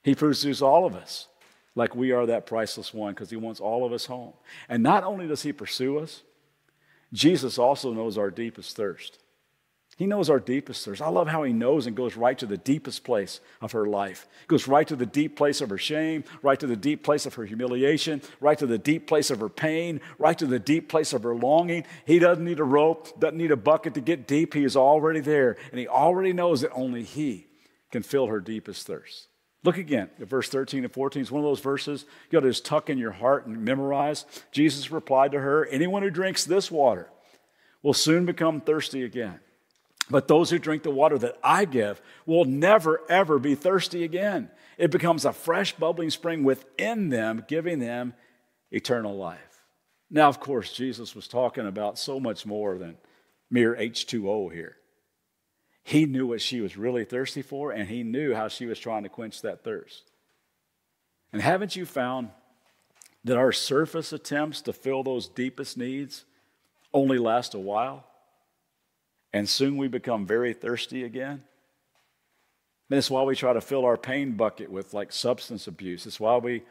He 0.02 0.14
pursues 0.14 0.62
all 0.62 0.86
of 0.86 0.94
us 0.94 1.28
like 1.74 1.94
we 1.94 2.12
are 2.12 2.24
that 2.24 2.46
priceless 2.46 2.94
one 2.94 3.12
because 3.12 3.28
he 3.28 3.36
wants 3.36 3.60
all 3.60 3.84
of 3.84 3.92
us 3.92 4.06
home. 4.06 4.32
And 4.66 4.82
not 4.82 5.04
only 5.04 5.28
does 5.28 5.42
he 5.42 5.52
pursue 5.52 5.98
us, 5.98 6.22
Jesus 7.12 7.58
also 7.58 7.92
knows 7.92 8.18
our 8.18 8.30
deepest 8.30 8.76
thirst. 8.76 9.18
He 9.96 10.06
knows 10.06 10.28
our 10.28 10.40
deepest 10.40 10.84
thirst. 10.84 11.00
I 11.00 11.08
love 11.08 11.28
how 11.28 11.42
he 11.42 11.54
knows 11.54 11.86
and 11.86 11.96
goes 11.96 12.16
right 12.16 12.38
to 12.38 12.44
the 12.44 12.58
deepest 12.58 13.02
place 13.02 13.40
of 13.62 13.72
her 13.72 13.86
life. 13.86 14.28
Goes 14.46 14.68
right 14.68 14.86
to 14.88 14.96
the 14.96 15.06
deep 15.06 15.36
place 15.36 15.62
of 15.62 15.70
her 15.70 15.78
shame, 15.78 16.22
right 16.42 16.60
to 16.60 16.66
the 16.66 16.76
deep 16.76 17.02
place 17.02 17.24
of 17.24 17.32
her 17.34 17.46
humiliation, 17.46 18.20
right 18.38 18.58
to 18.58 18.66
the 18.66 18.76
deep 18.76 19.06
place 19.06 19.30
of 19.30 19.40
her 19.40 19.48
pain, 19.48 20.02
right 20.18 20.36
to 20.38 20.44
the 20.44 20.58
deep 20.58 20.90
place 20.90 21.14
of 21.14 21.22
her 21.22 21.34
longing. 21.34 21.84
He 22.04 22.18
doesn't 22.18 22.44
need 22.44 22.60
a 22.60 22.64
rope, 22.64 23.18
doesn't 23.18 23.38
need 23.38 23.52
a 23.52 23.56
bucket 23.56 23.94
to 23.94 24.02
get 24.02 24.26
deep. 24.26 24.52
He 24.52 24.64
is 24.64 24.76
already 24.76 25.20
there, 25.20 25.56
and 25.70 25.80
he 25.80 25.88
already 25.88 26.34
knows 26.34 26.60
that 26.60 26.72
only 26.72 27.02
he 27.02 27.46
can 27.90 28.02
fill 28.02 28.26
her 28.26 28.40
deepest 28.40 28.86
thirst. 28.86 29.28
Look 29.66 29.78
again 29.78 30.10
at 30.20 30.28
verse 30.28 30.48
13 30.48 30.84
and 30.84 30.92
14. 30.92 31.22
It's 31.22 31.30
one 31.32 31.42
of 31.42 31.50
those 31.50 31.58
verses 31.58 32.04
you 32.30 32.38
got 32.38 32.44
to 32.44 32.50
just 32.50 32.64
tuck 32.64 32.88
in 32.88 32.98
your 32.98 33.10
heart 33.10 33.46
and 33.46 33.64
memorize. 33.64 34.24
Jesus 34.52 34.92
replied 34.92 35.32
to 35.32 35.40
her, 35.40 35.66
Anyone 35.66 36.04
who 36.04 36.10
drinks 36.10 36.44
this 36.44 36.70
water 36.70 37.10
will 37.82 37.92
soon 37.92 38.26
become 38.26 38.60
thirsty 38.60 39.02
again. 39.02 39.40
But 40.08 40.28
those 40.28 40.50
who 40.50 40.60
drink 40.60 40.84
the 40.84 40.92
water 40.92 41.18
that 41.18 41.38
I 41.42 41.64
give 41.64 42.00
will 42.26 42.44
never, 42.44 43.00
ever 43.08 43.40
be 43.40 43.56
thirsty 43.56 44.04
again. 44.04 44.50
It 44.78 44.92
becomes 44.92 45.24
a 45.24 45.32
fresh, 45.32 45.72
bubbling 45.72 46.10
spring 46.10 46.44
within 46.44 47.08
them, 47.08 47.44
giving 47.48 47.80
them 47.80 48.14
eternal 48.70 49.16
life. 49.16 49.64
Now, 50.08 50.28
of 50.28 50.38
course, 50.38 50.72
Jesus 50.72 51.16
was 51.16 51.26
talking 51.26 51.66
about 51.66 51.98
so 51.98 52.20
much 52.20 52.46
more 52.46 52.78
than 52.78 52.98
mere 53.50 53.74
H2O 53.74 54.52
here. 54.52 54.76
He 55.86 56.04
knew 56.04 56.26
what 56.26 56.40
she 56.40 56.60
was 56.60 56.76
really 56.76 57.04
thirsty 57.04 57.42
for, 57.42 57.70
and 57.70 57.88
he 57.88 58.02
knew 58.02 58.34
how 58.34 58.48
she 58.48 58.66
was 58.66 58.76
trying 58.76 59.04
to 59.04 59.08
quench 59.08 59.42
that 59.42 59.62
thirst. 59.62 60.10
And 61.32 61.40
haven't 61.40 61.76
you 61.76 61.86
found 61.86 62.30
that 63.22 63.36
our 63.36 63.52
surface 63.52 64.12
attempts 64.12 64.62
to 64.62 64.72
fill 64.72 65.04
those 65.04 65.28
deepest 65.28 65.78
needs 65.78 66.24
only 66.92 67.18
last 67.18 67.54
a 67.54 67.60
while? 67.60 68.04
And 69.32 69.48
soon 69.48 69.76
we 69.76 69.86
become 69.86 70.26
very 70.26 70.54
thirsty 70.54 71.04
again? 71.04 71.30
And 71.30 72.96
that's 72.96 73.08
why 73.08 73.22
we 73.22 73.36
try 73.36 73.52
to 73.52 73.60
fill 73.60 73.84
our 73.84 73.96
pain 73.96 74.32
bucket 74.32 74.72
with 74.72 74.92
like 74.92 75.12
substance 75.12 75.68
abuse. 75.68 76.04
It's 76.04 76.18
why 76.18 76.36
we 76.38 76.64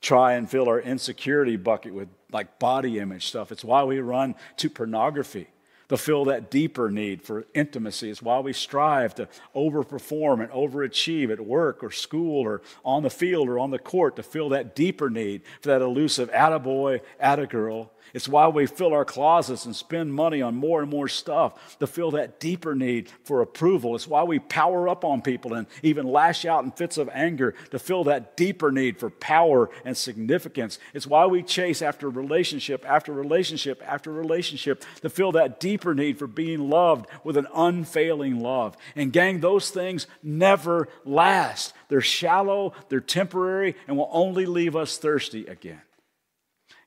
try 0.00 0.32
and 0.32 0.48
fill 0.48 0.70
our 0.70 0.80
insecurity 0.80 1.56
bucket 1.56 1.92
with 1.92 2.08
like 2.32 2.58
body 2.58 2.98
image 2.98 3.26
stuff. 3.26 3.52
It's 3.52 3.64
why 3.64 3.84
we 3.84 3.98
run 3.98 4.34
to 4.56 4.70
pornography 4.70 5.48
to 5.88 5.96
fill 5.96 6.24
that 6.26 6.50
deeper 6.50 6.90
need 6.90 7.22
for 7.22 7.44
intimacy. 7.54 8.10
It's 8.10 8.22
why 8.22 8.38
we 8.40 8.52
strive 8.52 9.14
to 9.16 9.28
overperform 9.54 10.40
and 10.40 10.50
overachieve 10.50 11.30
at 11.30 11.40
work 11.40 11.82
or 11.82 11.90
school 11.90 12.42
or 12.42 12.62
on 12.84 13.02
the 13.02 13.10
field 13.10 13.48
or 13.48 13.58
on 13.58 13.70
the 13.70 13.78
court 13.78 14.16
to 14.16 14.22
fill 14.22 14.50
that 14.50 14.74
deeper 14.74 15.10
need 15.10 15.42
for 15.60 15.68
that 15.68 15.82
elusive 15.82 16.30
attaboy, 16.30 17.00
attagirl 17.22 17.88
it's 18.14 18.28
why 18.28 18.48
we 18.48 18.66
fill 18.66 18.92
our 18.92 19.04
closets 19.04 19.64
and 19.64 19.74
spend 19.74 20.12
money 20.14 20.42
on 20.42 20.54
more 20.54 20.80
and 20.82 20.90
more 20.90 21.08
stuff 21.08 21.78
to 21.78 21.86
fill 21.86 22.12
that 22.12 22.40
deeper 22.40 22.74
need 22.74 23.08
for 23.24 23.40
approval. 23.40 23.94
It's 23.94 24.06
why 24.06 24.22
we 24.22 24.38
power 24.38 24.88
up 24.88 25.04
on 25.04 25.22
people 25.22 25.54
and 25.54 25.66
even 25.82 26.06
lash 26.06 26.44
out 26.44 26.64
in 26.64 26.70
fits 26.70 26.98
of 26.98 27.08
anger 27.12 27.54
to 27.70 27.78
fill 27.78 28.04
that 28.04 28.36
deeper 28.36 28.70
need 28.70 28.98
for 28.98 29.10
power 29.10 29.70
and 29.84 29.96
significance. 29.96 30.78
It's 30.94 31.06
why 31.06 31.26
we 31.26 31.42
chase 31.42 31.82
after 31.82 32.08
relationship 32.10 32.84
after 32.88 33.12
relationship 33.12 33.82
after 33.86 34.12
relationship 34.12 34.84
to 35.00 35.10
fill 35.10 35.32
that 35.32 35.60
deeper 35.60 35.94
need 35.94 36.18
for 36.18 36.26
being 36.26 36.68
loved 36.68 37.06
with 37.24 37.36
an 37.36 37.46
unfailing 37.54 38.40
love. 38.40 38.76
And, 38.94 39.12
gang, 39.12 39.40
those 39.40 39.70
things 39.70 40.06
never 40.22 40.88
last. 41.04 41.72
They're 41.88 42.00
shallow, 42.00 42.72
they're 42.88 43.00
temporary, 43.00 43.74
and 43.86 43.96
will 43.96 44.10
only 44.12 44.46
leave 44.46 44.76
us 44.76 44.98
thirsty 44.98 45.46
again. 45.46 45.80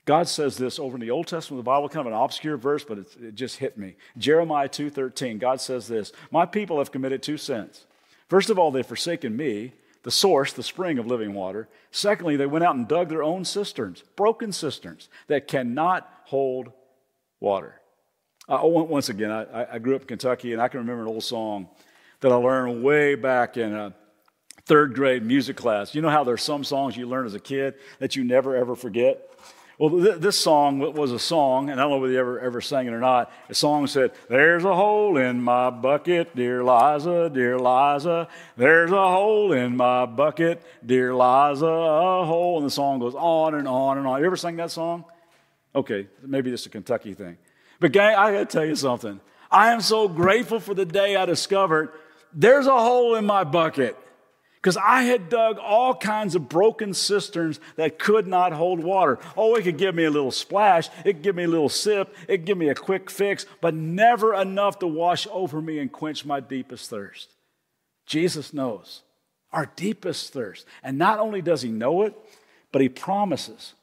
God 0.05 0.27
says 0.27 0.55
this 0.57 0.77
over 0.77 0.95
in 0.95 1.01
the 1.01 1.11
Old 1.11 1.27
Testament 1.27 1.59
of 1.59 1.65
the 1.65 1.69
Bible, 1.69 1.89
kind 1.89 2.05
of 2.05 2.13
an 2.13 2.19
obscure 2.19 2.57
verse, 2.57 2.83
but 2.83 2.99
it, 2.99 3.33
just 3.33 3.57
hit 3.57 3.77
me. 3.77 3.95
Jeremiah 4.17 4.69
2.13, 4.69 5.39
God 5.39 5.59
says 5.59 5.87
this, 5.87 6.11
My 6.31 6.45
people 6.45 6.77
have 6.77 6.91
committed 6.91 7.23
two 7.23 7.37
sins. 7.37 7.85
First 8.29 8.51
of 8.51 8.59
all, 8.59 8.71
they've 8.71 8.85
forsaken 8.85 9.35
me, 9.35 9.73
the 10.03 10.11
source, 10.11 10.53
the 10.53 10.63
spring 10.63 10.99
of 10.99 11.07
living 11.07 11.33
water. 11.33 11.67
Secondly, 11.89 12.35
they 12.35 12.45
went 12.45 12.63
out 12.63 12.75
and 12.75 12.87
dug 12.87 13.09
their 13.09 13.23
own 13.23 13.43
cisterns, 13.43 14.03
broken 14.15 14.51
cisterns 14.51 15.09
that 15.27 15.47
cannot 15.47 16.07
hold 16.25 16.71
water. 17.39 17.81
Uh, 18.47 18.59
once 18.63 19.09
again, 19.09 19.31
I, 19.31 19.73
I, 19.73 19.79
grew 19.79 19.95
up 19.95 20.01
in 20.01 20.07
Kentucky, 20.07 20.53
and 20.53 20.61
I 20.61 20.67
can 20.67 20.81
remember 20.81 21.01
an 21.01 21.07
old 21.07 21.23
song 21.23 21.67
that 22.19 22.31
I 22.31 22.35
learned 22.35 22.83
way 22.83 23.15
back 23.15 23.57
in 23.57 23.73
a 23.73 23.95
third 24.65 24.93
grade 24.93 25.23
music 25.23 25.57
class. 25.57 25.95
You 25.95 26.03
know 26.03 26.09
how 26.09 26.23
there's 26.23 26.43
some 26.43 26.63
songs 26.63 26.95
you 26.95 27.07
learn 27.07 27.25
as 27.25 27.33
a 27.33 27.39
kid 27.39 27.73
that 27.97 28.15
you 28.15 28.23
never 28.23 28.55
ever 28.55 28.75
forget? 28.75 29.31
Well, 29.77 29.89
th- 29.89 30.19
this 30.19 30.39
song 30.39 30.79
was 30.79 31.11
a 31.11 31.19
song, 31.19 31.69
and 31.69 31.79
I 31.79 31.83
don't 31.83 31.91
know 31.91 31.97
whether 31.97 32.13
you 32.13 32.19
ever, 32.19 32.39
ever 32.39 32.61
sang 32.61 32.87
it 32.87 32.93
or 32.93 32.99
not. 32.99 33.31
The 33.49 33.55
song 33.55 33.87
said, 33.87 34.13
There's 34.29 34.63
a 34.63 34.73
hole 34.73 35.17
in 35.17 35.41
my 35.41 35.69
bucket, 35.69 36.33
dear 36.33 36.63
Liza, 36.63 37.29
dear 37.33 37.59
Liza. 37.59 38.29
There's 38.55 38.91
a 38.91 39.07
hole 39.11 39.51
in 39.51 39.75
my 39.75 40.05
bucket, 40.05 40.61
dear 40.85 41.13
Liza, 41.13 41.65
a 41.65 42.25
hole. 42.25 42.57
And 42.57 42.65
the 42.65 42.71
song 42.71 42.99
goes 42.99 43.15
on 43.15 43.53
and 43.53 43.67
on 43.67 43.97
and 43.97 44.07
on. 44.07 44.21
You 44.21 44.25
ever 44.25 44.37
sang 44.37 44.55
that 44.57 44.71
song? 44.71 45.03
Okay, 45.75 46.07
maybe 46.21 46.51
just 46.51 46.65
a 46.67 46.69
Kentucky 46.69 47.13
thing. 47.13 47.37
But, 47.81 47.91
gang, 47.91 48.15
I 48.15 48.31
got 48.31 48.39
to 48.39 48.45
tell 48.45 48.65
you 48.65 48.77
something. 48.77 49.19
I 49.51 49.73
am 49.73 49.81
so 49.81 50.07
grateful 50.07 50.61
for 50.61 50.73
the 50.73 50.85
day 50.85 51.17
I 51.17 51.25
discovered 51.25 51.89
there's 52.33 52.67
a 52.67 52.77
hole 52.77 53.15
in 53.15 53.25
my 53.25 53.43
bucket 53.43 53.97
because 54.65 54.77
I 54.77 55.03
had 55.03 55.29
dug 55.29 55.59
all 55.59 55.93
kinds 55.93 56.33
of 56.33 56.49
broken 56.49 56.95
cisterns 56.95 57.59
that 57.75 57.99
could 57.99 58.25
not 58.25 58.51
hold 58.51 58.79
water. 58.79 59.19
Oh, 59.37 59.53
it 59.53 59.61
could 59.61 59.77
give 59.77 59.93
me 59.93 60.05
a 60.05 60.09
little 60.09 60.31
splash, 60.31 60.89
it 61.05 61.13
could 61.13 61.21
give 61.21 61.35
me 61.35 61.43
a 61.43 61.47
little 61.47 61.69
sip, 61.69 62.15
it 62.27 62.37
could 62.37 62.45
give 62.45 62.57
me 62.57 62.69
a 62.69 62.73
quick 62.73 63.11
fix, 63.11 63.45
but 63.61 63.75
never 63.75 64.33
enough 64.33 64.79
to 64.79 64.87
wash 64.87 65.27
over 65.29 65.61
me 65.61 65.77
and 65.77 65.91
quench 65.91 66.25
my 66.25 66.39
deepest 66.39 66.89
thirst. 66.89 67.35
Jesus 68.07 68.55
knows 68.55 69.03
our 69.53 69.71
deepest 69.75 70.33
thirst. 70.33 70.65
And 70.81 70.97
not 70.97 71.19
only 71.19 71.43
does 71.43 71.61
he 71.61 71.69
know 71.69 72.01
it, 72.01 72.15
but 72.71 72.81
he 72.81 72.89
promises 72.89 73.75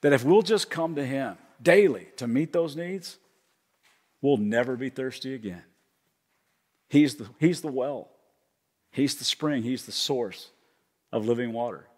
that 0.00 0.14
if 0.14 0.24
we'll 0.24 0.40
just 0.40 0.70
come 0.70 0.94
to 0.94 1.04
him 1.04 1.36
daily 1.62 2.08
to 2.16 2.26
meet 2.26 2.54
those 2.54 2.74
needs, 2.74 3.18
we'll 4.22 4.38
never 4.38 4.76
be 4.76 4.88
thirsty 4.88 5.34
again. 5.34 5.64
He's 6.88 7.16
the, 7.16 7.28
he's 7.38 7.60
the 7.60 7.70
well. 7.70 8.11
He's 8.92 9.16
the 9.16 9.24
spring, 9.24 9.64
He's 9.64 9.84
the 9.84 9.92
source 9.92 10.50
of 11.10 11.26
living 11.26 11.52
water. 11.52 11.88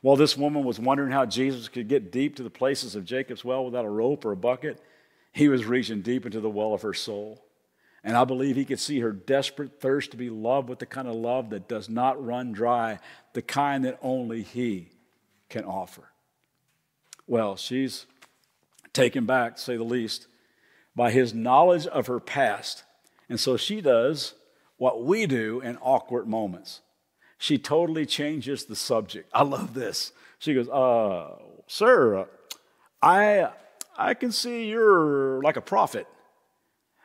While 0.00 0.16
this 0.16 0.36
woman 0.36 0.64
was 0.64 0.78
wondering 0.78 1.10
how 1.10 1.26
Jesus 1.26 1.68
could 1.68 1.88
get 1.88 2.12
deep 2.12 2.36
to 2.36 2.42
the 2.42 2.50
places 2.50 2.94
of 2.94 3.04
Jacob's 3.04 3.44
well 3.44 3.64
without 3.64 3.84
a 3.84 3.90
rope 3.90 4.24
or 4.24 4.32
a 4.32 4.36
bucket, 4.36 4.80
he 5.32 5.48
was 5.48 5.66
reaching 5.66 6.02
deep 6.02 6.24
into 6.24 6.40
the 6.40 6.48
well 6.48 6.72
of 6.72 6.82
her 6.82 6.94
soul. 6.94 7.44
And 8.04 8.16
I 8.16 8.24
believe 8.24 8.54
he 8.54 8.64
could 8.64 8.78
see 8.78 9.00
her 9.00 9.12
desperate 9.12 9.80
thirst 9.80 10.12
to 10.12 10.16
be 10.16 10.30
loved 10.30 10.68
with 10.68 10.78
the 10.78 10.86
kind 10.86 11.08
of 11.08 11.14
love 11.16 11.50
that 11.50 11.68
does 11.68 11.88
not 11.88 12.24
run 12.24 12.52
dry, 12.52 13.00
the 13.32 13.42
kind 13.42 13.84
that 13.84 13.98
only 14.00 14.42
he 14.42 14.90
can 15.48 15.64
offer. 15.64 16.04
Well, 17.26 17.56
she's 17.56 18.06
taken 18.92 19.26
back, 19.26 19.56
to 19.56 19.62
say 19.62 19.76
the 19.76 19.82
least, 19.82 20.28
by 20.94 21.10
his 21.10 21.34
knowledge 21.34 21.86
of 21.86 22.06
her 22.06 22.20
past. 22.20 22.84
And 23.28 23.38
so 23.38 23.56
she 23.56 23.80
does 23.80 24.34
what 24.78 25.04
we 25.04 25.26
do 25.26 25.60
in 25.60 25.76
awkward 25.78 26.26
moments. 26.26 26.80
She 27.36 27.58
totally 27.58 28.06
changes 28.06 28.64
the 28.64 28.74
subject. 28.74 29.30
I 29.32 29.42
love 29.42 29.74
this. 29.74 30.12
She 30.38 30.54
goes, 30.54 30.68
uh, 30.68 31.36
Sir, 31.66 32.26
I, 33.02 33.50
I 33.96 34.14
can 34.14 34.32
see 34.32 34.68
you're 34.68 35.42
like 35.42 35.56
a 35.56 35.60
prophet. 35.60 36.06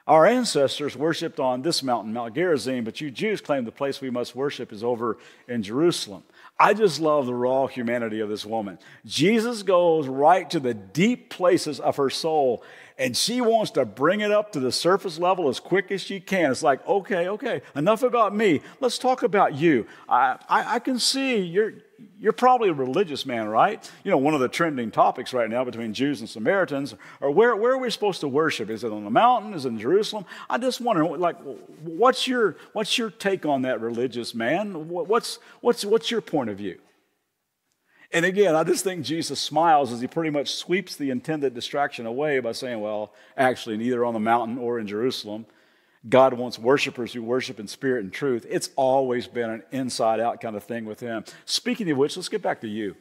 Our 0.05 0.25
ancestors 0.25 0.97
worshiped 0.97 1.39
on 1.39 1.61
this 1.61 1.81
mountain, 1.81 2.11
Mount 2.11 2.35
Gerizim, 2.35 2.83
but 2.83 2.99
you 2.99 3.09
Jews 3.09 3.39
claim 3.39 3.63
the 3.63 3.71
place 3.71 4.01
we 4.01 4.09
must 4.09 4.35
worship 4.35 4.73
is 4.73 4.83
over 4.83 5.17
in 5.47 5.63
Jerusalem. 5.63 6.23
I 6.59 6.73
just 6.73 6.99
love 6.99 7.25
the 7.25 7.33
raw 7.33 7.67
humanity 7.67 8.19
of 8.19 8.27
this 8.27 8.45
woman. 8.45 8.79
Jesus 9.05 9.63
goes 9.63 10.07
right 10.07 10.49
to 10.49 10.59
the 10.59 10.73
deep 10.73 11.29
places 11.29 11.79
of 11.79 11.95
her 11.95 12.09
soul 12.09 12.63
and 12.97 13.15
she 13.15 13.41
wants 13.41 13.71
to 13.71 13.85
bring 13.85 14.21
it 14.21 14.31
up 14.31 14.51
to 14.53 14.59
the 14.59 14.71
surface 14.71 15.17
level 15.17 15.49
as 15.49 15.59
quick 15.59 15.91
as 15.91 16.01
she 16.01 16.19
can. 16.19 16.51
It's 16.51 16.63
like, 16.63 16.85
okay, 16.87 17.27
okay, 17.27 17.61
enough 17.75 18.03
about 18.03 18.35
me. 18.35 18.61
Let's 18.79 18.97
talk 18.97 19.23
about 19.23 19.55
you. 19.55 19.87
I, 20.07 20.37
I, 20.47 20.75
I 20.75 20.79
can 20.79 20.99
see 20.99 21.41
you're, 21.41 21.73
you're 22.19 22.33
probably 22.33 22.69
a 22.69 22.73
religious 22.73 23.25
man, 23.25 23.47
right? 23.47 23.89
You 24.03 24.11
know, 24.11 24.17
one 24.17 24.33
of 24.33 24.39
the 24.39 24.47
trending 24.47 24.91
topics 24.91 25.33
right 25.33 25.49
now 25.49 25.63
between 25.63 25.93
Jews 25.93 26.19
and 26.19 26.29
Samaritans 26.29 26.95
or 27.21 27.31
where, 27.31 27.55
where 27.55 27.73
are 27.73 27.77
we 27.77 27.89
supposed 27.89 28.21
to 28.21 28.27
worship? 28.27 28.69
Is 28.69 28.83
it 28.83 28.91
on 28.91 29.03
the 29.03 29.09
mountain? 29.09 29.53
Is 29.53 29.65
it 29.65 29.69
in 29.69 29.79
Jerusalem? 29.79 30.25
I 30.49 30.57
just 30.57 30.81
wonder, 30.81 31.05
like, 31.05 31.37
what's 31.81 32.27
your, 32.27 32.57
what's 32.73 32.97
your 32.97 33.09
take 33.09 33.45
on 33.45 33.63
that 33.63 33.81
religious 33.81 34.35
man? 34.35 34.89
What's, 34.89 35.39
what's, 35.61 35.83
what's 35.85 36.11
your 36.11 36.21
point 36.21 36.49
of 36.49 36.57
view? 36.57 36.79
And 38.13 38.25
again, 38.25 38.55
I 38.55 38.63
just 38.63 38.83
think 38.83 39.03
Jesus 39.03 39.39
smiles 39.39 39.91
as 39.91 39.99
he 39.99 40.05
pretty 40.05 40.29
much 40.29 40.53
sweeps 40.53 40.95
the 40.95 41.09
intended 41.09 41.55
distraction 41.55 42.05
away 42.05 42.39
by 42.39 42.51
saying, 42.51 42.79
well, 42.79 43.11
actually, 43.35 43.75
neither 43.75 44.05
on 44.05 44.13
the 44.13 44.19
mountain 44.19 44.59
or 44.59 44.77
in 44.77 44.85
Jerusalem. 44.85 45.47
God 46.07 46.33
wants 46.33 46.59
worshipers 46.59 47.13
who 47.13 47.23
worship 47.23 47.59
in 47.59 47.67
spirit 47.67 48.03
and 48.03 48.13
truth. 48.13 48.45
It's 48.47 48.69
always 48.75 49.27
been 49.27 49.49
an 49.49 49.63
inside 49.71 50.19
out 50.19 50.41
kind 50.41 50.55
of 50.55 50.63
thing 50.63 50.85
with 50.85 50.99
him. 50.99 51.23
Speaking 51.45 51.89
of 51.89 51.97
which, 51.97 52.15
let's 52.15 52.29
get 52.29 52.41
back 52.41 52.61
to 52.61 52.67
you. 52.67 52.95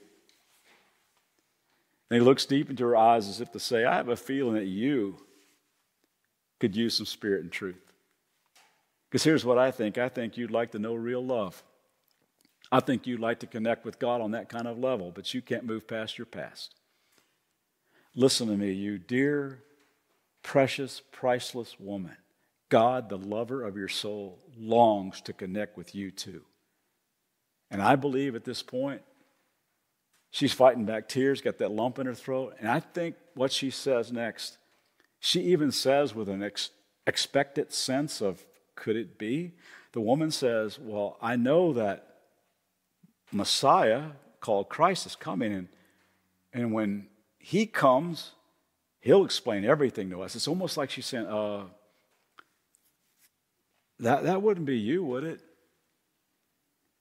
And 2.08 2.20
he 2.20 2.24
looks 2.24 2.46
deep 2.46 2.70
into 2.70 2.84
her 2.84 2.96
eyes 2.96 3.28
as 3.28 3.40
if 3.40 3.50
to 3.52 3.60
say, 3.60 3.84
I 3.84 3.96
have 3.96 4.08
a 4.08 4.16
feeling 4.16 4.54
that 4.54 4.66
you 4.66 5.16
could 6.60 6.76
use 6.76 6.96
some 6.96 7.06
spirit 7.06 7.42
and 7.42 7.50
truth. 7.50 7.92
Because 9.10 9.24
here's 9.24 9.44
what 9.44 9.58
I 9.58 9.72
think 9.72 9.98
I 9.98 10.08
think 10.08 10.38
you'd 10.38 10.50
like 10.50 10.70
to 10.70 10.78
know 10.78 10.94
real 10.94 11.24
love. 11.24 11.62
I 12.72 12.80
think 12.80 13.06
you'd 13.06 13.20
like 13.20 13.40
to 13.40 13.46
connect 13.46 13.84
with 13.84 13.98
God 13.98 14.22
on 14.22 14.30
that 14.30 14.48
kind 14.48 14.66
of 14.66 14.78
level, 14.78 15.12
but 15.14 15.34
you 15.34 15.42
can't 15.42 15.66
move 15.66 15.86
past 15.86 16.16
your 16.16 16.24
past. 16.24 16.74
Listen 18.14 18.48
to 18.48 18.56
me, 18.56 18.72
you 18.72 18.98
dear, 18.98 19.62
precious, 20.42 21.02
priceless 21.12 21.78
woman. 21.78 22.16
God, 22.70 23.10
the 23.10 23.18
lover 23.18 23.62
of 23.62 23.76
your 23.76 23.88
soul, 23.88 24.38
longs 24.58 25.20
to 25.20 25.34
connect 25.34 25.76
with 25.76 25.94
you 25.94 26.10
too. 26.10 26.42
And 27.70 27.82
I 27.82 27.94
believe 27.94 28.34
at 28.34 28.44
this 28.44 28.62
point, 28.62 29.02
she's 30.30 30.54
fighting 30.54 30.86
back 30.86 31.10
tears, 31.10 31.42
got 31.42 31.58
that 31.58 31.72
lump 31.72 31.98
in 31.98 32.06
her 32.06 32.14
throat. 32.14 32.56
And 32.58 32.70
I 32.70 32.80
think 32.80 33.16
what 33.34 33.52
she 33.52 33.68
says 33.68 34.10
next, 34.10 34.56
she 35.20 35.42
even 35.42 35.72
says 35.72 36.14
with 36.14 36.30
an 36.30 36.42
ex- 36.42 36.70
expectant 37.06 37.70
sense 37.70 38.22
of, 38.22 38.46
could 38.76 38.96
it 38.96 39.18
be? 39.18 39.52
The 39.92 40.00
woman 40.00 40.30
says, 40.30 40.78
Well, 40.78 41.18
I 41.20 41.36
know 41.36 41.74
that 41.74 42.11
Messiah 43.32 44.10
called 44.40 44.68
Christ 44.68 45.06
is 45.06 45.16
coming. 45.16 45.52
And, 45.52 45.68
and 46.52 46.72
when 46.72 47.06
he 47.38 47.66
comes, 47.66 48.32
he'll 49.00 49.24
explain 49.24 49.64
everything 49.64 50.10
to 50.10 50.22
us. 50.22 50.36
It's 50.36 50.48
almost 50.48 50.76
like 50.76 50.90
she's 50.90 51.06
saying, 51.06 51.26
uh, 51.26 51.64
that, 53.98 54.24
that 54.24 54.42
wouldn't 54.42 54.66
be 54.66 54.78
you, 54.78 55.02
would 55.04 55.24
it? 55.24 55.40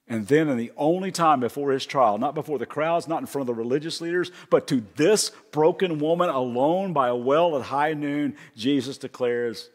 And 0.07 0.27
then, 0.27 0.49
in 0.49 0.57
the 0.57 0.73
only 0.75 1.11
time 1.11 1.39
before 1.39 1.71
his 1.71 1.85
trial, 1.85 2.17
not 2.17 2.35
before 2.35 2.59
the 2.59 2.65
crowds, 2.65 3.07
not 3.07 3.21
in 3.21 3.27
front 3.27 3.49
of 3.49 3.55
the 3.55 3.61
religious 3.61 4.01
leaders, 4.01 4.29
but 4.49 4.67
to 4.67 4.83
this 4.97 5.31
broken 5.51 5.99
woman 5.99 6.29
alone 6.29 6.91
by 6.91 7.07
a 7.07 7.15
well 7.15 7.57
at 7.57 7.63
high 7.63 7.93
noon, 7.93 8.35
Jesus 8.55 8.97
declares, 8.97 9.69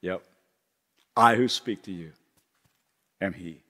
Yep, 0.00 0.22
I 1.14 1.34
who 1.34 1.46
speak 1.46 1.82
to 1.82 1.92
you 1.92 2.12
am 3.20 3.34
he. 3.34 3.65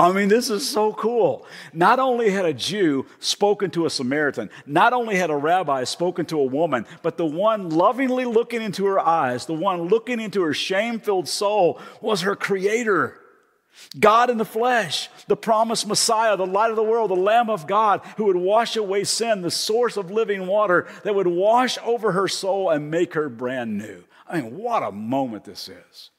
I 0.00 0.12
mean, 0.12 0.28
this 0.28 0.48
is 0.48 0.68
so 0.68 0.92
cool. 0.92 1.44
Not 1.72 1.98
only 1.98 2.30
had 2.30 2.44
a 2.44 2.54
Jew 2.54 3.06
spoken 3.18 3.70
to 3.72 3.84
a 3.84 3.90
Samaritan, 3.90 4.48
not 4.64 4.92
only 4.92 5.16
had 5.16 5.30
a 5.30 5.36
rabbi 5.36 5.82
spoken 5.84 6.24
to 6.26 6.38
a 6.38 6.44
woman, 6.44 6.86
but 7.02 7.16
the 7.16 7.26
one 7.26 7.70
lovingly 7.70 8.24
looking 8.24 8.62
into 8.62 8.86
her 8.86 9.00
eyes, 9.00 9.46
the 9.46 9.54
one 9.54 9.82
looking 9.82 10.20
into 10.20 10.42
her 10.42 10.54
shame 10.54 11.00
filled 11.00 11.28
soul, 11.28 11.80
was 12.00 12.20
her 12.20 12.36
creator. 12.36 13.18
God 13.98 14.30
in 14.30 14.38
the 14.38 14.44
flesh, 14.44 15.08
the 15.26 15.36
promised 15.36 15.86
Messiah, 15.86 16.36
the 16.36 16.46
light 16.46 16.70
of 16.70 16.76
the 16.76 16.82
world, 16.82 17.10
the 17.10 17.16
Lamb 17.16 17.50
of 17.50 17.66
God 17.66 18.00
who 18.16 18.24
would 18.26 18.36
wash 18.36 18.76
away 18.76 19.02
sin, 19.02 19.42
the 19.42 19.50
source 19.50 19.96
of 19.96 20.12
living 20.12 20.46
water 20.46 20.86
that 21.02 21.14
would 21.14 21.26
wash 21.26 21.76
over 21.84 22.12
her 22.12 22.28
soul 22.28 22.70
and 22.70 22.90
make 22.90 23.14
her 23.14 23.28
brand 23.28 23.78
new. 23.78 24.04
I 24.28 24.40
mean, 24.40 24.58
what 24.58 24.82
a 24.84 24.92
moment 24.92 25.44
this 25.44 25.68
is. 25.68 26.10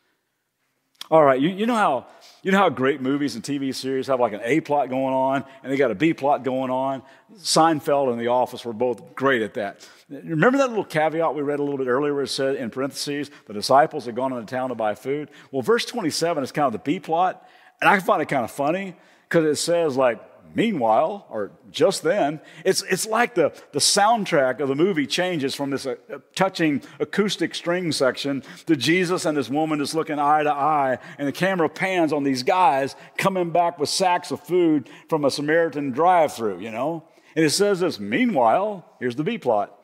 All 1.12 1.24
right, 1.24 1.40
you, 1.40 1.50
you 1.50 1.66
know 1.66 1.76
how 1.76 2.08
you 2.42 2.52
know 2.52 2.58
how 2.58 2.70
great 2.70 3.02
movies 3.02 3.36
and 3.36 3.44
TV 3.44 3.74
series 3.74 4.08
have 4.08 4.20
like 4.20 4.34
an 4.34 4.42
A 4.44 4.62
plot 4.62 4.90
going 4.90 5.14
on 5.14 5.44
and 5.64 5.72
they 5.72 5.78
got 5.78 5.92
a 5.92 5.96
B 5.96 6.14
plot 6.14 6.44
going 6.44 6.72
on? 6.72 7.02
Seinfeld 7.38 8.12
and 8.12 8.20
The 8.20 8.28
Office 8.28 8.64
were 8.64 8.74
both 8.74 9.16
great 9.16 9.42
at 9.42 9.54
that. 9.56 9.88
Remember 10.10 10.58
that 10.58 10.70
little 10.70 10.86
caveat 10.86 11.36
we 11.36 11.42
read 11.42 11.60
a 11.60 11.64
little 11.64 11.78
bit 11.78 11.88
earlier 11.88 12.14
where 12.14 12.24
it 12.24 12.30
said 12.30 12.56
in 12.56 12.70
parentheses, 12.70 13.30
the 13.46 13.54
disciples 13.54 14.06
had 14.06 14.16
gone 14.16 14.32
into 14.34 14.46
town 14.46 14.70
to 14.70 14.76
buy 14.76 14.96
food? 14.96 15.30
Well, 15.52 15.62
verse 15.62 15.86
27 15.86 16.44
is 16.44 16.52
kind 16.52 16.66
of 16.66 16.74
the 16.74 16.80
B 16.80 17.00
plot, 17.00 17.48
and 17.82 17.90
I 17.90 18.00
find 18.00 18.22
it 18.22 18.28
kind 18.28 18.44
of 18.44 18.52
funny 18.52 18.96
because 19.28 19.46
it 19.46 19.56
says 19.56 19.98
like 19.98 20.20
Meanwhile, 20.56 21.28
or 21.30 21.52
just 21.70 22.02
then, 22.02 22.42
it's, 22.66 22.82
it's 22.84 23.06
like 23.06 23.36
the, 23.36 23.54
the 23.72 23.80
soundtrack 23.80 24.60
of 24.60 24.68
the 24.68 24.76
movie 24.76 25.06
changes 25.06 25.54
from 25.54 25.70
this 25.70 25.86
uh, 25.86 25.96
touching 26.36 26.82
acoustic 27.00 27.54
string 27.54 27.92
section 27.92 28.44
to 28.66 28.76
Jesus 28.76 29.26
and 29.26 29.38
this 29.38 29.50
woman 29.50 29.78
just 29.80 29.94
looking 29.94 30.18
eye 30.18 30.44
to 30.44 30.52
eye, 30.52 30.98
and 31.20 31.28
the 31.28 31.32
camera 31.32 31.70
pans 31.70 32.12
on 32.12 32.24
these 32.24 32.42
guys 32.42 32.96
coming 33.18 33.52
back 33.52 33.78
with 33.78 33.90
sacks 33.90 34.32
of 34.32 34.42
food 34.42 34.90
from 35.08 35.24
a 35.24 35.32
Samaritan 35.32 35.92
drive 35.92 36.34
through, 36.34 36.60
you 36.60 36.72
know? 36.72 37.04
And 37.36 37.46
it 37.46 37.52
says 37.52 37.82
this 37.82 38.00
Meanwhile, 38.00 38.86
here's 39.00 39.16
the 39.16 39.24
B 39.24 39.38
plot. 39.38 39.80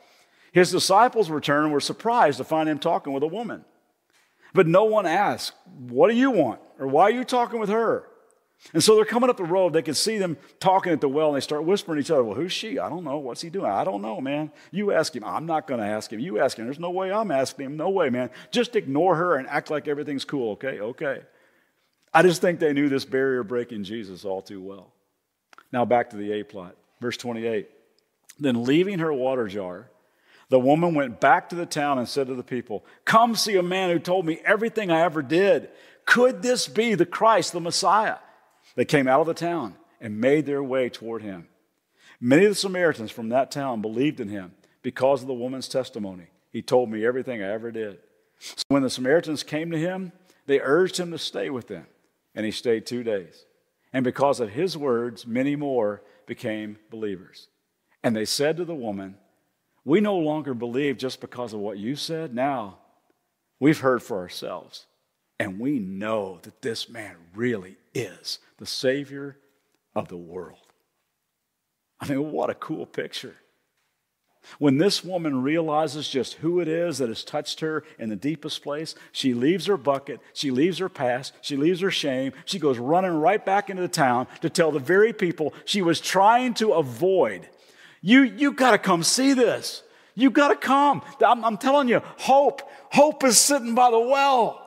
His 0.51 0.71
disciples 0.71 1.29
returned 1.29 1.65
and 1.65 1.73
were 1.73 1.79
surprised 1.79 2.37
to 2.37 2.43
find 2.43 2.67
him 2.67 2.79
talking 2.79 3.13
with 3.13 3.23
a 3.23 3.27
woman. 3.27 3.65
But 4.53 4.67
no 4.67 4.85
one 4.85 5.05
asked, 5.05 5.53
What 5.77 6.09
do 6.09 6.15
you 6.15 6.31
want? 6.31 6.59
Or 6.79 6.87
why 6.87 7.03
are 7.03 7.11
you 7.11 7.23
talking 7.23 7.59
with 7.59 7.69
her? 7.69 8.07
And 8.73 8.83
so 8.83 8.95
they're 8.95 9.05
coming 9.05 9.29
up 9.29 9.37
the 9.37 9.43
road. 9.43 9.73
They 9.73 9.81
can 9.81 9.93
see 9.93 10.17
them 10.17 10.37
talking 10.59 10.91
at 10.91 11.01
the 11.01 11.09
well, 11.09 11.27
and 11.27 11.37
they 11.37 11.41
start 11.41 11.65
whispering 11.65 11.97
to 11.97 12.01
each 12.01 12.11
other, 12.11 12.23
Well, 12.23 12.35
who's 12.35 12.51
she? 12.51 12.79
I 12.79 12.89
don't 12.89 13.03
know. 13.03 13.17
What's 13.17 13.41
he 13.41 13.49
doing? 13.49 13.69
I 13.69 13.83
don't 13.83 14.01
know, 14.01 14.19
man. 14.19 14.51
You 14.71 14.91
ask 14.91 15.15
him. 15.15 15.23
I'm 15.23 15.45
not 15.45 15.67
going 15.67 15.79
to 15.79 15.85
ask 15.85 16.11
him. 16.11 16.19
You 16.19 16.39
ask 16.39 16.57
him. 16.57 16.65
There's 16.65 16.79
no 16.79 16.89
way 16.89 17.11
I'm 17.11 17.31
asking 17.31 17.65
him. 17.65 17.77
No 17.77 17.89
way, 17.89 18.09
man. 18.09 18.29
Just 18.51 18.75
ignore 18.75 19.15
her 19.15 19.35
and 19.35 19.47
act 19.47 19.69
like 19.69 19.87
everything's 19.87 20.25
cool, 20.25 20.53
okay? 20.53 20.79
Okay. 20.79 21.21
I 22.13 22.21
just 22.21 22.41
think 22.41 22.59
they 22.59 22.73
knew 22.73 22.89
this 22.89 23.05
barrier 23.05 23.43
breaking 23.43 23.83
Jesus 23.83 24.25
all 24.25 24.41
too 24.41 24.61
well. 24.61 24.91
Now 25.71 25.85
back 25.85 26.11
to 26.11 26.17
the 26.17 26.31
A 26.31 26.43
plot. 26.43 26.75
Verse 27.01 27.17
28. 27.17 27.69
Then 28.39 28.63
leaving 28.63 28.99
her 28.99 29.13
water 29.13 29.47
jar, 29.47 29.89
the 30.49 30.59
woman 30.59 30.95
went 30.95 31.19
back 31.19 31.49
to 31.49 31.55
the 31.55 31.65
town 31.65 31.97
and 31.97 32.07
said 32.07 32.27
to 32.27 32.35
the 32.35 32.43
people, 32.43 32.85
Come 33.03 33.35
see 33.35 33.55
a 33.57 33.63
man 33.63 33.89
who 33.89 33.99
told 33.99 34.25
me 34.25 34.39
everything 34.45 34.91
I 34.91 35.01
ever 35.01 35.21
did. 35.21 35.69
Could 36.05 36.41
this 36.41 36.67
be 36.67 36.95
the 36.95 37.05
Christ, 37.05 37.51
the 37.51 37.59
Messiah? 37.59 38.17
They 38.75 38.85
came 38.85 39.07
out 39.07 39.21
of 39.21 39.27
the 39.27 39.33
town 39.33 39.75
and 39.99 40.19
made 40.19 40.45
their 40.45 40.63
way 40.63 40.89
toward 40.89 41.21
him. 41.21 41.47
Many 42.19 42.45
of 42.45 42.51
the 42.51 42.55
Samaritans 42.55 43.11
from 43.11 43.29
that 43.29 43.51
town 43.51 43.81
believed 43.81 44.19
in 44.19 44.29
him 44.29 44.53
because 44.81 45.21
of 45.21 45.27
the 45.27 45.33
woman's 45.33 45.67
testimony. 45.67 46.27
He 46.51 46.61
told 46.61 46.89
me 46.89 47.05
everything 47.05 47.41
I 47.41 47.51
ever 47.51 47.71
did. 47.71 47.99
So 48.39 48.63
when 48.67 48.83
the 48.83 48.89
Samaritans 48.89 49.43
came 49.43 49.71
to 49.71 49.77
him, 49.77 50.11
they 50.45 50.59
urged 50.59 50.97
him 50.97 51.11
to 51.11 51.17
stay 51.17 51.49
with 51.49 51.67
them, 51.67 51.87
and 52.33 52.45
he 52.45 52.51
stayed 52.51 52.85
two 52.85 53.03
days. 53.03 53.45
And 53.91 54.03
because 54.03 54.39
of 54.39 54.51
his 54.51 54.77
words, 54.77 55.25
many 55.25 55.55
more 55.55 56.01
became 56.25 56.77
believers. 56.89 57.47
And 58.03 58.15
they 58.15 58.25
said 58.25 58.57
to 58.57 58.65
the 58.65 58.75
woman, 58.75 59.15
We 59.83 60.01
no 60.01 60.17
longer 60.17 60.53
believe 60.53 60.97
just 60.97 61.21
because 61.21 61.53
of 61.53 61.59
what 61.59 61.77
you 61.77 61.95
said. 61.95 62.35
Now 62.35 62.79
we've 63.59 63.79
heard 63.79 64.03
for 64.03 64.19
ourselves, 64.19 64.85
and 65.39 65.59
we 65.59 65.79
know 65.79 66.39
that 66.43 66.61
this 66.61 66.89
man 66.89 67.15
really 67.33 67.77
is 67.93 68.39
the 68.57 68.65
Savior 68.65 69.37
of 69.95 70.07
the 70.07 70.17
world. 70.17 70.59
I 71.99 72.07
mean, 72.07 72.31
what 72.31 72.49
a 72.49 72.55
cool 72.55 72.85
picture. 72.85 73.35
When 74.59 74.77
this 74.77 75.03
woman 75.03 75.41
realizes 75.41 76.07
just 76.07 76.35
who 76.35 76.59
it 76.59 76.67
is 76.67 76.99
that 76.99 77.09
has 77.09 77.23
touched 77.23 77.61
her 77.61 77.83
in 77.97 78.09
the 78.09 78.15
deepest 78.15 78.61
place, 78.61 78.93
she 79.11 79.33
leaves 79.33 79.65
her 79.65 79.77
bucket, 79.77 80.19
she 80.33 80.51
leaves 80.51 80.77
her 80.77 80.89
past, 80.89 81.33
she 81.41 81.57
leaves 81.57 81.81
her 81.81 81.89
shame, 81.89 82.31
she 82.45 82.59
goes 82.59 82.77
running 82.77 83.15
right 83.15 83.43
back 83.43 83.69
into 83.69 83.81
the 83.81 83.87
town 83.87 84.27
to 84.41 84.49
tell 84.49 84.71
the 84.71 84.79
very 84.79 85.13
people 85.13 85.53
she 85.65 85.81
was 85.81 85.99
trying 85.99 86.53
to 86.55 86.73
avoid. 86.73 87.49
You, 88.01 88.21
you 88.21 88.51
got 88.51 88.71
to 88.71 88.77
come 88.77 89.01
see 89.01 89.33
this. 89.33 89.81
You 90.13 90.29
got 90.29 90.49
to 90.49 90.55
come. 90.55 91.01
I'm, 91.25 91.43
I'm 91.43 91.57
telling 91.57 91.89
you, 91.89 92.01
hope, 92.17 92.61
hope 92.91 93.23
is 93.23 93.39
sitting 93.39 93.73
by 93.73 93.89
the 93.89 93.99
well. 93.99 94.64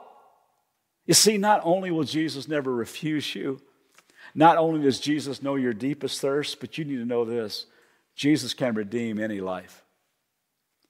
You 1.09 1.14
see, 1.14 1.38
not 1.38 1.62
only 1.64 1.90
will 1.90 2.05
Jesus 2.05 2.49
never 2.49 2.73
refuse 2.73 3.35
you, 3.35 3.61
not 4.35 4.59
only 4.59 4.83
does 4.83 5.01
Jesus 5.01 5.42
know 5.42 5.57
your 5.57 5.73
deepest 5.73 6.21
thirst, 6.21 6.61
but 6.61 6.77
you 6.77 6.85
need 6.85 6.99
to 6.99 7.07
know 7.07 7.25
this 7.25 7.64
Jesus 8.14 8.53
can 8.53 8.75
redeem 8.75 9.18
any 9.18 9.40
life. 9.40 9.83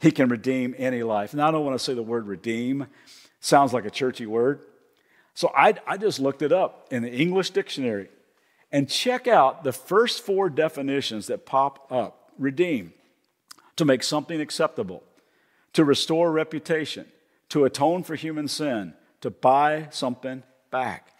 He 0.00 0.10
can 0.10 0.28
redeem 0.28 0.74
any 0.76 1.04
life. 1.04 1.34
Now, 1.34 1.48
I 1.48 1.50
don't 1.52 1.64
want 1.64 1.78
to 1.78 1.84
say 1.84 1.94
the 1.94 2.02
word 2.02 2.26
redeem, 2.26 2.88
sounds 3.38 3.72
like 3.72 3.84
a 3.84 3.90
churchy 3.90 4.26
word. 4.26 4.60
So 5.34 5.52
I, 5.56 5.74
I 5.86 5.96
just 5.96 6.18
looked 6.18 6.42
it 6.42 6.52
up 6.52 6.88
in 6.90 7.04
the 7.04 7.12
English 7.12 7.50
dictionary 7.50 8.08
and 8.72 8.88
check 8.88 9.28
out 9.28 9.62
the 9.62 9.72
first 9.72 10.22
four 10.22 10.50
definitions 10.50 11.28
that 11.28 11.46
pop 11.46 11.90
up 11.92 12.32
redeem, 12.36 12.92
to 13.76 13.84
make 13.84 14.02
something 14.02 14.40
acceptable, 14.40 15.04
to 15.74 15.84
restore 15.84 16.32
reputation, 16.32 17.06
to 17.50 17.64
atone 17.64 18.02
for 18.02 18.16
human 18.16 18.48
sin, 18.48 18.94
to 19.20 19.30
buy 19.30 19.88
something 19.90 20.42
back. 20.70 21.12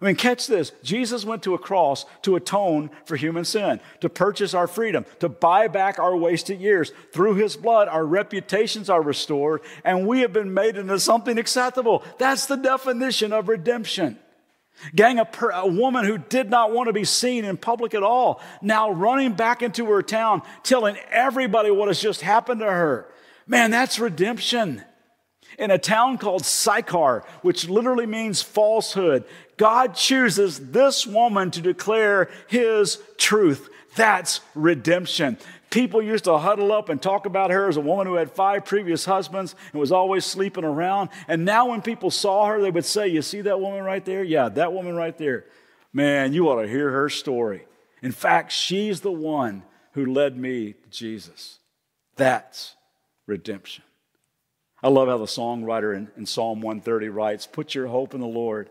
I 0.00 0.04
mean, 0.04 0.14
catch 0.14 0.46
this. 0.46 0.70
Jesus 0.84 1.24
went 1.24 1.42
to 1.42 1.54
a 1.54 1.58
cross 1.58 2.06
to 2.22 2.36
atone 2.36 2.90
for 3.04 3.16
human 3.16 3.44
sin, 3.44 3.80
to 4.00 4.08
purchase 4.08 4.54
our 4.54 4.68
freedom, 4.68 5.04
to 5.18 5.28
buy 5.28 5.66
back 5.66 5.98
our 5.98 6.16
wasted 6.16 6.60
years. 6.60 6.92
Through 7.12 7.34
his 7.34 7.56
blood, 7.56 7.88
our 7.88 8.06
reputations 8.06 8.88
are 8.88 9.02
restored, 9.02 9.60
and 9.84 10.06
we 10.06 10.20
have 10.20 10.32
been 10.32 10.54
made 10.54 10.76
into 10.76 11.00
something 11.00 11.36
acceptable. 11.36 12.04
That's 12.18 12.46
the 12.46 12.56
definition 12.56 13.32
of 13.32 13.48
redemption. 13.48 14.18
Gang, 14.94 15.18
a, 15.18 15.24
per, 15.24 15.50
a 15.50 15.66
woman 15.66 16.04
who 16.04 16.18
did 16.18 16.48
not 16.48 16.70
want 16.70 16.86
to 16.86 16.92
be 16.92 17.04
seen 17.04 17.44
in 17.44 17.56
public 17.56 17.92
at 17.92 18.04
all, 18.04 18.40
now 18.62 18.92
running 18.92 19.32
back 19.32 19.62
into 19.62 19.86
her 19.86 20.02
town, 20.02 20.42
telling 20.62 20.96
everybody 21.10 21.72
what 21.72 21.88
has 21.88 22.00
just 22.00 22.20
happened 22.20 22.60
to 22.60 22.66
her. 22.66 23.10
Man, 23.48 23.72
that's 23.72 23.98
redemption 23.98 24.84
in 25.58 25.70
a 25.70 25.78
town 25.78 26.18
called 26.18 26.44
Sychar, 26.44 27.24
which 27.42 27.68
literally 27.68 28.06
means 28.06 28.40
falsehood. 28.40 29.24
God 29.56 29.94
chooses 29.94 30.70
this 30.70 31.06
woman 31.06 31.50
to 31.50 31.60
declare 31.60 32.30
his 32.46 33.02
truth. 33.18 33.68
That's 33.96 34.40
redemption. 34.54 35.36
People 35.70 36.00
used 36.00 36.24
to 36.24 36.38
huddle 36.38 36.72
up 36.72 36.88
and 36.88 37.02
talk 37.02 37.26
about 37.26 37.50
her 37.50 37.68
as 37.68 37.76
a 37.76 37.80
woman 37.80 38.06
who 38.06 38.14
had 38.14 38.30
five 38.30 38.64
previous 38.64 39.04
husbands 39.04 39.54
and 39.72 39.80
was 39.80 39.92
always 39.92 40.24
sleeping 40.24 40.64
around. 40.64 41.10
And 41.26 41.44
now, 41.44 41.70
when 41.70 41.82
people 41.82 42.10
saw 42.10 42.46
her, 42.46 42.60
they 42.60 42.70
would 42.70 42.86
say, 42.86 43.08
You 43.08 43.20
see 43.20 43.42
that 43.42 43.60
woman 43.60 43.82
right 43.82 44.04
there? 44.04 44.22
Yeah, 44.22 44.48
that 44.50 44.72
woman 44.72 44.94
right 44.94 45.16
there. 45.18 45.44
Man, 45.92 46.32
you 46.32 46.48
ought 46.48 46.62
to 46.62 46.68
hear 46.68 46.90
her 46.90 47.08
story. 47.08 47.66
In 48.00 48.12
fact, 48.12 48.52
she's 48.52 49.00
the 49.00 49.12
one 49.12 49.64
who 49.92 50.06
led 50.06 50.38
me 50.38 50.72
to 50.72 50.88
Jesus. 50.90 51.58
That's 52.16 52.76
redemption. 53.26 53.84
I 54.82 54.88
love 54.88 55.08
how 55.08 55.18
the 55.18 55.24
songwriter 55.24 55.96
in, 55.96 56.08
in, 56.16 56.26
Psalm 56.26 56.60
130 56.60 57.08
writes 57.08 57.46
Put 57.46 57.74
your 57.74 57.88
hope 57.88 58.14
in 58.14 58.20
the 58.20 58.26
Lord, 58.26 58.70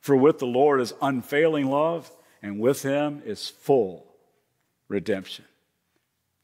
for 0.00 0.16
with 0.16 0.38
the 0.38 0.46
Lord 0.46 0.80
is 0.80 0.92
unfailing 1.00 1.66
love, 1.66 2.10
and 2.42 2.60
with 2.60 2.82
him 2.82 3.22
is 3.24 3.48
full 3.48 4.06
redemption. 4.88 5.44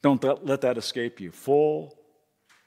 Don't 0.01 0.23
let 0.45 0.61
that 0.61 0.77
escape 0.77 1.19
you. 1.19 1.31
Full 1.31 1.95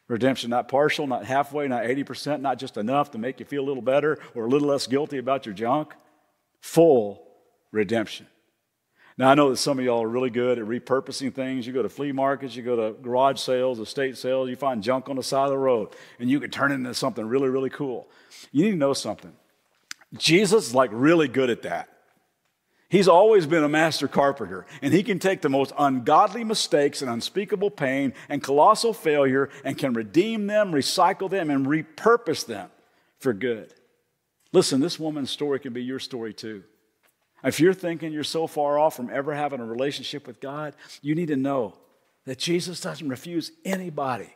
redemption, 0.08 0.50
not 0.50 0.68
partial, 0.68 1.06
not 1.06 1.24
halfway, 1.24 1.68
not 1.68 1.84
80%, 1.84 2.40
not 2.40 2.58
just 2.58 2.76
enough 2.76 3.12
to 3.12 3.18
make 3.18 3.40
you 3.40 3.46
feel 3.46 3.64
a 3.64 3.68
little 3.68 3.82
better 3.82 4.18
or 4.34 4.46
a 4.46 4.48
little 4.48 4.68
less 4.68 4.86
guilty 4.86 5.18
about 5.18 5.46
your 5.46 5.54
junk. 5.54 5.94
Full 6.60 7.26
redemption. 7.70 8.26
Now, 9.18 9.30
I 9.30 9.34
know 9.34 9.50
that 9.50 9.56
some 9.56 9.78
of 9.78 9.84
y'all 9.84 10.02
are 10.02 10.08
really 10.08 10.30
good 10.30 10.58
at 10.58 10.64
repurposing 10.64 11.34
things. 11.34 11.66
You 11.66 11.72
go 11.72 11.82
to 11.82 11.88
flea 11.88 12.12
markets, 12.12 12.56
you 12.56 12.62
go 12.62 12.76
to 12.76 12.98
garage 13.00 13.38
sales, 13.38 13.78
estate 13.78 14.16
sales, 14.16 14.48
you 14.48 14.56
find 14.56 14.82
junk 14.82 15.08
on 15.08 15.16
the 15.16 15.22
side 15.22 15.44
of 15.44 15.50
the 15.50 15.58
road, 15.58 15.90
and 16.18 16.30
you 16.30 16.40
can 16.40 16.50
turn 16.50 16.72
it 16.72 16.76
into 16.76 16.94
something 16.94 17.26
really, 17.26 17.48
really 17.48 17.70
cool. 17.70 18.08
You 18.52 18.64
need 18.64 18.70
to 18.72 18.76
know 18.76 18.94
something. 18.94 19.32
Jesus 20.16 20.68
is 20.68 20.74
like 20.74 20.90
really 20.92 21.28
good 21.28 21.50
at 21.50 21.62
that. 21.62 21.88
He's 22.88 23.06
always 23.06 23.46
been 23.46 23.62
a 23.62 23.68
master 23.68 24.08
carpenter, 24.08 24.66
and 24.82 24.92
he 24.92 25.04
can 25.04 25.20
take 25.20 25.42
the 25.42 25.48
most 25.48 25.72
ungodly 25.78 26.42
mistakes 26.42 27.02
and 27.02 27.10
unspeakable 27.10 27.70
pain 27.70 28.14
and 28.28 28.42
colossal 28.42 28.92
failure 28.92 29.48
and 29.64 29.78
can 29.78 29.92
redeem 29.92 30.48
them, 30.48 30.72
recycle 30.72 31.30
them, 31.30 31.50
and 31.50 31.66
repurpose 31.66 32.44
them 32.44 32.68
for 33.20 33.32
good. 33.32 33.72
Listen, 34.52 34.80
this 34.80 34.98
woman's 34.98 35.30
story 35.30 35.60
can 35.60 35.72
be 35.72 35.84
your 35.84 36.00
story 36.00 36.34
too. 36.34 36.64
If 37.42 37.60
you're 37.60 37.74
thinking 37.74 38.12
you're 38.12 38.24
so 38.24 38.46
far 38.46 38.78
off 38.78 38.96
from 38.96 39.10
ever 39.10 39.34
having 39.34 39.60
a 39.60 39.64
relationship 39.64 40.26
with 40.26 40.40
God, 40.40 40.74
you 41.00 41.14
need 41.14 41.28
to 41.28 41.36
know 41.36 41.74
that 42.26 42.38
Jesus 42.38 42.80
doesn't 42.80 43.08
refuse 43.08 43.50
anybody. 43.64 44.34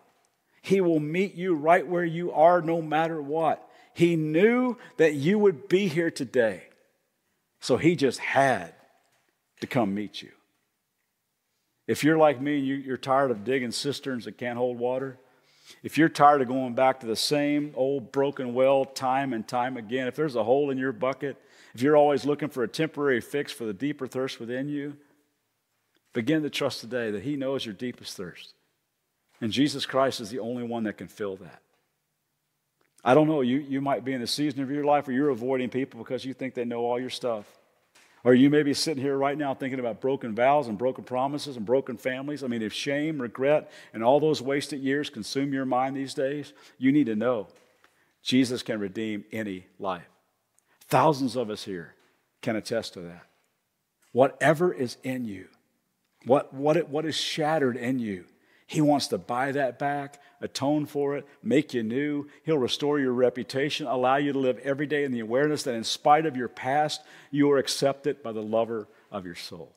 He 0.62 0.80
will 0.80 1.00
meet 1.00 1.34
you 1.34 1.54
right 1.54 1.86
where 1.86 2.04
you 2.04 2.32
are 2.32 2.62
no 2.62 2.80
matter 2.80 3.20
what. 3.20 3.68
He 3.92 4.16
knew 4.16 4.76
that 4.96 5.14
you 5.14 5.38
would 5.38 5.68
be 5.68 5.88
here 5.88 6.10
today. 6.10 6.64
So 7.60 7.76
he 7.76 7.96
just 7.96 8.18
had 8.18 8.74
to 9.60 9.66
come 9.66 9.94
meet 9.94 10.22
you. 10.22 10.30
If 11.86 12.02
you're 12.02 12.16
like 12.16 12.40
me, 12.40 12.58
and 12.58 12.84
you're 12.84 12.96
tired 12.96 13.30
of 13.30 13.44
digging 13.44 13.70
cisterns 13.70 14.24
that 14.24 14.38
can't 14.38 14.56
hold 14.56 14.78
water. 14.78 15.18
If 15.82 15.98
you're 15.98 16.08
tired 16.08 16.40
of 16.40 16.48
going 16.48 16.74
back 16.74 17.00
to 17.00 17.06
the 17.06 17.16
same 17.16 17.72
old 17.74 18.10
broken 18.10 18.54
well 18.54 18.84
time 18.84 19.32
and 19.32 19.46
time 19.46 19.76
again, 19.76 20.06
if 20.06 20.16
there's 20.16 20.36
a 20.36 20.44
hole 20.44 20.70
in 20.70 20.78
your 20.78 20.92
bucket, 20.92 21.36
if 21.74 21.82
you're 21.82 21.96
always 21.96 22.24
looking 22.24 22.48
for 22.48 22.62
a 22.62 22.68
temporary 22.68 23.20
fix 23.20 23.50
for 23.52 23.64
the 23.64 23.72
deeper 23.72 24.06
thirst 24.06 24.38
within 24.38 24.68
you, 24.68 24.96
begin 26.12 26.42
to 26.42 26.50
trust 26.50 26.80
today 26.80 27.10
that 27.10 27.24
He 27.24 27.36
knows 27.36 27.66
your 27.66 27.74
deepest 27.74 28.16
thirst. 28.16 28.54
And 29.40 29.50
Jesus 29.50 29.84
Christ 29.84 30.20
is 30.20 30.30
the 30.30 30.38
only 30.38 30.62
one 30.62 30.84
that 30.84 30.96
can 30.96 31.08
fill 31.08 31.36
that. 31.36 31.60
I 33.04 33.12
don't 33.12 33.28
know, 33.28 33.42
you, 33.42 33.58
you 33.58 33.80
might 33.80 34.04
be 34.04 34.14
in 34.14 34.22
a 34.22 34.26
season 34.26 34.62
of 34.62 34.70
your 34.70 34.84
life 34.84 35.06
where 35.06 35.16
you're 35.16 35.28
avoiding 35.28 35.68
people 35.68 35.98
because 35.98 36.24
you 36.24 36.32
think 36.32 36.54
they 36.54 36.64
know 36.64 36.86
all 36.86 36.98
your 36.98 37.10
stuff. 37.10 37.44
Or 38.22 38.32
you 38.32 38.48
may 38.48 38.62
be 38.62 38.72
sitting 38.72 39.02
here 39.02 39.18
right 39.18 39.36
now 39.36 39.52
thinking 39.52 39.78
about 39.78 40.00
broken 40.00 40.34
vows 40.34 40.68
and 40.68 40.78
broken 40.78 41.04
promises 41.04 41.58
and 41.58 41.66
broken 41.66 41.98
families. 41.98 42.42
I 42.42 42.46
mean, 42.46 42.62
if 42.62 42.72
shame, 42.72 43.20
regret, 43.20 43.70
and 43.92 44.02
all 44.02 44.18
those 44.18 44.40
wasted 44.40 44.80
years 44.80 45.10
consume 45.10 45.52
your 45.52 45.66
mind 45.66 45.94
these 45.94 46.14
days, 46.14 46.54
you 46.78 46.90
need 46.90 47.04
to 47.06 47.16
know 47.16 47.48
Jesus 48.22 48.62
can 48.62 48.80
redeem 48.80 49.26
any 49.30 49.66
life. 49.78 50.08
Thousands 50.94 51.34
of 51.34 51.50
us 51.50 51.64
here 51.64 51.92
can 52.40 52.54
attest 52.54 52.92
to 52.92 53.00
that. 53.00 53.26
Whatever 54.12 54.72
is 54.72 54.96
in 55.02 55.24
you, 55.24 55.48
what, 56.24 56.54
what, 56.54 56.88
what 56.88 57.04
is 57.04 57.16
shattered 57.16 57.76
in 57.76 57.98
you, 57.98 58.26
He 58.68 58.80
wants 58.80 59.08
to 59.08 59.18
buy 59.18 59.50
that 59.50 59.76
back, 59.80 60.22
atone 60.40 60.86
for 60.86 61.16
it, 61.16 61.26
make 61.42 61.74
you 61.74 61.82
new. 61.82 62.28
He'll 62.44 62.58
restore 62.58 63.00
your 63.00 63.12
reputation, 63.12 63.88
allow 63.88 64.18
you 64.18 64.32
to 64.34 64.38
live 64.38 64.58
every 64.58 64.86
day 64.86 65.02
in 65.02 65.10
the 65.10 65.18
awareness 65.18 65.64
that 65.64 65.74
in 65.74 65.82
spite 65.82 66.26
of 66.26 66.36
your 66.36 66.46
past, 66.46 67.02
you 67.32 67.50
are 67.50 67.58
accepted 67.58 68.22
by 68.22 68.30
the 68.30 68.40
lover 68.40 68.86
of 69.10 69.26
your 69.26 69.34
soul. 69.34 69.74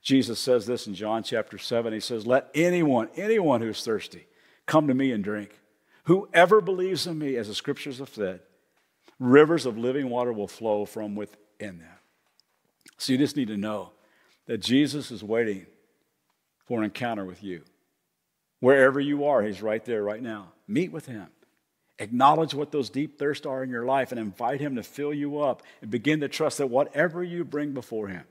Jesus 0.00 0.38
says 0.38 0.64
this 0.64 0.86
in 0.86 0.94
John 0.94 1.24
chapter 1.24 1.58
7. 1.58 1.92
He 1.92 1.98
says, 1.98 2.24
Let 2.24 2.50
anyone, 2.54 3.08
anyone 3.16 3.62
who's 3.62 3.82
thirsty, 3.82 4.28
come 4.66 4.86
to 4.86 4.94
me 4.94 5.10
and 5.10 5.24
drink. 5.24 5.58
Whoever 6.04 6.60
believes 6.60 7.08
in 7.08 7.18
me, 7.18 7.34
as 7.34 7.48
the 7.48 7.54
scriptures 7.56 7.98
have 7.98 8.10
said, 8.10 8.42
rivers 9.20 9.66
of 9.66 9.78
living 9.78 10.08
water 10.10 10.32
will 10.32 10.48
flow 10.48 10.84
from 10.84 11.14
within 11.14 11.78
them. 11.78 11.98
So 12.96 13.12
you 13.12 13.18
just 13.18 13.36
need 13.36 13.48
to 13.48 13.56
know 13.56 13.90
that 14.46 14.58
Jesus 14.58 15.12
is 15.12 15.22
waiting 15.22 15.66
for 16.66 16.78
an 16.78 16.84
encounter 16.84 17.24
with 17.24 17.44
you. 17.44 17.62
Wherever 18.58 18.98
you 18.98 19.24
are, 19.26 19.42
He's 19.42 19.62
right 19.62 19.84
there 19.84 20.02
right 20.02 20.22
now. 20.22 20.52
Meet 20.66 20.90
with 20.90 21.06
Him. 21.06 21.28
Acknowledge 21.98 22.54
what 22.54 22.72
those 22.72 22.88
deep 22.88 23.18
thirsts 23.18 23.46
are 23.46 23.62
in 23.62 23.70
your 23.70 23.84
life 23.84 24.10
and 24.10 24.18
invite 24.18 24.60
Him 24.60 24.74
to 24.76 24.82
fill 24.82 25.12
you 25.12 25.40
up 25.40 25.62
and 25.82 25.90
begin 25.90 26.20
to 26.20 26.28
trust 26.28 26.58
that 26.58 26.68
whatever 26.68 27.22
you 27.22 27.44
bring 27.44 27.72
before 27.72 28.08
Him, 28.08 28.24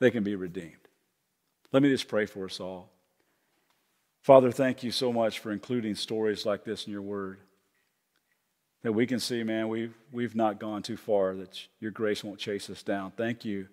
they 0.00 0.10
can 0.10 0.24
be 0.24 0.34
redeemed. 0.34 0.74
Let 1.72 1.82
me 1.82 1.88
just 1.90 2.08
pray 2.08 2.26
for 2.26 2.44
us 2.44 2.58
all. 2.58 2.90
Father, 4.22 4.50
thank 4.50 4.82
you 4.82 4.90
so 4.90 5.12
much 5.12 5.38
for 5.38 5.52
including 5.52 5.94
stories 5.94 6.44
like 6.44 6.64
this 6.64 6.86
in 6.86 6.92
your 6.92 7.02
word. 7.02 7.38
That 8.82 8.92
we 8.92 9.06
can 9.06 9.20
see, 9.20 9.42
man, 9.42 9.68
we've, 9.68 9.94
we've 10.10 10.34
not 10.34 10.58
gone 10.58 10.82
too 10.82 10.96
far, 10.96 11.34
that 11.36 11.66
your 11.80 11.90
grace 11.90 12.24
won't 12.24 12.38
chase 12.38 12.70
us 12.70 12.82
down. 12.82 13.10
Thank 13.10 13.44
you 13.44 13.68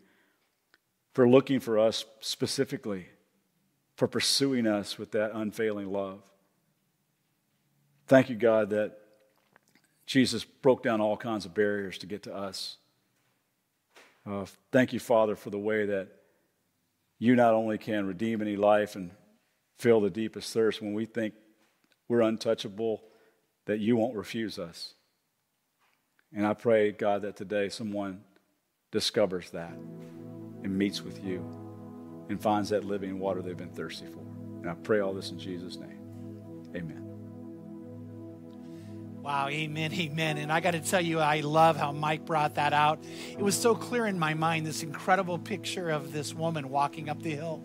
for 1.13 1.27
looking 1.27 1.59
for 1.59 1.79
us 1.79 2.05
specifically, 2.19 3.07
for 3.95 4.07
pursuing 4.07 4.67
us 4.67 4.97
with 4.99 5.11
that 5.11 5.31
unfailing 5.33 5.91
love. 5.91 6.21
Thank 8.07 8.29
you, 8.29 8.35
God, 8.35 8.69
that 8.71 8.99
Jesus 10.05 10.43
broke 10.43 10.83
down 10.83 11.01
all 11.01 11.17
kinds 11.17 11.45
of 11.45 11.53
barriers 11.53 11.97
to 11.99 12.05
get 12.05 12.23
to 12.23 12.35
us. 12.35 12.77
Uh, 14.25 14.45
thank 14.71 14.91
you, 14.91 14.99
Father, 14.99 15.35
for 15.35 15.49
the 15.49 15.57
way 15.57 15.85
that 15.85 16.09
you 17.17 17.35
not 17.35 17.53
only 17.53 17.77
can 17.77 18.05
redeem 18.05 18.41
any 18.41 18.55
life 18.55 18.95
and 18.95 19.11
fill 19.77 20.01
the 20.01 20.09
deepest 20.09 20.53
thirst 20.53 20.81
when 20.81 20.93
we 20.93 21.05
think 21.05 21.33
we're 22.07 22.21
untouchable, 22.21 23.03
that 23.65 23.79
you 23.79 23.95
won't 23.95 24.15
refuse 24.15 24.59
us. 24.59 24.93
And 26.33 26.45
I 26.45 26.53
pray, 26.53 26.91
God, 26.91 27.21
that 27.23 27.35
today 27.35 27.69
someone 27.69 28.21
discovers 28.91 29.49
that 29.51 29.73
and 30.63 30.77
meets 30.77 31.01
with 31.01 31.23
you 31.23 31.45
and 32.29 32.41
finds 32.41 32.69
that 32.69 32.83
living 32.83 33.19
water 33.19 33.41
they've 33.41 33.57
been 33.57 33.69
thirsty 33.69 34.07
for. 34.07 34.19
And 34.61 34.69
I 34.69 34.73
pray 34.73 34.99
all 34.99 35.13
this 35.13 35.31
in 35.31 35.39
Jesus' 35.39 35.77
name. 35.77 35.99
Amen. 36.75 37.03
Wow, 39.21 39.49
amen, 39.49 39.93
amen. 39.93 40.37
And 40.37 40.51
I 40.51 40.61
got 40.61 40.71
to 40.71 40.79
tell 40.79 41.01
you, 41.01 41.19
I 41.19 41.41
love 41.41 41.75
how 41.75 41.91
Mike 41.91 42.25
brought 42.25 42.55
that 42.55 42.71
out. 42.71 43.03
It 43.31 43.41
was 43.41 43.55
so 43.55 43.75
clear 43.75 44.05
in 44.05 44.17
my 44.17 44.33
mind 44.33 44.65
this 44.65 44.83
incredible 44.83 45.37
picture 45.37 45.89
of 45.89 46.13
this 46.13 46.33
woman 46.33 46.69
walking 46.69 47.09
up 47.09 47.21
the 47.21 47.35
hill. 47.35 47.61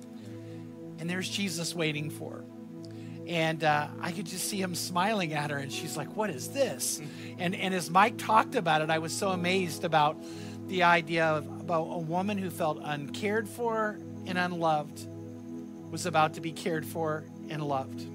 And 0.98 1.08
there's 1.08 1.28
Jesus 1.28 1.74
waiting 1.74 2.10
for 2.10 2.30
her. 2.32 2.44
And 3.26 3.62
uh, 3.62 3.88
I 4.00 4.12
could 4.12 4.26
just 4.26 4.48
see 4.48 4.60
him 4.60 4.74
smiling 4.74 5.32
at 5.32 5.50
her, 5.50 5.56
and 5.56 5.72
she's 5.72 5.96
like, 5.96 6.16
What 6.16 6.30
is 6.30 6.48
this? 6.48 7.00
And, 7.38 7.54
and 7.54 7.74
as 7.74 7.90
Mike 7.90 8.18
talked 8.18 8.54
about 8.54 8.82
it, 8.82 8.90
I 8.90 8.98
was 8.98 9.12
so 9.12 9.30
amazed 9.30 9.84
about 9.84 10.16
the 10.68 10.82
idea 10.82 11.26
of 11.26 11.46
about 11.60 11.84
a 11.84 11.98
woman 11.98 12.38
who 12.38 12.50
felt 12.50 12.80
uncared 12.82 13.48
for 13.48 13.98
and 14.26 14.38
unloved 14.38 15.06
was 15.90 16.06
about 16.06 16.34
to 16.34 16.40
be 16.40 16.52
cared 16.52 16.86
for 16.86 17.24
and 17.48 17.62
loved 17.62 18.06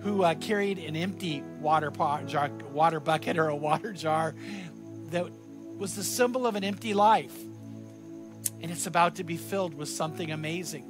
who 0.00 0.22
uh, 0.22 0.34
carried 0.34 0.78
an 0.78 0.96
empty 0.96 1.42
water 1.60 1.90
pot, 1.90 2.26
jar, 2.26 2.50
water 2.72 3.00
bucket 3.00 3.38
or 3.38 3.48
a 3.48 3.56
water 3.56 3.92
jar 3.92 4.34
that 5.10 5.26
was 5.76 5.94
the 5.96 6.04
symbol 6.04 6.46
of 6.46 6.56
an 6.56 6.64
empty 6.64 6.94
life. 6.94 7.36
And 8.60 8.70
it's 8.70 8.86
about 8.86 9.16
to 9.16 9.24
be 9.24 9.36
filled 9.36 9.74
with 9.74 9.88
something 9.88 10.30
amazing. 10.30 10.84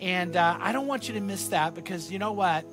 And 0.00 0.36
uh, 0.36 0.56
I 0.60 0.72
don't 0.72 0.86
want 0.86 1.08
you 1.08 1.14
to 1.14 1.20
miss 1.20 1.48
that 1.48 1.74
because 1.74 2.10
you 2.10 2.18
know 2.18 2.32
what? 2.32 2.64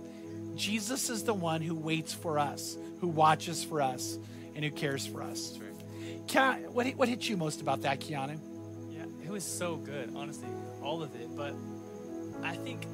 Jesus 0.57 1.09
is 1.09 1.23
the 1.23 1.33
one 1.33 1.61
who 1.61 1.75
waits 1.75 2.13
for 2.13 2.39
us, 2.39 2.77
who 2.99 3.07
watches 3.07 3.63
for 3.63 3.81
us, 3.81 4.17
and 4.55 4.65
who 4.65 4.71
cares 4.71 5.05
for 5.05 5.21
us. 5.21 5.57
Right. 5.59 6.69
what, 6.69 6.87
what 6.95 7.07
hit 7.07 7.29
you 7.29 7.37
most 7.37 7.61
about 7.61 7.83
that, 7.83 8.01
Keanu? 8.01 8.39
Yeah, 8.89 9.03
it 9.23 9.29
was 9.29 9.43
so 9.43 9.75
good, 9.75 10.11
honestly, 10.15 10.49
all 10.81 11.03
of 11.03 11.15
it. 11.15 11.29
But 11.35 11.53
I 12.43 12.55
think 12.55 12.85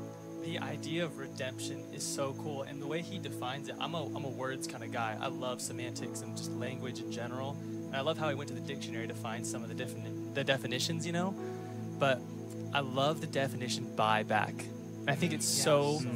the 0.43 0.60
idea 0.60 1.06
of 1.06 1.17
redemption 1.17 1.82
is 1.93 2.04
so 2.04 2.36
cool 2.39 2.63
and 2.63 2.82
the 2.82 2.86
way 2.86 3.02
he 3.02 3.17
defines 3.17 3.69
it 3.69 3.76
i'm 3.80 3.93
a, 3.95 4.06
I'm 4.08 4.26
a 4.26 4.30
words 4.30 4.67
kind 4.67 4.84
of 4.84 4.91
guy 4.91 5.17
i 5.21 5.28
love 5.28 5.62
semantics 5.62 6.19
and 6.19 6.36
just 6.36 6.52
language 6.52 6.99
in 6.99 7.13
general 7.13 7.56
and 7.62 7.95
i 7.95 8.02
love 8.02 8.17
how 8.17 8.28
he 8.28 8.36
went 8.36 8.49
to 8.49 8.54
the 8.54 8.60
dictionary 8.60 9.08
to 9.08 9.13
find 9.13 9.47
some 9.47 9.63
of 9.63 9.69
the, 9.69 9.76
different 9.76 10.36
the 10.36 10.43
definitions 10.43 11.06
you 11.06 11.13
know 11.13 11.34
but 11.97 12.19
i 12.73 12.82
love 12.82 13.21
the 13.21 13.28
definition 13.28 13.88
buy 13.95 14.23
back 14.23 14.54
and 14.99 15.10
i 15.10 15.15
think 15.15 15.32
it's 15.32 15.58
yeah, 15.58 15.63
so, 15.63 15.99
so 16.02 16.10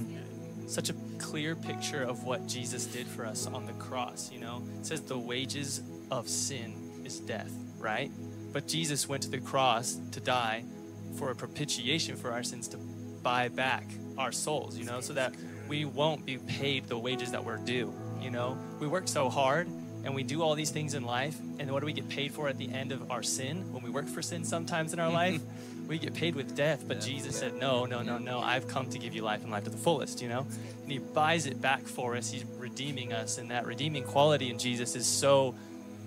such 0.67 0.89
a 0.89 0.93
clear 1.17 1.55
picture 1.55 2.03
of 2.03 2.23
what 2.23 2.47
jesus 2.47 2.85
did 2.85 3.07
for 3.07 3.25
us 3.25 3.47
on 3.47 3.65
the 3.65 3.73
cross 3.73 4.31
you 4.31 4.39
know 4.39 4.63
it 4.79 4.85
says 4.85 5.01
the 5.01 5.17
wages 5.17 5.81
of 6.11 6.27
sin 6.27 7.01
is 7.05 7.19
death 7.19 7.51
right 7.77 8.11
but 8.53 8.67
jesus 8.67 9.07
went 9.07 9.23
to 9.23 9.29
the 9.29 9.39
cross 9.39 9.97
to 10.11 10.19
die 10.19 10.63
for 11.17 11.31
a 11.31 11.35
propitiation 11.35 12.15
for 12.15 12.31
our 12.31 12.43
sins 12.43 12.67
to 12.67 12.77
buy 13.27 13.47
back 13.49 13.83
our 14.17 14.31
souls, 14.31 14.77
you 14.77 14.85
know, 14.85 15.01
so 15.01 15.13
that 15.13 15.33
we 15.67 15.85
won't 15.85 16.25
be 16.25 16.37
paid 16.37 16.85
the 16.85 16.97
wages 16.97 17.31
that 17.31 17.43
we're 17.43 17.57
due. 17.57 17.93
You 18.21 18.31
know, 18.31 18.57
we 18.79 18.87
work 18.87 19.07
so 19.07 19.29
hard 19.29 19.67
and 20.03 20.15
we 20.15 20.23
do 20.23 20.41
all 20.41 20.55
these 20.55 20.69
things 20.69 20.93
in 20.93 21.03
life, 21.03 21.35
and 21.59 21.69
what 21.71 21.81
do 21.81 21.85
we 21.85 21.91
get 21.91 22.07
paid 22.07 22.31
for 22.31 22.47
at 22.47 22.57
the 22.57 22.71
end 22.71 22.93
of 22.93 23.11
our 23.11 23.21
sin? 23.21 23.73
When 23.73 23.83
we 23.83 23.89
work 23.89 24.07
for 24.07 24.21
sin 24.21 24.45
sometimes 24.45 24.93
in 24.93 24.99
our 24.99 25.11
life, 25.23 25.41
we 25.87 25.97
get 25.97 26.13
paid 26.13 26.35
with 26.35 26.55
death. 26.55 26.85
But 26.87 27.01
Jesus 27.01 27.37
said, 27.37 27.55
No, 27.55 27.85
no, 27.85 28.01
no, 28.01 28.17
no, 28.17 28.39
I've 28.39 28.67
come 28.67 28.89
to 28.89 28.99
give 28.99 29.13
you 29.13 29.21
life 29.21 29.41
and 29.43 29.51
life 29.51 29.63
to 29.65 29.69
the 29.69 29.77
fullest, 29.77 30.21
you 30.21 30.29
know? 30.29 30.45
And 30.83 30.91
He 30.91 30.99
buys 30.99 31.45
it 31.45 31.61
back 31.61 31.81
for 31.81 32.15
us. 32.15 32.29
He's 32.29 32.45
redeeming 32.57 33.13
us, 33.13 33.37
and 33.37 33.51
that 33.51 33.65
redeeming 33.65 34.03
quality 34.03 34.49
in 34.49 34.59
Jesus 34.59 34.95
is 34.95 35.05
so, 35.07 35.55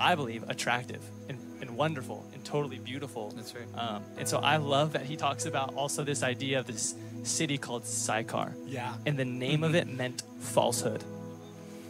I 0.00 0.14
believe, 0.14 0.48
attractive 0.48 1.02
and, 1.28 1.38
and 1.60 1.76
wonderful 1.76 2.26
and 2.34 2.44
totally 2.44 2.78
beautiful. 2.78 3.30
That's 3.30 3.54
right. 3.54 3.66
Um, 3.74 4.04
and 4.16 4.28
so 4.28 4.38
I 4.38 4.58
love 4.58 4.92
that 4.92 5.02
He 5.02 5.16
talks 5.16 5.46
about 5.46 5.74
also 5.74 6.04
this 6.04 6.22
idea 6.22 6.58
of 6.58 6.66
this 6.66 6.94
city 7.22 7.58
called 7.58 7.84
Sychar. 7.84 8.54
Yeah. 8.66 8.94
And 9.06 9.18
the 9.18 9.24
name 9.24 9.64
of 9.64 9.72
mm-hmm. 9.72 9.90
it 9.90 9.96
meant 9.96 10.22
falsehood. 10.40 11.04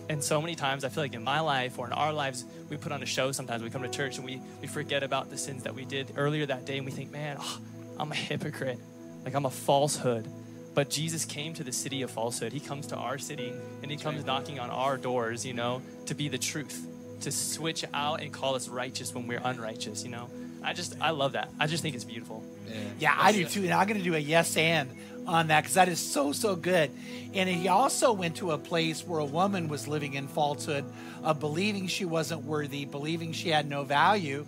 And 0.08 0.24
so 0.24 0.40
many 0.42 0.56
times 0.56 0.84
I 0.84 0.88
feel 0.88 1.04
like 1.04 1.14
in 1.14 1.22
my 1.22 1.38
life 1.38 1.78
or 1.78 1.86
in 1.86 1.92
our 1.92 2.12
lives, 2.12 2.44
we 2.68 2.76
put 2.76 2.90
on 2.90 3.00
a 3.00 3.06
show 3.06 3.30
sometimes. 3.30 3.62
We 3.62 3.70
come 3.70 3.82
to 3.82 3.88
church 3.88 4.16
and 4.16 4.24
we, 4.24 4.40
we 4.60 4.66
forget 4.66 5.04
about 5.04 5.30
the 5.30 5.38
sins 5.38 5.62
that 5.62 5.72
we 5.72 5.84
did 5.84 6.14
earlier 6.16 6.46
that 6.46 6.64
day 6.64 6.78
and 6.78 6.84
we 6.84 6.90
think, 6.90 7.12
man, 7.12 7.36
oh, 7.38 7.60
I'm 8.00 8.10
a 8.10 8.14
hypocrite. 8.14 8.78
Like 9.24 9.34
I'm 9.34 9.44
a 9.44 9.50
falsehood. 9.50 10.26
But 10.74 10.88
Jesus 10.88 11.24
came 11.24 11.52
to 11.54 11.64
the 11.64 11.72
city 11.72 12.02
of 12.02 12.10
falsehood. 12.10 12.52
He 12.52 12.60
comes 12.60 12.86
to 12.88 12.96
our 12.96 13.18
city 13.18 13.52
and 13.82 13.90
he 13.90 13.96
comes 13.96 14.24
knocking 14.24 14.58
on 14.58 14.70
our 14.70 14.96
doors, 14.96 15.44
you 15.44 15.52
know, 15.52 15.82
to 16.06 16.14
be 16.14 16.28
the 16.28 16.38
truth, 16.38 16.86
to 17.20 17.30
switch 17.30 17.84
out 17.92 18.22
and 18.22 18.32
call 18.32 18.54
us 18.54 18.68
righteous 18.68 19.14
when 19.14 19.26
we're 19.26 19.42
unrighteous, 19.44 20.04
you 20.04 20.10
know. 20.10 20.30
I 20.62 20.72
just, 20.72 20.96
I 21.00 21.10
love 21.10 21.32
that. 21.32 21.50
I 21.58 21.66
just 21.66 21.82
think 21.82 21.94
it's 21.94 22.04
beautiful. 22.04 22.44
Yeah, 22.68 22.74
yeah 22.98 23.16
I 23.18 23.32
do 23.32 23.44
too. 23.44 23.64
And 23.64 23.72
I'm 23.72 23.86
going 23.86 23.98
to 23.98 24.04
do 24.04 24.14
a 24.14 24.18
yes 24.18 24.56
and 24.56 24.90
on 25.26 25.48
that 25.48 25.62
because 25.62 25.74
that 25.74 25.88
is 25.88 25.98
so, 25.98 26.32
so 26.32 26.56
good. 26.56 26.90
And 27.34 27.48
he 27.48 27.68
also 27.68 28.12
went 28.12 28.36
to 28.36 28.52
a 28.52 28.58
place 28.58 29.06
where 29.06 29.20
a 29.20 29.24
woman 29.24 29.68
was 29.68 29.88
living 29.88 30.14
in 30.14 30.28
falsehood 30.28 30.84
of 31.22 31.40
believing 31.40 31.86
she 31.88 32.04
wasn't 32.04 32.44
worthy, 32.44 32.84
believing 32.84 33.32
she 33.32 33.50
had 33.50 33.68
no 33.68 33.84
value, 33.84 34.46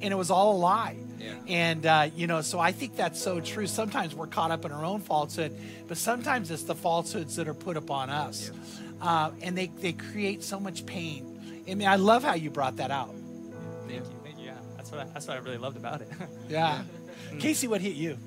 and 0.00 0.12
it 0.12 0.16
was 0.16 0.30
all 0.30 0.56
a 0.56 0.58
lie. 0.58 0.96
Yeah. 1.18 1.34
And, 1.48 1.86
uh, 1.86 2.08
you 2.14 2.26
know, 2.26 2.40
so 2.40 2.58
I 2.58 2.72
think 2.72 2.96
that's 2.96 3.20
so 3.20 3.40
true. 3.40 3.66
Sometimes 3.66 4.14
we're 4.14 4.26
caught 4.26 4.50
up 4.50 4.64
in 4.64 4.72
our 4.72 4.84
own 4.84 5.00
falsehood, 5.00 5.56
but 5.86 5.98
sometimes 5.98 6.50
it's 6.50 6.62
the 6.62 6.74
falsehoods 6.74 7.36
that 7.36 7.46
are 7.46 7.54
put 7.54 7.76
upon 7.76 8.08
us. 8.08 8.50
Yeah. 8.50 9.06
Uh, 9.06 9.30
and 9.42 9.56
they, 9.56 9.66
they 9.66 9.92
create 9.92 10.42
so 10.42 10.58
much 10.58 10.86
pain. 10.86 11.64
I 11.68 11.74
mean, 11.74 11.88
I 11.88 11.96
love 11.96 12.24
how 12.24 12.34
you 12.34 12.50
brought 12.50 12.76
that 12.76 12.90
out. 12.90 13.14
Thank 13.86 14.00
you. 14.00 14.02
Thank 14.24 14.38
you. 14.38 14.46
Yeah, 14.46 14.54
that's 14.76 14.90
what 14.90 15.00
I, 15.00 15.04
that's 15.04 15.26
what 15.28 15.36
I 15.36 15.40
really 15.40 15.58
loved 15.58 15.76
about 15.76 16.00
it. 16.00 16.08
yeah. 16.48 16.82
Casey, 17.38 17.68
what 17.68 17.80
hit 17.80 17.94
you? 17.94 18.18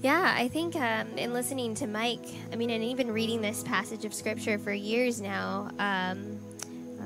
Yeah, 0.00 0.34
I 0.36 0.46
think 0.48 0.76
um, 0.76 1.18
in 1.18 1.32
listening 1.32 1.74
to 1.76 1.88
Mike, 1.88 2.24
I 2.52 2.56
mean, 2.56 2.70
and 2.70 2.84
even 2.84 3.10
reading 3.10 3.40
this 3.40 3.64
passage 3.64 4.04
of 4.04 4.14
scripture 4.14 4.56
for 4.58 4.72
years 4.72 5.20
now, 5.20 5.70
um, 5.80 6.38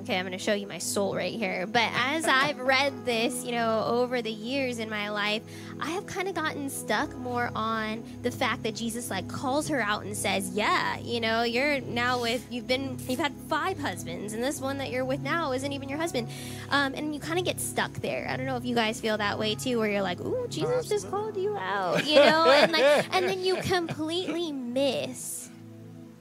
okay, 0.02 0.18
I'm 0.18 0.26
going 0.26 0.32
to 0.32 0.44
show 0.44 0.52
you 0.52 0.66
my 0.66 0.78
soul 0.78 1.14
right 1.14 1.32
here. 1.32 1.66
But 1.66 1.88
as 1.94 2.24
I've 2.26 2.58
read 2.58 3.04
this, 3.04 3.44
you 3.44 3.52
know, 3.52 3.84
over 3.86 4.20
the 4.20 4.30
years 4.30 4.78
in 4.78 4.90
my 4.90 5.10
life, 5.10 5.42
I 5.80 5.90
have 5.90 6.06
kind 6.06 6.28
of 6.28 6.34
gotten 6.34 6.68
stuck 6.70 7.14
more 7.16 7.50
on 7.54 8.02
the 8.22 8.30
fact 8.30 8.64
that 8.64 8.74
Jesus 8.74 9.10
like 9.10 9.28
calls 9.28 9.68
her 9.68 9.80
out 9.80 10.02
and 10.04 10.16
says, 10.16 10.50
"Yeah, 10.50 10.98
you 10.98 11.20
know, 11.20 11.44
you're 11.44 11.80
now 11.80 12.20
with 12.20 12.44
you've 12.50 12.66
been 12.66 12.98
you've 13.08 13.20
had 13.20 13.32
five 13.48 13.78
husbands, 13.78 14.32
and 14.32 14.42
this 14.42 14.60
one 14.60 14.78
that 14.78 14.90
you're 14.90 15.04
with 15.04 15.20
now 15.20 15.52
isn't 15.52 15.72
even 15.72 15.88
your 15.88 15.98
husband," 15.98 16.28
um, 16.70 16.94
and 16.94 17.14
you 17.14 17.20
kind 17.20 17.38
of 17.38 17.44
get 17.44 17.60
stuck 17.60 17.92
there. 17.94 18.26
I 18.28 18.36
don't 18.36 18.46
know 18.46 18.56
if 18.56 18.64
you 18.64 18.74
guys 18.74 19.00
feel 19.00 19.16
that 19.18 19.38
way 19.38 19.54
too, 19.54 19.78
where 19.78 19.90
you're 19.90 20.02
like, 20.02 20.20
"Ooh, 20.20 20.46
Jesus 20.48 20.88
just 20.88 21.08
called 21.10 21.36
you 21.36 21.56
out," 21.56 22.04
you 22.06 22.16
know, 22.16 22.50
and 22.50 22.72
like, 22.72 23.06
and 23.14 23.28
then 23.28 23.44
you 23.44 23.56
completely 23.56 24.50
miss 24.50 25.41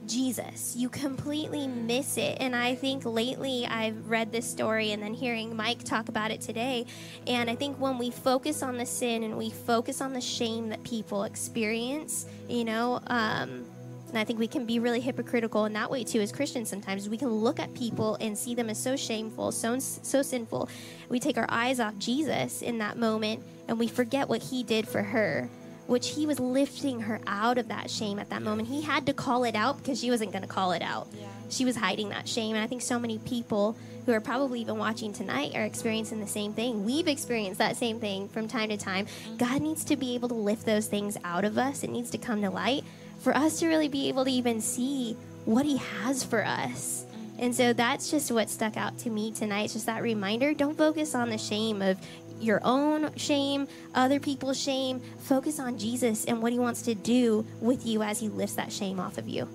Jesus. 0.06 0.76
You 0.76 0.88
completely 0.88 1.66
miss 1.66 2.16
it. 2.16 2.38
And 2.40 2.54
I 2.54 2.74
think 2.74 3.04
lately 3.04 3.66
I've 3.66 4.08
read 4.08 4.32
this 4.32 4.50
story 4.50 4.92
and 4.92 5.02
then 5.02 5.14
hearing 5.14 5.56
Mike 5.56 5.82
talk 5.84 6.08
about 6.08 6.30
it 6.30 6.40
today. 6.40 6.86
And 7.26 7.48
I 7.48 7.54
think 7.54 7.78
when 7.78 7.98
we 7.98 8.10
focus 8.10 8.62
on 8.62 8.76
the 8.76 8.86
sin 8.86 9.22
and 9.22 9.36
we 9.36 9.50
focus 9.50 10.00
on 10.00 10.12
the 10.12 10.20
shame 10.20 10.68
that 10.70 10.82
people 10.84 11.24
experience, 11.24 12.26
you 12.48 12.64
know, 12.64 13.00
um, 13.06 13.64
and 14.08 14.18
I 14.18 14.24
think 14.24 14.38
we 14.38 14.46
can 14.46 14.66
be 14.66 14.78
really 14.78 15.00
hypocritical 15.00 15.64
in 15.64 15.72
that 15.72 15.90
way 15.90 16.04
too 16.04 16.20
as 16.20 16.30
Christians 16.32 16.68
sometimes. 16.68 17.08
We 17.08 17.16
can 17.16 17.30
look 17.30 17.58
at 17.58 17.72
people 17.72 18.18
and 18.20 18.36
see 18.36 18.54
them 18.54 18.68
as 18.68 18.82
so 18.82 18.94
shameful, 18.94 19.52
so, 19.52 19.78
so 19.78 20.20
sinful. 20.20 20.68
We 21.08 21.18
take 21.18 21.38
our 21.38 21.46
eyes 21.48 21.80
off 21.80 21.96
Jesus 21.96 22.60
in 22.60 22.76
that 22.78 22.98
moment 22.98 23.42
and 23.68 23.78
we 23.78 23.88
forget 23.88 24.28
what 24.28 24.42
he 24.42 24.62
did 24.62 24.86
for 24.86 25.02
her 25.02 25.48
which 25.86 26.10
he 26.10 26.26
was 26.26 26.38
lifting 26.40 27.00
her 27.00 27.20
out 27.26 27.58
of 27.58 27.68
that 27.68 27.90
shame 27.90 28.18
at 28.18 28.30
that 28.30 28.42
moment. 28.42 28.68
He 28.68 28.82
had 28.82 29.06
to 29.06 29.12
call 29.12 29.44
it 29.44 29.54
out 29.54 29.78
because 29.78 30.00
she 30.00 30.10
wasn't 30.10 30.32
going 30.32 30.42
to 30.42 30.48
call 30.48 30.72
it 30.72 30.82
out. 30.82 31.08
Yeah. 31.12 31.26
She 31.48 31.64
was 31.64 31.76
hiding 31.76 32.08
that 32.10 32.28
shame. 32.28 32.54
And 32.54 32.64
I 32.64 32.66
think 32.66 32.82
so 32.82 32.98
many 32.98 33.18
people 33.18 33.76
who 34.06 34.12
are 34.12 34.20
probably 34.20 34.60
even 34.60 34.78
watching 34.78 35.12
tonight 35.12 35.52
are 35.54 35.64
experiencing 35.64 36.20
the 36.20 36.26
same 36.26 36.52
thing. 36.52 36.84
We've 36.84 37.08
experienced 37.08 37.58
that 37.58 37.76
same 37.76 38.00
thing 38.00 38.28
from 38.28 38.48
time 38.48 38.70
to 38.70 38.76
time. 38.76 39.06
Mm-hmm. 39.06 39.36
God 39.36 39.62
needs 39.62 39.84
to 39.84 39.96
be 39.96 40.14
able 40.14 40.28
to 40.28 40.34
lift 40.34 40.66
those 40.66 40.86
things 40.86 41.16
out 41.24 41.44
of 41.44 41.58
us, 41.58 41.82
it 41.82 41.90
needs 41.90 42.10
to 42.10 42.18
come 42.18 42.42
to 42.42 42.50
light 42.50 42.84
for 43.18 43.36
us 43.36 43.60
to 43.60 43.68
really 43.68 43.88
be 43.88 44.08
able 44.08 44.24
to 44.24 44.30
even 44.30 44.60
see 44.60 45.16
what 45.44 45.64
He 45.64 45.76
has 45.76 46.24
for 46.24 46.44
us. 46.44 47.06
Mm-hmm. 47.06 47.22
And 47.38 47.54
so 47.54 47.72
that's 47.72 48.10
just 48.10 48.30
what 48.30 48.50
stuck 48.50 48.76
out 48.76 48.98
to 49.00 49.10
me 49.10 49.32
tonight. 49.32 49.64
It's 49.64 49.74
just 49.74 49.86
that 49.86 50.02
reminder 50.02 50.54
don't 50.54 50.76
focus 50.76 51.14
on 51.14 51.30
the 51.30 51.38
shame 51.38 51.82
of 51.82 51.98
your 52.42 52.60
own 52.64 53.14
shame, 53.16 53.68
other 53.94 54.20
people's 54.20 54.60
shame. 54.60 55.00
Focus 55.20 55.58
on 55.58 55.78
Jesus 55.78 56.24
and 56.24 56.42
what 56.42 56.52
he 56.52 56.58
wants 56.58 56.82
to 56.82 56.94
do 56.94 57.46
with 57.60 57.86
you 57.86 58.02
as 58.02 58.20
he 58.20 58.28
lifts 58.28 58.56
that 58.56 58.72
shame 58.72 58.98
off 58.98 59.18
of 59.18 59.28
you. 59.28 59.48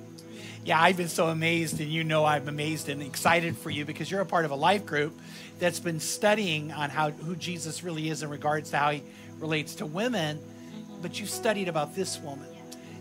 Yeah, 0.63 0.81
I've 0.81 0.97
been 0.97 1.07
so 1.07 1.27
amazed, 1.27 1.79
and 1.79 1.89
you 1.89 2.03
know 2.03 2.25
I'm 2.25 2.49
amazed 2.49 2.89
and 2.89 3.01
excited 3.01 3.55
for 3.55 3.69
you 3.69 3.85
because 3.85 4.11
you're 4.11 4.19
a 4.19 4.25
part 4.25 4.43
of 4.43 4.51
a 4.51 4.55
life 4.55 4.85
group 4.85 5.17
that's 5.59 5.79
been 5.79 6.01
studying 6.01 6.73
on 6.73 6.89
how 6.89 7.11
who 7.11 7.37
Jesus 7.37 7.83
really 7.83 8.09
is 8.09 8.21
in 8.21 8.29
regards 8.29 8.71
to 8.71 8.77
how 8.77 8.91
he 8.91 9.03
relates 9.39 9.75
to 9.75 9.85
women. 9.85 10.39
But 11.01 11.19
you've 11.19 11.29
studied 11.29 11.69
about 11.69 11.95
this 11.95 12.19
woman, 12.19 12.49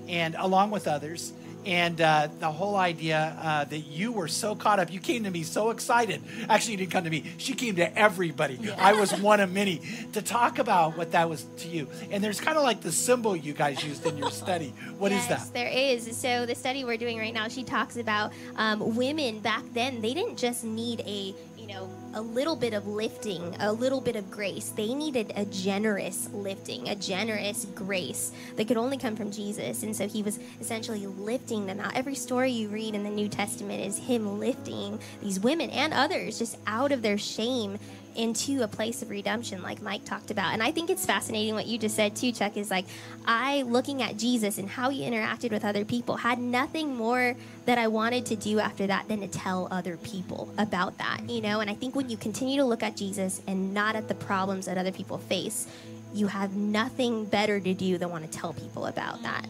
and 0.06 0.36
along 0.38 0.70
with 0.70 0.86
others, 0.86 1.32
and 1.66 2.00
uh, 2.00 2.28
the 2.38 2.50
whole 2.50 2.76
idea 2.76 3.36
uh, 3.40 3.64
that 3.64 3.80
you 3.80 4.12
were 4.12 4.28
so 4.28 4.54
caught 4.54 4.78
up, 4.78 4.92
you 4.92 5.00
came 5.00 5.24
to 5.24 5.30
me 5.30 5.42
so 5.42 5.70
excited. 5.70 6.22
Actually, 6.48 6.72
you 6.72 6.78
didn't 6.78 6.92
come 6.92 7.04
to 7.04 7.10
me. 7.10 7.24
She 7.38 7.54
came 7.54 7.74
to 7.76 7.98
everybody. 7.98 8.58
Yeah. 8.60 8.76
I 8.78 8.92
was 8.92 9.12
one 9.20 9.40
of 9.40 9.52
many 9.52 9.80
to 10.12 10.22
talk 10.22 10.60
about 10.60 10.96
what 10.96 11.10
that 11.10 11.28
was 11.28 11.44
to 11.58 11.68
you. 11.68 11.88
And 12.12 12.22
there's 12.22 12.40
kind 12.40 12.56
of 12.56 12.62
like 12.62 12.82
the 12.82 12.92
symbol 12.92 13.34
you 13.34 13.52
guys 13.52 13.84
used 13.84 14.06
in 14.06 14.16
your 14.16 14.30
study. 14.30 14.72
What 14.98 15.10
yes, 15.10 15.22
is 15.22 15.28
that? 15.28 15.54
There 15.54 15.68
is. 15.68 16.16
So 16.16 16.46
the 16.46 16.54
study 16.54 16.84
we're 16.84 16.96
doing 16.96 17.18
right 17.18 17.34
now, 17.34 17.48
she 17.48 17.64
talks 17.64 17.96
about 17.96 18.32
um, 18.54 18.94
women 18.94 19.40
back 19.40 19.64
then. 19.72 20.00
They 20.00 20.14
didn't 20.14 20.36
just 20.36 20.62
need 20.62 21.00
a 21.00 21.34
you 21.66 21.74
know, 21.74 21.90
a 22.16 22.20
little 22.20 22.56
bit 22.56 22.72
of 22.72 22.86
lifting, 22.86 23.54
a 23.60 23.70
little 23.70 24.00
bit 24.00 24.16
of 24.16 24.30
grace. 24.30 24.70
They 24.70 24.94
needed 24.94 25.34
a 25.36 25.44
generous 25.44 26.30
lifting, 26.32 26.88
a 26.88 26.96
generous 26.96 27.66
grace 27.74 28.32
that 28.56 28.66
could 28.66 28.78
only 28.78 28.96
come 28.96 29.16
from 29.16 29.30
Jesus. 29.30 29.82
And 29.82 29.94
so 29.94 30.08
he 30.08 30.22
was 30.22 30.38
essentially 30.58 31.06
lifting 31.06 31.66
them 31.66 31.78
out. 31.78 31.94
Every 31.94 32.14
story 32.14 32.50
you 32.50 32.68
read 32.68 32.94
in 32.94 33.04
the 33.04 33.10
New 33.10 33.28
Testament 33.28 33.84
is 33.84 33.98
him 33.98 34.40
lifting 34.40 34.98
these 35.22 35.38
women 35.38 35.68
and 35.68 35.92
others 35.92 36.38
just 36.38 36.56
out 36.66 36.90
of 36.90 37.02
their 37.02 37.18
shame 37.18 37.78
into 38.16 38.62
a 38.62 38.68
place 38.68 39.02
of 39.02 39.10
redemption, 39.10 39.62
like 39.62 39.82
Mike 39.82 40.04
talked 40.04 40.30
about. 40.30 40.52
And 40.52 40.62
I 40.62 40.72
think 40.72 40.90
it's 40.90 41.06
fascinating 41.06 41.54
what 41.54 41.66
you 41.66 41.78
just 41.78 41.94
said 41.94 42.16
too, 42.16 42.32
Chuck, 42.32 42.56
is 42.56 42.70
like 42.70 42.86
I 43.26 43.62
looking 43.62 44.02
at 44.02 44.16
Jesus 44.16 44.58
and 44.58 44.68
how 44.68 44.90
he 44.90 45.02
interacted 45.02 45.50
with 45.50 45.64
other 45.64 45.84
people 45.84 46.16
had 46.16 46.38
nothing 46.38 46.94
more 46.96 47.36
that 47.66 47.78
I 47.78 47.88
wanted 47.88 48.26
to 48.26 48.36
do 48.36 48.58
after 48.58 48.86
that 48.86 49.08
than 49.08 49.20
to 49.20 49.28
tell 49.28 49.68
other 49.70 49.96
people 49.98 50.52
about 50.58 50.98
that, 50.98 51.28
you 51.28 51.40
know? 51.40 51.60
And 51.60 51.70
I 51.70 51.74
think 51.74 51.94
when 51.94 52.08
you 52.08 52.16
continue 52.16 52.56
to 52.56 52.64
look 52.64 52.82
at 52.82 52.96
Jesus 52.96 53.42
and 53.46 53.74
not 53.74 53.96
at 53.96 54.08
the 54.08 54.14
problems 54.14 54.66
that 54.66 54.78
other 54.78 54.92
people 54.92 55.18
face, 55.18 55.66
you 56.14 56.28
have 56.28 56.56
nothing 56.56 57.24
better 57.26 57.60
to 57.60 57.74
do 57.74 57.98
than 57.98 58.10
want 58.10 58.30
to 58.30 58.38
tell 58.38 58.52
people 58.52 58.86
about 58.86 59.22
that. 59.22 59.46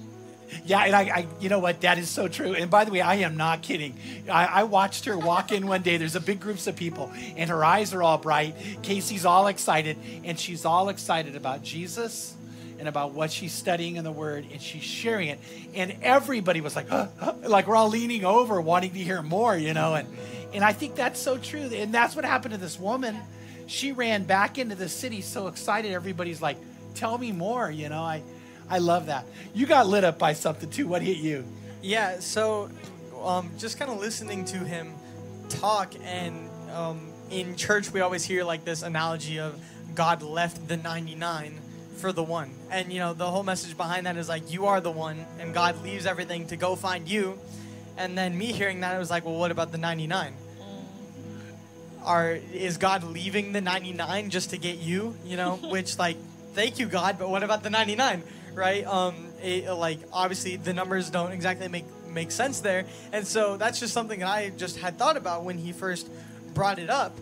Yeah, 0.64 0.84
and 0.84 0.94
I, 0.94 1.00
I, 1.02 1.26
you 1.40 1.48
know 1.48 1.58
what, 1.58 1.80
that 1.82 1.98
is 1.98 2.08
so 2.08 2.28
true. 2.28 2.54
And 2.54 2.70
by 2.70 2.84
the 2.84 2.90
way, 2.90 3.00
I 3.00 3.16
am 3.16 3.36
not 3.36 3.62
kidding. 3.62 3.96
I, 4.30 4.46
I, 4.46 4.62
watched 4.64 5.04
her 5.06 5.18
walk 5.18 5.52
in 5.52 5.66
one 5.66 5.82
day. 5.82 5.96
There's 5.96 6.16
a 6.16 6.20
big 6.20 6.40
groups 6.40 6.66
of 6.66 6.76
people, 6.76 7.12
and 7.36 7.50
her 7.50 7.64
eyes 7.64 7.94
are 7.94 8.02
all 8.02 8.18
bright. 8.18 8.54
Casey's 8.82 9.24
all 9.24 9.46
excited, 9.46 9.96
and 10.24 10.38
she's 10.38 10.64
all 10.64 10.88
excited 10.88 11.36
about 11.36 11.62
Jesus 11.62 12.34
and 12.78 12.88
about 12.88 13.12
what 13.12 13.30
she's 13.30 13.52
studying 13.52 13.96
in 13.96 14.04
the 14.04 14.12
Word, 14.12 14.46
and 14.52 14.60
she's 14.60 14.82
sharing 14.82 15.28
it. 15.28 15.38
And 15.74 15.96
everybody 16.02 16.60
was 16.60 16.76
like, 16.76 16.88
huh, 16.88 17.08
huh, 17.18 17.34
like 17.46 17.66
we're 17.66 17.76
all 17.76 17.88
leaning 17.88 18.24
over, 18.24 18.60
wanting 18.60 18.92
to 18.92 18.98
hear 18.98 19.22
more, 19.22 19.56
you 19.56 19.74
know. 19.74 19.94
And 19.94 20.08
and 20.52 20.64
I 20.64 20.72
think 20.72 20.94
that's 20.94 21.20
so 21.20 21.38
true. 21.38 21.60
And 21.60 21.92
that's 21.92 22.16
what 22.16 22.24
happened 22.24 22.54
to 22.54 22.60
this 22.60 22.78
woman. 22.78 23.16
She 23.66 23.92
ran 23.92 24.24
back 24.24 24.58
into 24.58 24.74
the 24.74 24.88
city 24.88 25.20
so 25.20 25.48
excited. 25.48 25.92
Everybody's 25.92 26.40
like, 26.40 26.56
tell 26.94 27.18
me 27.18 27.32
more, 27.32 27.70
you 27.70 27.88
know. 27.88 28.02
I 28.02 28.22
I 28.68 28.78
love 28.78 29.06
that. 29.06 29.26
You 29.54 29.66
got 29.66 29.86
lit 29.86 30.04
up 30.04 30.18
by 30.18 30.32
something 30.32 30.70
too. 30.70 30.86
What 30.86 31.02
hit 31.02 31.18
you? 31.18 31.44
Yeah, 31.82 32.20
so 32.20 32.70
um, 33.22 33.50
just 33.58 33.78
kind 33.78 33.90
of 33.90 33.98
listening 33.98 34.44
to 34.46 34.58
him 34.58 34.92
talk, 35.48 35.94
and 36.02 36.50
um, 36.72 37.12
in 37.30 37.56
church, 37.56 37.92
we 37.92 38.00
always 38.00 38.24
hear 38.24 38.44
like 38.44 38.64
this 38.64 38.82
analogy 38.82 39.38
of 39.38 39.60
God 39.94 40.22
left 40.22 40.68
the 40.68 40.76
99 40.76 41.60
for 41.96 42.12
the 42.12 42.22
one. 42.22 42.50
And, 42.70 42.92
you 42.92 43.00
know, 43.00 43.14
the 43.14 43.28
whole 43.30 43.42
message 43.42 43.76
behind 43.76 44.06
that 44.06 44.16
is 44.16 44.28
like, 44.28 44.52
you 44.52 44.66
are 44.66 44.80
the 44.80 44.90
one, 44.90 45.24
and 45.40 45.52
God 45.54 45.82
leaves 45.82 46.06
everything 46.06 46.46
to 46.48 46.56
go 46.56 46.76
find 46.76 47.08
you. 47.08 47.38
And 47.96 48.16
then 48.16 48.36
me 48.36 48.46
hearing 48.46 48.80
that, 48.80 48.94
I 48.94 48.98
was 48.98 49.10
like, 49.10 49.24
well, 49.24 49.38
what 49.38 49.50
about 49.50 49.72
the 49.72 49.78
99? 49.78 50.34
Are, 52.04 52.38
is 52.52 52.76
God 52.76 53.02
leaving 53.02 53.52
the 53.52 53.60
99 53.60 54.30
just 54.30 54.50
to 54.50 54.58
get 54.58 54.78
you? 54.78 55.16
You 55.24 55.36
know, 55.36 55.56
which, 55.70 55.98
like, 55.98 56.16
thank 56.52 56.78
you, 56.78 56.86
God, 56.86 57.18
but 57.18 57.30
what 57.30 57.42
about 57.42 57.62
the 57.62 57.70
99? 57.70 58.22
Right? 58.56 58.84
Um, 58.86 59.28
it, 59.42 59.70
like 59.70 60.00
obviously 60.12 60.56
the 60.56 60.72
numbers 60.72 61.10
don't 61.10 61.32
exactly 61.32 61.68
make 61.68 61.84
make 62.08 62.30
sense 62.30 62.60
there, 62.60 62.86
and 63.12 63.26
so 63.26 63.56
that's 63.56 63.78
just 63.78 63.92
something 63.92 64.20
that 64.20 64.28
I 64.28 64.50
just 64.56 64.78
had 64.78 64.98
thought 64.98 65.16
about 65.16 65.44
when 65.44 65.58
he 65.58 65.72
first 65.72 66.08
brought 66.54 66.78
it 66.78 66.90
up, 66.90 67.16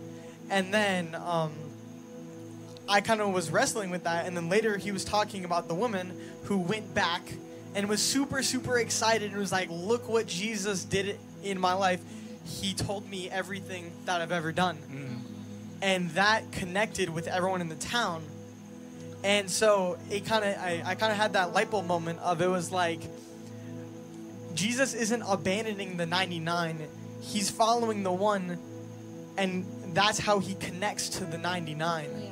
and 0.49 0.73
then 0.73 1.13
um, 1.15 1.51
I 2.87 3.01
kind 3.01 3.21
of 3.21 3.33
was 3.33 3.51
wrestling 3.51 3.89
with 3.89 4.05
that, 4.05 4.25
and 4.25 4.35
then 4.35 4.49
later 4.49 4.77
he 4.77 4.91
was 4.91 5.03
talking 5.03 5.45
about 5.45 5.67
the 5.67 5.75
woman 5.75 6.17
who 6.43 6.57
went 6.57 6.93
back 6.95 7.21
and 7.75 7.89
was 7.89 8.01
super 8.01 8.41
super 8.41 8.79
excited 8.79 9.31
and 9.31 9.39
was 9.39 9.51
like, 9.51 9.69
"Look 9.69 10.07
what 10.07 10.27
Jesus 10.27 10.85
did 10.85 11.19
in 11.43 11.59
my 11.59 11.73
life." 11.73 12.01
He 12.45 12.73
told 12.73 13.09
me 13.09 13.29
everything 13.29 13.91
that 14.05 14.21
I've 14.21 14.31
ever 14.31 14.51
done. 14.51 14.77
Mm. 14.77 15.19
And 15.81 16.09
that 16.11 16.51
connected 16.51 17.09
with 17.09 17.27
everyone 17.27 17.59
in 17.59 17.69
the 17.69 17.75
town 17.75 18.23
and 19.25 19.49
so 19.49 19.97
it 20.11 20.27
kind 20.27 20.45
of, 20.45 20.55
I, 20.55 20.83
I 20.85 20.93
kind 20.93 21.11
of 21.11 21.17
had 21.17 21.33
that 21.33 21.51
light 21.51 21.71
bulb 21.71 21.87
moment 21.87 22.19
of 22.19 22.43
it 22.43 22.47
was 22.47 22.71
like, 22.71 22.99
Jesus 24.53 24.93
isn't 24.93 25.23
abandoning 25.23 25.97
the 25.97 26.05
99, 26.05 26.87
he's 27.21 27.49
following 27.49 28.03
the 28.03 28.11
one, 28.11 28.59
and 29.35 29.65
that's 29.95 30.19
how 30.19 30.37
he 30.37 30.53
connects 30.53 31.09
to 31.09 31.25
the 31.25 31.39
99. 31.39 32.05
Yeah. 32.05 32.29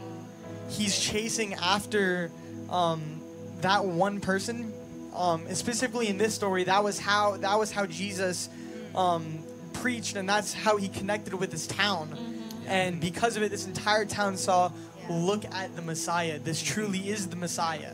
He's 0.69 0.99
chasing 0.99 1.55
after 1.55 2.29
um, 2.69 3.19
that 3.61 3.83
one 3.83 4.21
person. 4.21 4.71
Um, 5.15 5.47
and 5.47 5.57
specifically 5.57 6.09
in 6.09 6.19
this 6.19 6.35
story, 6.35 6.65
that 6.65 6.83
was 6.83 6.99
how 6.99 7.37
that 7.37 7.57
was 7.57 7.71
how 7.71 7.87
Jesus 7.87 8.49
um, 8.93 9.39
preached, 9.73 10.15
and 10.15 10.29
that's 10.29 10.53
how 10.53 10.77
he 10.77 10.89
connected 10.89 11.33
with 11.33 11.51
his 11.51 11.65
town. 11.65 12.09
Mm-hmm. 12.09 12.67
And 12.67 13.01
because 13.01 13.35
of 13.35 13.41
it, 13.41 13.49
this 13.49 13.65
entire 13.65 14.05
town 14.05 14.37
saw 14.37 14.71
look 15.09 15.45
at 15.45 15.75
the 15.75 15.81
Messiah. 15.81 16.39
This 16.39 16.61
truly 16.61 17.09
is 17.09 17.27
the 17.27 17.35
Messiah. 17.35 17.93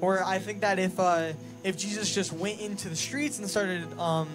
Or 0.00 0.22
I 0.22 0.38
think 0.38 0.60
that 0.60 0.78
if 0.78 0.98
uh, 0.98 1.32
if 1.62 1.76
Jesus 1.78 2.14
just 2.14 2.32
went 2.32 2.60
into 2.60 2.88
the 2.88 2.96
streets 2.96 3.38
and 3.38 3.48
started 3.48 3.86
um, 3.98 4.28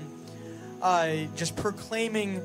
uh, 0.82 1.11
just 1.36 1.55
proclaiming 1.55 2.41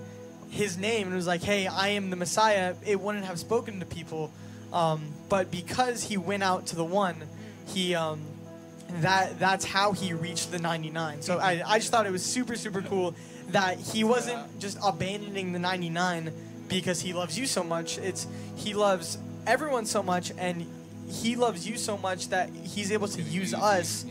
his 0.50 0.76
name 0.76 1.08
and 1.08 1.16
was 1.16 1.26
like, 1.26 1.42
"Hey, 1.42 1.66
I 1.66 1.88
am 1.90 2.10
the 2.10 2.16
Messiah," 2.16 2.74
it 2.84 3.00
wouldn't 3.00 3.24
have 3.24 3.38
spoken 3.38 3.80
to 3.80 3.86
people. 3.86 4.32
Um, 4.72 5.12
but 5.28 5.50
because 5.50 6.02
he 6.02 6.16
went 6.16 6.42
out 6.42 6.66
to 6.66 6.76
the 6.76 6.84
one, 6.84 7.16
he 7.68 7.94
um, 7.94 8.20
that 9.00 9.38
that's 9.38 9.64
how 9.64 9.92
he 9.92 10.12
reached 10.12 10.50
the 10.50 10.58
99. 10.58 11.22
So 11.22 11.38
I, 11.38 11.62
I 11.64 11.78
just 11.78 11.90
thought 11.90 12.06
it 12.06 12.12
was 12.12 12.24
super 12.24 12.56
super 12.56 12.82
cool 12.82 13.14
that 13.48 13.78
he 13.78 14.04
wasn't 14.04 14.58
just 14.58 14.78
abandoning 14.84 15.52
the 15.52 15.58
99 15.58 16.32
because 16.68 17.00
he 17.00 17.12
loves 17.12 17.38
you 17.38 17.46
so 17.46 17.62
much. 17.62 17.98
It's 17.98 18.26
he 18.56 18.74
loves 18.74 19.18
everyone 19.46 19.86
so 19.86 20.02
much, 20.02 20.32
and 20.38 20.66
He 21.08 21.36
loves 21.36 21.66
you 21.68 21.76
so 21.76 21.96
much 21.96 22.28
that 22.28 22.50
He's 22.50 22.92
able 22.92 23.08
to 23.08 23.22
use 23.22 23.54
us 23.54 24.04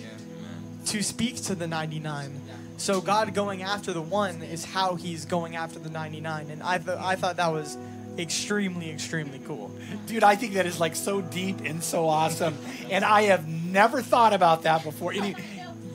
to 0.88 1.02
speak 1.02 1.38
to 1.44 1.56
the 1.56 1.68
99. 1.68 2.42
So 2.78 3.00
God 3.02 3.34
going 3.34 3.62
after 3.62 3.94
the 3.94 4.02
one 4.02 4.42
is 4.42 4.66
how 4.66 4.96
He's 4.96 5.26
going 5.26 5.56
after 5.56 5.80
the 5.80 5.90
99, 5.90 6.50
and 6.50 6.64
I 6.64 6.78
th- 6.78 6.98
I 6.98 7.16
thought 7.16 7.38
that 7.38 7.52
was 7.52 7.78
extremely 8.18 8.92
extremely 8.92 9.40
cool. 9.40 9.72
Dude, 10.06 10.24
I 10.24 10.36
think 10.36 10.54
that 10.54 10.66
is 10.66 10.80
like 10.80 10.96
so 10.96 11.22
deep 11.22 11.62
and 11.66 11.84
so 11.84 12.08
awesome, 12.08 12.58
and 12.90 13.04
I 13.06 13.24
have 13.24 13.48
never 13.48 14.02
thought 14.02 14.34
about 14.34 14.64
that 14.64 14.84
before. 14.84 15.14
Any, 15.14 15.36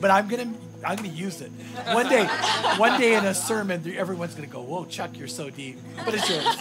but 0.01 0.11
I'm 0.11 0.27
gonna 0.27 0.51
I'm 0.85 0.95
going 0.97 1.09
to 1.09 1.15
use 1.15 1.41
it. 1.41 1.51
One 1.91 2.07
day, 2.07 2.25
one 2.77 2.99
day 2.99 3.15
in 3.15 3.25
a 3.25 3.33
sermon, 3.33 3.83
everyone's 3.95 4.33
going 4.33 4.47
to 4.47 4.53
go, 4.53 4.61
whoa, 4.61 4.85
Chuck, 4.85 5.17
you're 5.17 5.27
so 5.27 5.49
deep. 5.49 5.77
But 6.05 6.13
it's 6.13 6.29
yours. 6.29 6.55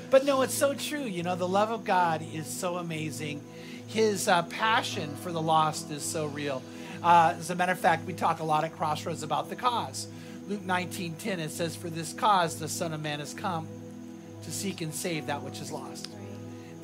but 0.10 0.24
no, 0.24 0.42
it's 0.42 0.54
so 0.54 0.74
true. 0.74 1.04
You 1.04 1.22
know, 1.22 1.36
the 1.36 1.48
love 1.48 1.70
of 1.70 1.84
God 1.84 2.22
is 2.34 2.46
so 2.46 2.76
amazing. 2.76 3.40
His 3.86 4.28
uh, 4.28 4.42
passion 4.44 5.14
for 5.16 5.30
the 5.30 5.42
lost 5.42 5.90
is 5.90 6.02
so 6.02 6.26
real. 6.26 6.62
Uh, 7.02 7.34
as 7.38 7.50
a 7.50 7.54
matter 7.54 7.72
of 7.72 7.78
fact, 7.78 8.06
we 8.06 8.12
talk 8.12 8.40
a 8.40 8.44
lot 8.44 8.64
at 8.64 8.74
Crossroads 8.76 9.22
about 9.22 9.50
the 9.50 9.56
cause. 9.56 10.08
Luke 10.48 10.62
19:10 10.62 11.38
it 11.38 11.50
says, 11.50 11.76
"For 11.76 11.88
this 11.88 12.12
cause 12.12 12.56
the 12.58 12.68
Son 12.68 12.92
of 12.92 13.02
Man 13.02 13.20
has 13.20 13.32
come 13.34 13.66
to 14.44 14.50
seek 14.50 14.80
and 14.80 14.94
save 14.94 15.26
that 15.26 15.42
which 15.42 15.60
is 15.60 15.70
lost." 15.70 16.08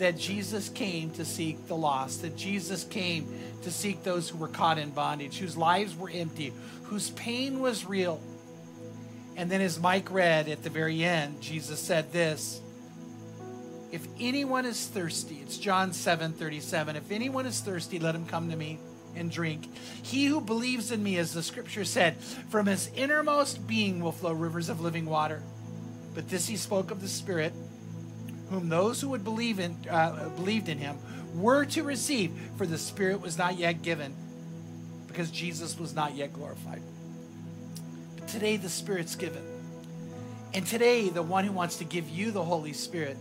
That 0.01 0.17
Jesus 0.17 0.71
came 0.71 1.11
to 1.13 1.25
seek 1.25 1.69
the 1.69 1.77
lost. 1.77 2.23
That 2.23 2.37
Jesus 2.37 2.85
came 2.85 3.29
to 3.63 3.71
seek 3.71 4.03
those 4.03 4.29
who 4.29 4.39
were 4.39 4.49
caught 4.49 4.79
in 4.79 4.91
bondage, 4.91 5.39
whose 5.39 5.57
lives 5.57 5.95
were 5.95 6.11
empty, 6.11 6.53
whose 6.85 7.11
pain 7.11 7.61
was 7.61 7.85
real. 7.85 8.21
And 9.37 9.51
then, 9.51 9.61
as 9.61 9.79
Mike 9.79 10.11
read 10.11 10.49
at 10.49 10.63
the 10.63 10.71
very 10.71 11.05
end, 11.05 11.41
Jesus 11.41 11.79
said 11.79 12.13
this 12.13 12.61
If 13.93 14.09
anyone 14.19 14.67
is 14.67 14.87
thirsty, 14.87 15.41
it's 15.43 15.59
John 15.59 15.93
7 15.93 16.33
37. 16.33 16.97
If 16.97 17.13
anyone 17.13 17.47
is 17.47 17.61
thirsty, 17.61 17.99
let 17.99 18.15
him 18.15 18.27
come 18.27 18.51
to 18.51 18.57
me 18.57 18.79
and 19.15 19.31
drink. 19.31 19.69
He 20.03 20.27
who 20.27 20.41
believes 20.41 20.93
in 20.93 21.03
me, 21.03 21.19
as 21.19 21.35
the 21.35 21.43
scripture 21.43 21.85
said, 21.85 22.17
from 22.49 22.67
his 22.67 22.91
innermost 22.97 23.67
being 23.67 24.01
will 24.01 24.13
flow 24.13 24.33
rivers 24.33 24.69
of 24.69 24.81
living 24.81 25.07
water. 25.07 25.43
But 26.15 26.29
this 26.29 26.47
he 26.47 26.57
spoke 26.57 26.91
of 26.91 27.01
the 27.01 27.09
Spirit, 27.09 27.53
whom 28.51 28.69
those 28.69 29.01
who 29.01 29.09
would 29.09 29.25
believe 29.25 29.59
in 29.59 29.77
uh, 29.89 30.29
believed 30.37 30.69
in 30.69 30.79
him 30.79 30.99
were 31.35 31.65
to 31.65 31.83
receive, 31.83 32.33
for 32.57 32.67
the 32.67 32.79
Spirit 32.79 33.21
was 33.21 33.39
not 33.39 33.57
yet 33.57 33.83
given, 33.83 34.15
because 35.07 35.31
Jesus 35.31 35.79
was 35.79 35.95
not 35.95 36.15
yet 36.15 36.33
glorified. 36.33 36.83
But 38.17 38.29
today 38.29 38.57
the 38.57 38.69
Spirit's 38.69 39.17
given. 39.17 39.43
And 40.53 40.67
today, 40.67 41.09
the 41.09 41.23
one 41.23 41.45
who 41.45 41.53
wants 41.53 41.77
to 41.77 41.85
give 41.85 42.09
you 42.09 42.33
the 42.33 42.43
Holy 42.43 42.73
Spirit, 42.73 43.17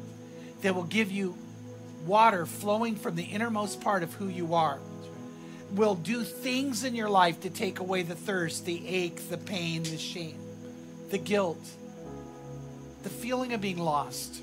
that 0.61 0.73
will 0.73 0.83
give 0.83 1.11
you 1.11 1.37
water 2.05 2.45
flowing 2.45 2.95
from 2.95 3.15
the 3.15 3.23
innermost 3.23 3.81
part 3.81 4.01
of 4.01 4.13
who 4.13 4.27
you 4.27 4.55
are 4.55 4.79
will 5.71 5.93
do 5.95 6.23
things 6.23 6.83
in 6.83 6.95
your 6.95 7.09
life 7.09 7.41
to 7.41 7.49
take 7.49 7.79
away 7.79 8.01
the 8.01 8.15
thirst, 8.15 8.65
the 8.65 8.87
ache, 8.87 9.29
the 9.29 9.37
pain, 9.37 9.83
the 9.83 9.97
shame, 9.97 10.39
the 11.11 11.17
guilt, 11.19 11.63
the 13.03 13.09
feeling 13.09 13.53
of 13.53 13.61
being 13.61 13.77
lost. 13.77 14.41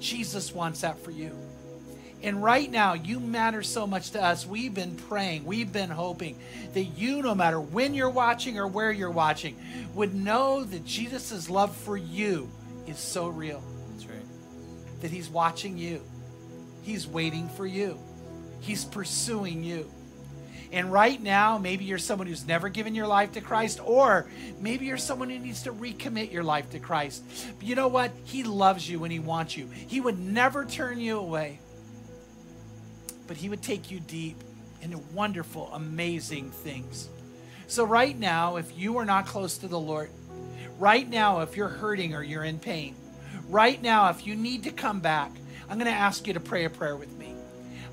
Jesus 0.00 0.54
wants 0.54 0.82
that 0.82 0.98
for 1.02 1.10
you. 1.10 1.36
And 2.22 2.42
right 2.42 2.68
now, 2.68 2.94
you 2.94 3.20
matter 3.20 3.62
so 3.62 3.86
much 3.86 4.10
to 4.10 4.22
us. 4.22 4.44
We've 4.44 4.74
been 4.74 4.96
praying, 4.96 5.44
we've 5.44 5.72
been 5.72 5.90
hoping 5.90 6.38
that 6.74 6.82
you, 6.82 7.22
no 7.22 7.34
matter 7.34 7.60
when 7.60 7.94
you're 7.94 8.10
watching 8.10 8.58
or 8.58 8.66
where 8.66 8.90
you're 8.90 9.10
watching, 9.10 9.56
would 9.94 10.14
know 10.14 10.64
that 10.64 10.84
Jesus' 10.84 11.48
love 11.48 11.76
for 11.76 11.96
you 11.96 12.50
is 12.88 12.98
so 12.98 13.28
real. 13.28 13.62
That's 13.90 14.06
right. 14.06 15.00
That 15.00 15.12
He's 15.12 15.28
watching 15.28 15.78
you, 15.78 16.02
He's 16.82 17.06
waiting 17.06 17.48
for 17.50 17.66
you, 17.66 17.98
He's 18.60 18.84
pursuing 18.84 19.62
you. 19.62 19.88
And 20.70 20.92
right 20.92 21.20
now, 21.20 21.58
maybe 21.58 21.84
you're 21.84 21.98
someone 21.98 22.26
who's 22.26 22.46
never 22.46 22.68
given 22.68 22.94
your 22.94 23.06
life 23.06 23.32
to 23.32 23.40
Christ, 23.40 23.80
or 23.82 24.26
maybe 24.60 24.86
you're 24.86 24.98
someone 24.98 25.30
who 25.30 25.38
needs 25.38 25.62
to 25.62 25.72
recommit 25.72 26.32
your 26.32 26.42
life 26.42 26.70
to 26.70 26.78
Christ. 26.78 27.24
But 27.58 27.66
you 27.66 27.74
know 27.74 27.88
what? 27.88 28.12
He 28.24 28.44
loves 28.44 28.88
you 28.88 29.04
and 29.04 29.12
He 29.12 29.18
wants 29.18 29.56
you. 29.56 29.68
He 29.68 30.00
would 30.00 30.18
never 30.18 30.64
turn 30.64 31.00
you 31.00 31.18
away, 31.18 31.60
but 33.26 33.36
He 33.36 33.48
would 33.48 33.62
take 33.62 33.90
you 33.90 34.00
deep 34.00 34.36
into 34.82 34.98
wonderful, 35.14 35.70
amazing 35.72 36.50
things. 36.50 37.08
So, 37.66 37.84
right 37.84 38.18
now, 38.18 38.56
if 38.56 38.78
you 38.78 38.98
are 38.98 39.04
not 39.04 39.26
close 39.26 39.58
to 39.58 39.68
the 39.68 39.78
Lord, 39.78 40.10
right 40.78 41.08
now, 41.08 41.40
if 41.40 41.56
you're 41.56 41.68
hurting 41.68 42.14
or 42.14 42.22
you're 42.22 42.44
in 42.44 42.58
pain, 42.58 42.94
right 43.48 43.80
now, 43.82 44.08
if 44.10 44.26
you 44.26 44.34
need 44.34 44.64
to 44.64 44.70
come 44.70 45.00
back, 45.00 45.30
I'm 45.68 45.78
going 45.78 45.90
to 45.90 45.98
ask 45.98 46.26
you 46.26 46.32
to 46.32 46.40
pray 46.40 46.64
a 46.64 46.70
prayer 46.70 46.96
with 46.96 47.12
me. 47.18 47.27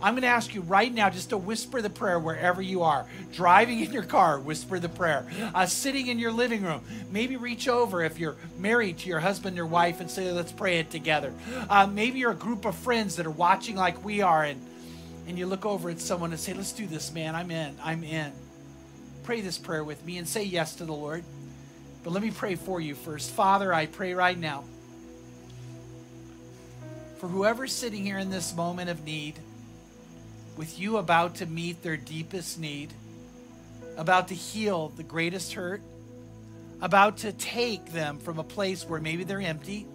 I'm 0.06 0.14
going 0.14 0.22
to 0.22 0.28
ask 0.28 0.53
you 0.53 0.62
right 0.62 0.93
now 0.93 1.10
just 1.10 1.32
to 1.32 1.38
whisper 1.38 1.82
the 1.82 1.89
prayer 1.89 2.20
wherever 2.20 2.62
you 2.62 2.84
are. 2.84 3.08
Driving 3.34 3.80
in 3.80 3.91
your 3.91 4.03
car, 4.03 4.39
whisper 4.39 4.78
the 4.78 4.88
prayer. 4.88 5.26
Uh, 5.56 5.66
sitting 5.66 6.06
in 6.06 6.20
your 6.20 6.32
living 6.32 6.62
room, 6.62 6.82
maybe 7.10 7.38
reach 7.38 7.68
over 7.68 8.03
if 8.03 8.20
you're 8.20 8.36
married 8.60 8.99
to 8.99 9.10
your 9.10 9.20
husband 9.20 9.58
or 9.58 9.66
wife 9.66 10.01
and 10.01 10.12
say, 10.12 10.32
let's 10.32 10.51
pray 10.51 10.78
it 10.78 10.91
together. 10.91 11.34
Uh, 11.72 11.88
maybe 11.88 12.20
you're 12.20 12.34
a 12.34 12.36
group 12.36 12.66
of 12.66 12.76
friends 12.76 13.16
that 13.16 13.26
are 13.26 13.32
watching 13.32 13.76
like 13.78 14.06
we 14.06 14.22
are 14.22 14.43
and, 14.43 14.64
and 15.28 15.39
you 15.39 15.47
look 15.47 15.66
over 15.66 15.89
at 15.89 15.99
someone 15.99 16.30
and 16.30 16.39
say, 16.39 16.53
let's 16.53 16.74
do 16.74 16.86
this, 16.86 17.12
man. 17.12 17.34
I'm 17.34 17.49
in. 17.49 17.76
I'm 17.84 18.03
in. 18.03 18.32
Pray 19.24 19.41
this 19.41 19.58
prayer 19.58 19.84
with 19.84 20.06
me 20.06 20.20
and 20.20 20.28
say 20.28 20.43
yes 20.43 20.76
to 20.76 20.86
the 20.86 20.93
Lord. 20.93 21.24
But 22.03 22.14
let 22.14 22.22
me 22.22 22.30
pray 22.30 22.53
for 22.53 22.80
you 22.80 22.93
first. 22.93 23.32
Father, 23.32 23.74
I 23.74 23.88
pray 23.88 24.14
right 24.14 24.38
now 24.38 24.66
for 27.18 27.28
whoever's 27.28 27.74
sitting 27.74 28.06
here 28.06 28.20
in 28.20 28.30
this 28.30 28.56
moment 28.56 28.91
of 28.91 29.03
need 29.03 29.39
with 30.58 30.80
you 30.80 30.97
about 30.97 31.36
to 31.36 31.45
meet 31.45 31.82
their 31.84 31.97
deepest 31.97 32.60
need, 32.60 32.93
about 33.97 34.30
to 34.30 34.34
heal 34.34 34.89
the 34.95 35.03
greatest 35.03 35.53
hurt, 35.53 35.82
about 36.82 37.18
to 37.18 37.32
take 37.34 37.91
them 37.91 38.18
from 38.18 38.39
a 38.39 38.43
place 38.43 38.84
where 38.84 38.99
maybe 38.99 39.24
they're 39.24 39.41
empty 39.41 39.86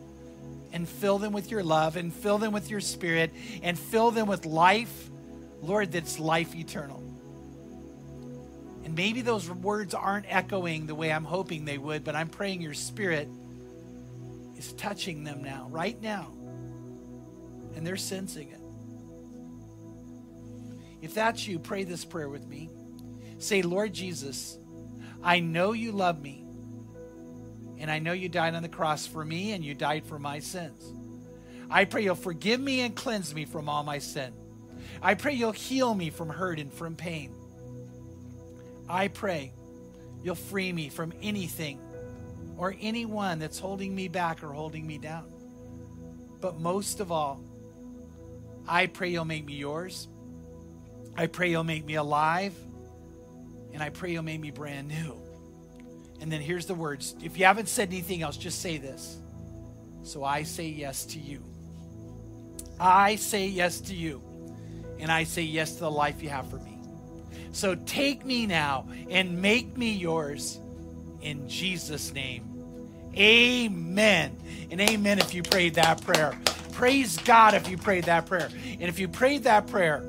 and 0.72 0.88
fill 0.88 1.18
them 1.18 1.32
with 1.32 1.50
your 1.50 1.62
love 1.62 1.96
and 1.96 2.12
fill 2.12 2.38
them 2.38 2.52
with 2.52 2.70
your 2.70 2.80
spirit 2.80 3.32
and 3.62 3.78
fill 3.78 4.11
them 4.11 4.26
with 4.26 4.46
life, 4.46 5.11
Lord, 5.62 5.92
that's 5.92 6.18
life 6.18 6.54
eternal. 6.54 7.02
And 8.84 8.94
maybe 8.94 9.20
those 9.20 9.48
words 9.48 9.94
aren't 9.94 10.26
echoing 10.28 10.86
the 10.86 10.94
way 10.94 11.12
I'm 11.12 11.24
hoping 11.24 11.64
they 11.64 11.78
would, 11.78 12.04
but 12.04 12.16
I'm 12.16 12.28
praying 12.28 12.62
your 12.62 12.74
spirit 12.74 13.28
is 14.56 14.72
touching 14.74 15.24
them 15.24 15.42
now, 15.42 15.68
right 15.70 16.00
now. 16.02 16.28
And 17.76 17.86
they're 17.86 17.96
sensing 17.96 18.48
it. 18.50 18.59
If 21.03 21.14
that's 21.14 21.46
you, 21.46 21.59
pray 21.59 21.84
this 21.84 22.05
prayer 22.05 22.28
with 22.28 22.46
me. 22.46 22.70
Say, 23.38 23.62
Lord 23.62 23.92
Jesus, 23.92 24.59
I 25.22 25.40
know 25.40 25.72
you 25.72 25.92
love 25.92 26.20
me, 26.20 26.44
and 27.78 27.90
I 27.90 27.98
know 27.98 28.12
you 28.12 28.28
died 28.28 28.55
on 28.55 28.62
the 28.62 28.68
cross 28.68 29.07
for 29.07 29.24
me, 29.24 29.53
and 29.53 29.64
you 29.64 29.74
died 29.74 30.05
for 30.05 30.18
my 30.18 30.40
sins. 30.40 30.92
I 31.70 31.84
pray 31.84 32.03
you'll 32.03 32.16
forgive 32.16 32.61
me 32.61 32.80
and 32.80 32.94
cleanse 32.94 33.34
me 33.34 33.44
from 33.44 33.68
all 33.68 33.82
my 33.82 33.98
sin. 33.98 34.32
I 35.01 35.14
pray 35.14 35.34
you'll 35.34 35.53
heal 35.53 35.94
me 35.94 36.11
from 36.11 36.28
hurt 36.28 36.59
and 36.59 36.72
from 36.72 36.96
pain. 36.96 37.32
I 38.88 39.09
pray 39.09 39.53
you'll 40.22 40.34
free 40.34 40.72
me 40.72 40.88
from 40.88 41.12
anything 41.22 41.80
or 42.59 42.74
anyone 42.80 43.38
that's 43.38 43.59
holding 43.59 43.94
me 43.94 44.09
back 44.09 44.42
or 44.42 44.53
holding 44.53 44.86
me 44.86 44.98
down. 44.98 45.32
But 46.40 46.59
most 46.59 47.01
of 47.01 47.12
all, 47.12 47.40
I 48.68 48.86
pray 48.86 49.11
you'll 49.11 49.24
make 49.24 49.46
me 49.46 49.55
yours 49.55 50.09
I 51.16 51.26
pray 51.26 51.50
you'll 51.50 51.64
make 51.64 51.84
me 51.84 51.94
alive, 51.94 52.54
and 53.72 53.82
I 53.82 53.90
pray 53.90 54.12
you'll 54.12 54.22
make 54.22 54.40
me 54.40 54.50
brand 54.50 54.88
new. 54.88 55.20
And 56.20 56.30
then 56.30 56.40
here's 56.40 56.66
the 56.66 56.74
words. 56.74 57.14
If 57.22 57.38
you 57.38 57.46
haven't 57.46 57.68
said 57.68 57.88
anything 57.88 58.22
else, 58.22 58.36
just 58.36 58.61
say 58.61 58.76
this. 58.76 59.18
So 60.02 60.22
I 60.24 60.42
say 60.42 60.66
yes 60.68 61.04
to 61.06 61.18
you. 61.18 61.42
I 62.78 63.16
say 63.16 63.46
yes 63.46 63.80
to 63.82 63.94
you. 63.94 64.22
And 64.98 65.11
I 65.11 65.24
say 65.24 65.42
yes 65.42 65.74
to 65.74 65.80
the 65.80 65.90
life 65.90 66.22
you 66.22 66.28
have 66.28 66.48
for 66.50 66.58
me. 66.58 66.78
So 67.52 67.74
take 67.74 68.24
me 68.24 68.46
now 68.46 68.86
and 69.08 69.40
make 69.40 69.76
me 69.76 69.92
yours 69.92 70.58
in 71.22 71.48
Jesus' 71.48 72.12
name. 72.12 72.46
Amen. 73.16 74.36
And 74.70 74.80
amen 74.80 75.18
if 75.18 75.34
you 75.34 75.42
prayed 75.42 75.74
that 75.74 76.02
prayer. 76.02 76.38
Praise 76.72 77.16
God 77.18 77.54
if 77.54 77.68
you 77.68 77.76
prayed 77.76 78.04
that 78.04 78.26
prayer. 78.26 78.48
And 78.64 78.82
if 78.82 78.98
you 78.98 79.08
prayed 79.08 79.44
that 79.44 79.66
prayer, 79.66 80.04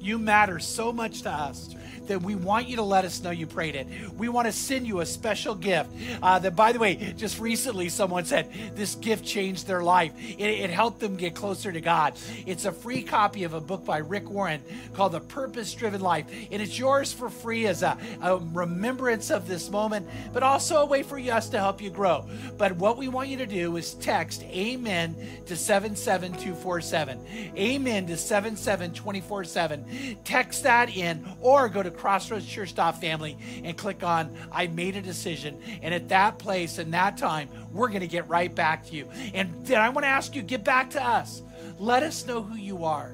you 0.00 0.18
matter 0.18 0.58
so 0.58 0.92
much 0.92 1.22
to 1.22 1.30
us 1.30 1.74
that 2.10 2.22
we 2.22 2.34
want 2.34 2.66
you 2.66 2.74
to 2.74 2.82
let 2.82 3.04
us 3.04 3.22
know 3.22 3.30
you 3.30 3.46
prayed 3.46 3.76
it. 3.76 3.86
We 4.18 4.28
want 4.28 4.46
to 4.46 4.52
send 4.52 4.84
you 4.84 4.98
a 4.98 5.06
special 5.06 5.54
gift. 5.54 5.90
Uh, 6.20 6.40
that, 6.40 6.56
by 6.56 6.72
the 6.72 6.80
way, 6.80 7.14
just 7.16 7.38
recently 7.38 7.88
someone 7.88 8.24
said 8.24 8.52
this 8.74 8.96
gift 8.96 9.24
changed 9.24 9.68
their 9.68 9.80
life. 9.80 10.12
It, 10.18 10.40
it 10.40 10.70
helped 10.70 10.98
them 10.98 11.16
get 11.16 11.36
closer 11.36 11.70
to 11.70 11.80
God. 11.80 12.14
It's 12.46 12.64
a 12.64 12.72
free 12.72 13.04
copy 13.04 13.44
of 13.44 13.54
a 13.54 13.60
book 13.60 13.84
by 13.84 13.98
Rick 13.98 14.28
Warren 14.28 14.60
called 14.92 15.12
The 15.12 15.20
Purpose 15.20 15.72
Driven 15.72 16.00
Life. 16.00 16.26
And 16.50 16.60
it's 16.60 16.76
yours 16.76 17.12
for 17.12 17.30
free 17.30 17.68
as 17.68 17.84
a, 17.84 17.96
a 18.20 18.38
remembrance 18.38 19.30
of 19.30 19.46
this 19.46 19.70
moment, 19.70 20.08
but 20.32 20.42
also 20.42 20.78
a 20.78 20.86
way 20.86 21.04
for 21.04 21.20
us 21.20 21.48
to 21.50 21.60
help 21.60 21.80
you 21.80 21.90
grow. 21.90 22.28
But 22.58 22.72
what 22.72 22.98
we 22.98 23.06
want 23.06 23.28
you 23.28 23.36
to 23.36 23.46
do 23.46 23.76
is 23.76 23.94
text 23.94 24.42
Amen 24.44 25.14
to 25.46 25.54
77247. 25.54 27.24
Amen 27.56 28.06
to 28.08 28.16
77247. 28.16 30.18
Text 30.24 30.64
that 30.64 30.96
in 30.96 31.24
or 31.40 31.68
go 31.68 31.84
to 31.84 31.99
crossroadschurch.family 32.00 33.36
and 33.64 33.76
click 33.76 34.02
on 34.02 34.34
I 34.50 34.66
made 34.68 34.96
a 34.96 35.02
decision. 35.02 35.60
And 35.82 35.92
at 35.94 36.08
that 36.08 36.38
place 36.38 36.78
and 36.78 36.94
that 36.94 37.16
time, 37.16 37.48
we're 37.72 37.88
going 37.88 38.00
to 38.00 38.08
get 38.08 38.28
right 38.28 38.52
back 38.54 38.86
to 38.86 38.94
you. 38.94 39.08
And 39.34 39.66
then 39.66 39.80
I 39.80 39.88
want 39.90 40.04
to 40.04 40.08
ask 40.08 40.34
you, 40.34 40.42
get 40.42 40.64
back 40.64 40.90
to 40.90 41.04
us. 41.04 41.42
Let 41.78 42.02
us 42.02 42.26
know 42.26 42.42
who 42.42 42.56
you 42.56 42.84
are 42.84 43.12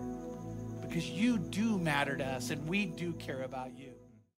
because 0.82 1.10
you 1.10 1.38
do 1.38 1.78
matter 1.78 2.16
to 2.16 2.24
us 2.24 2.50
and 2.50 2.66
we 2.68 2.86
do 2.86 3.12
care 3.14 3.42
about 3.42 3.76
you. 3.76 3.95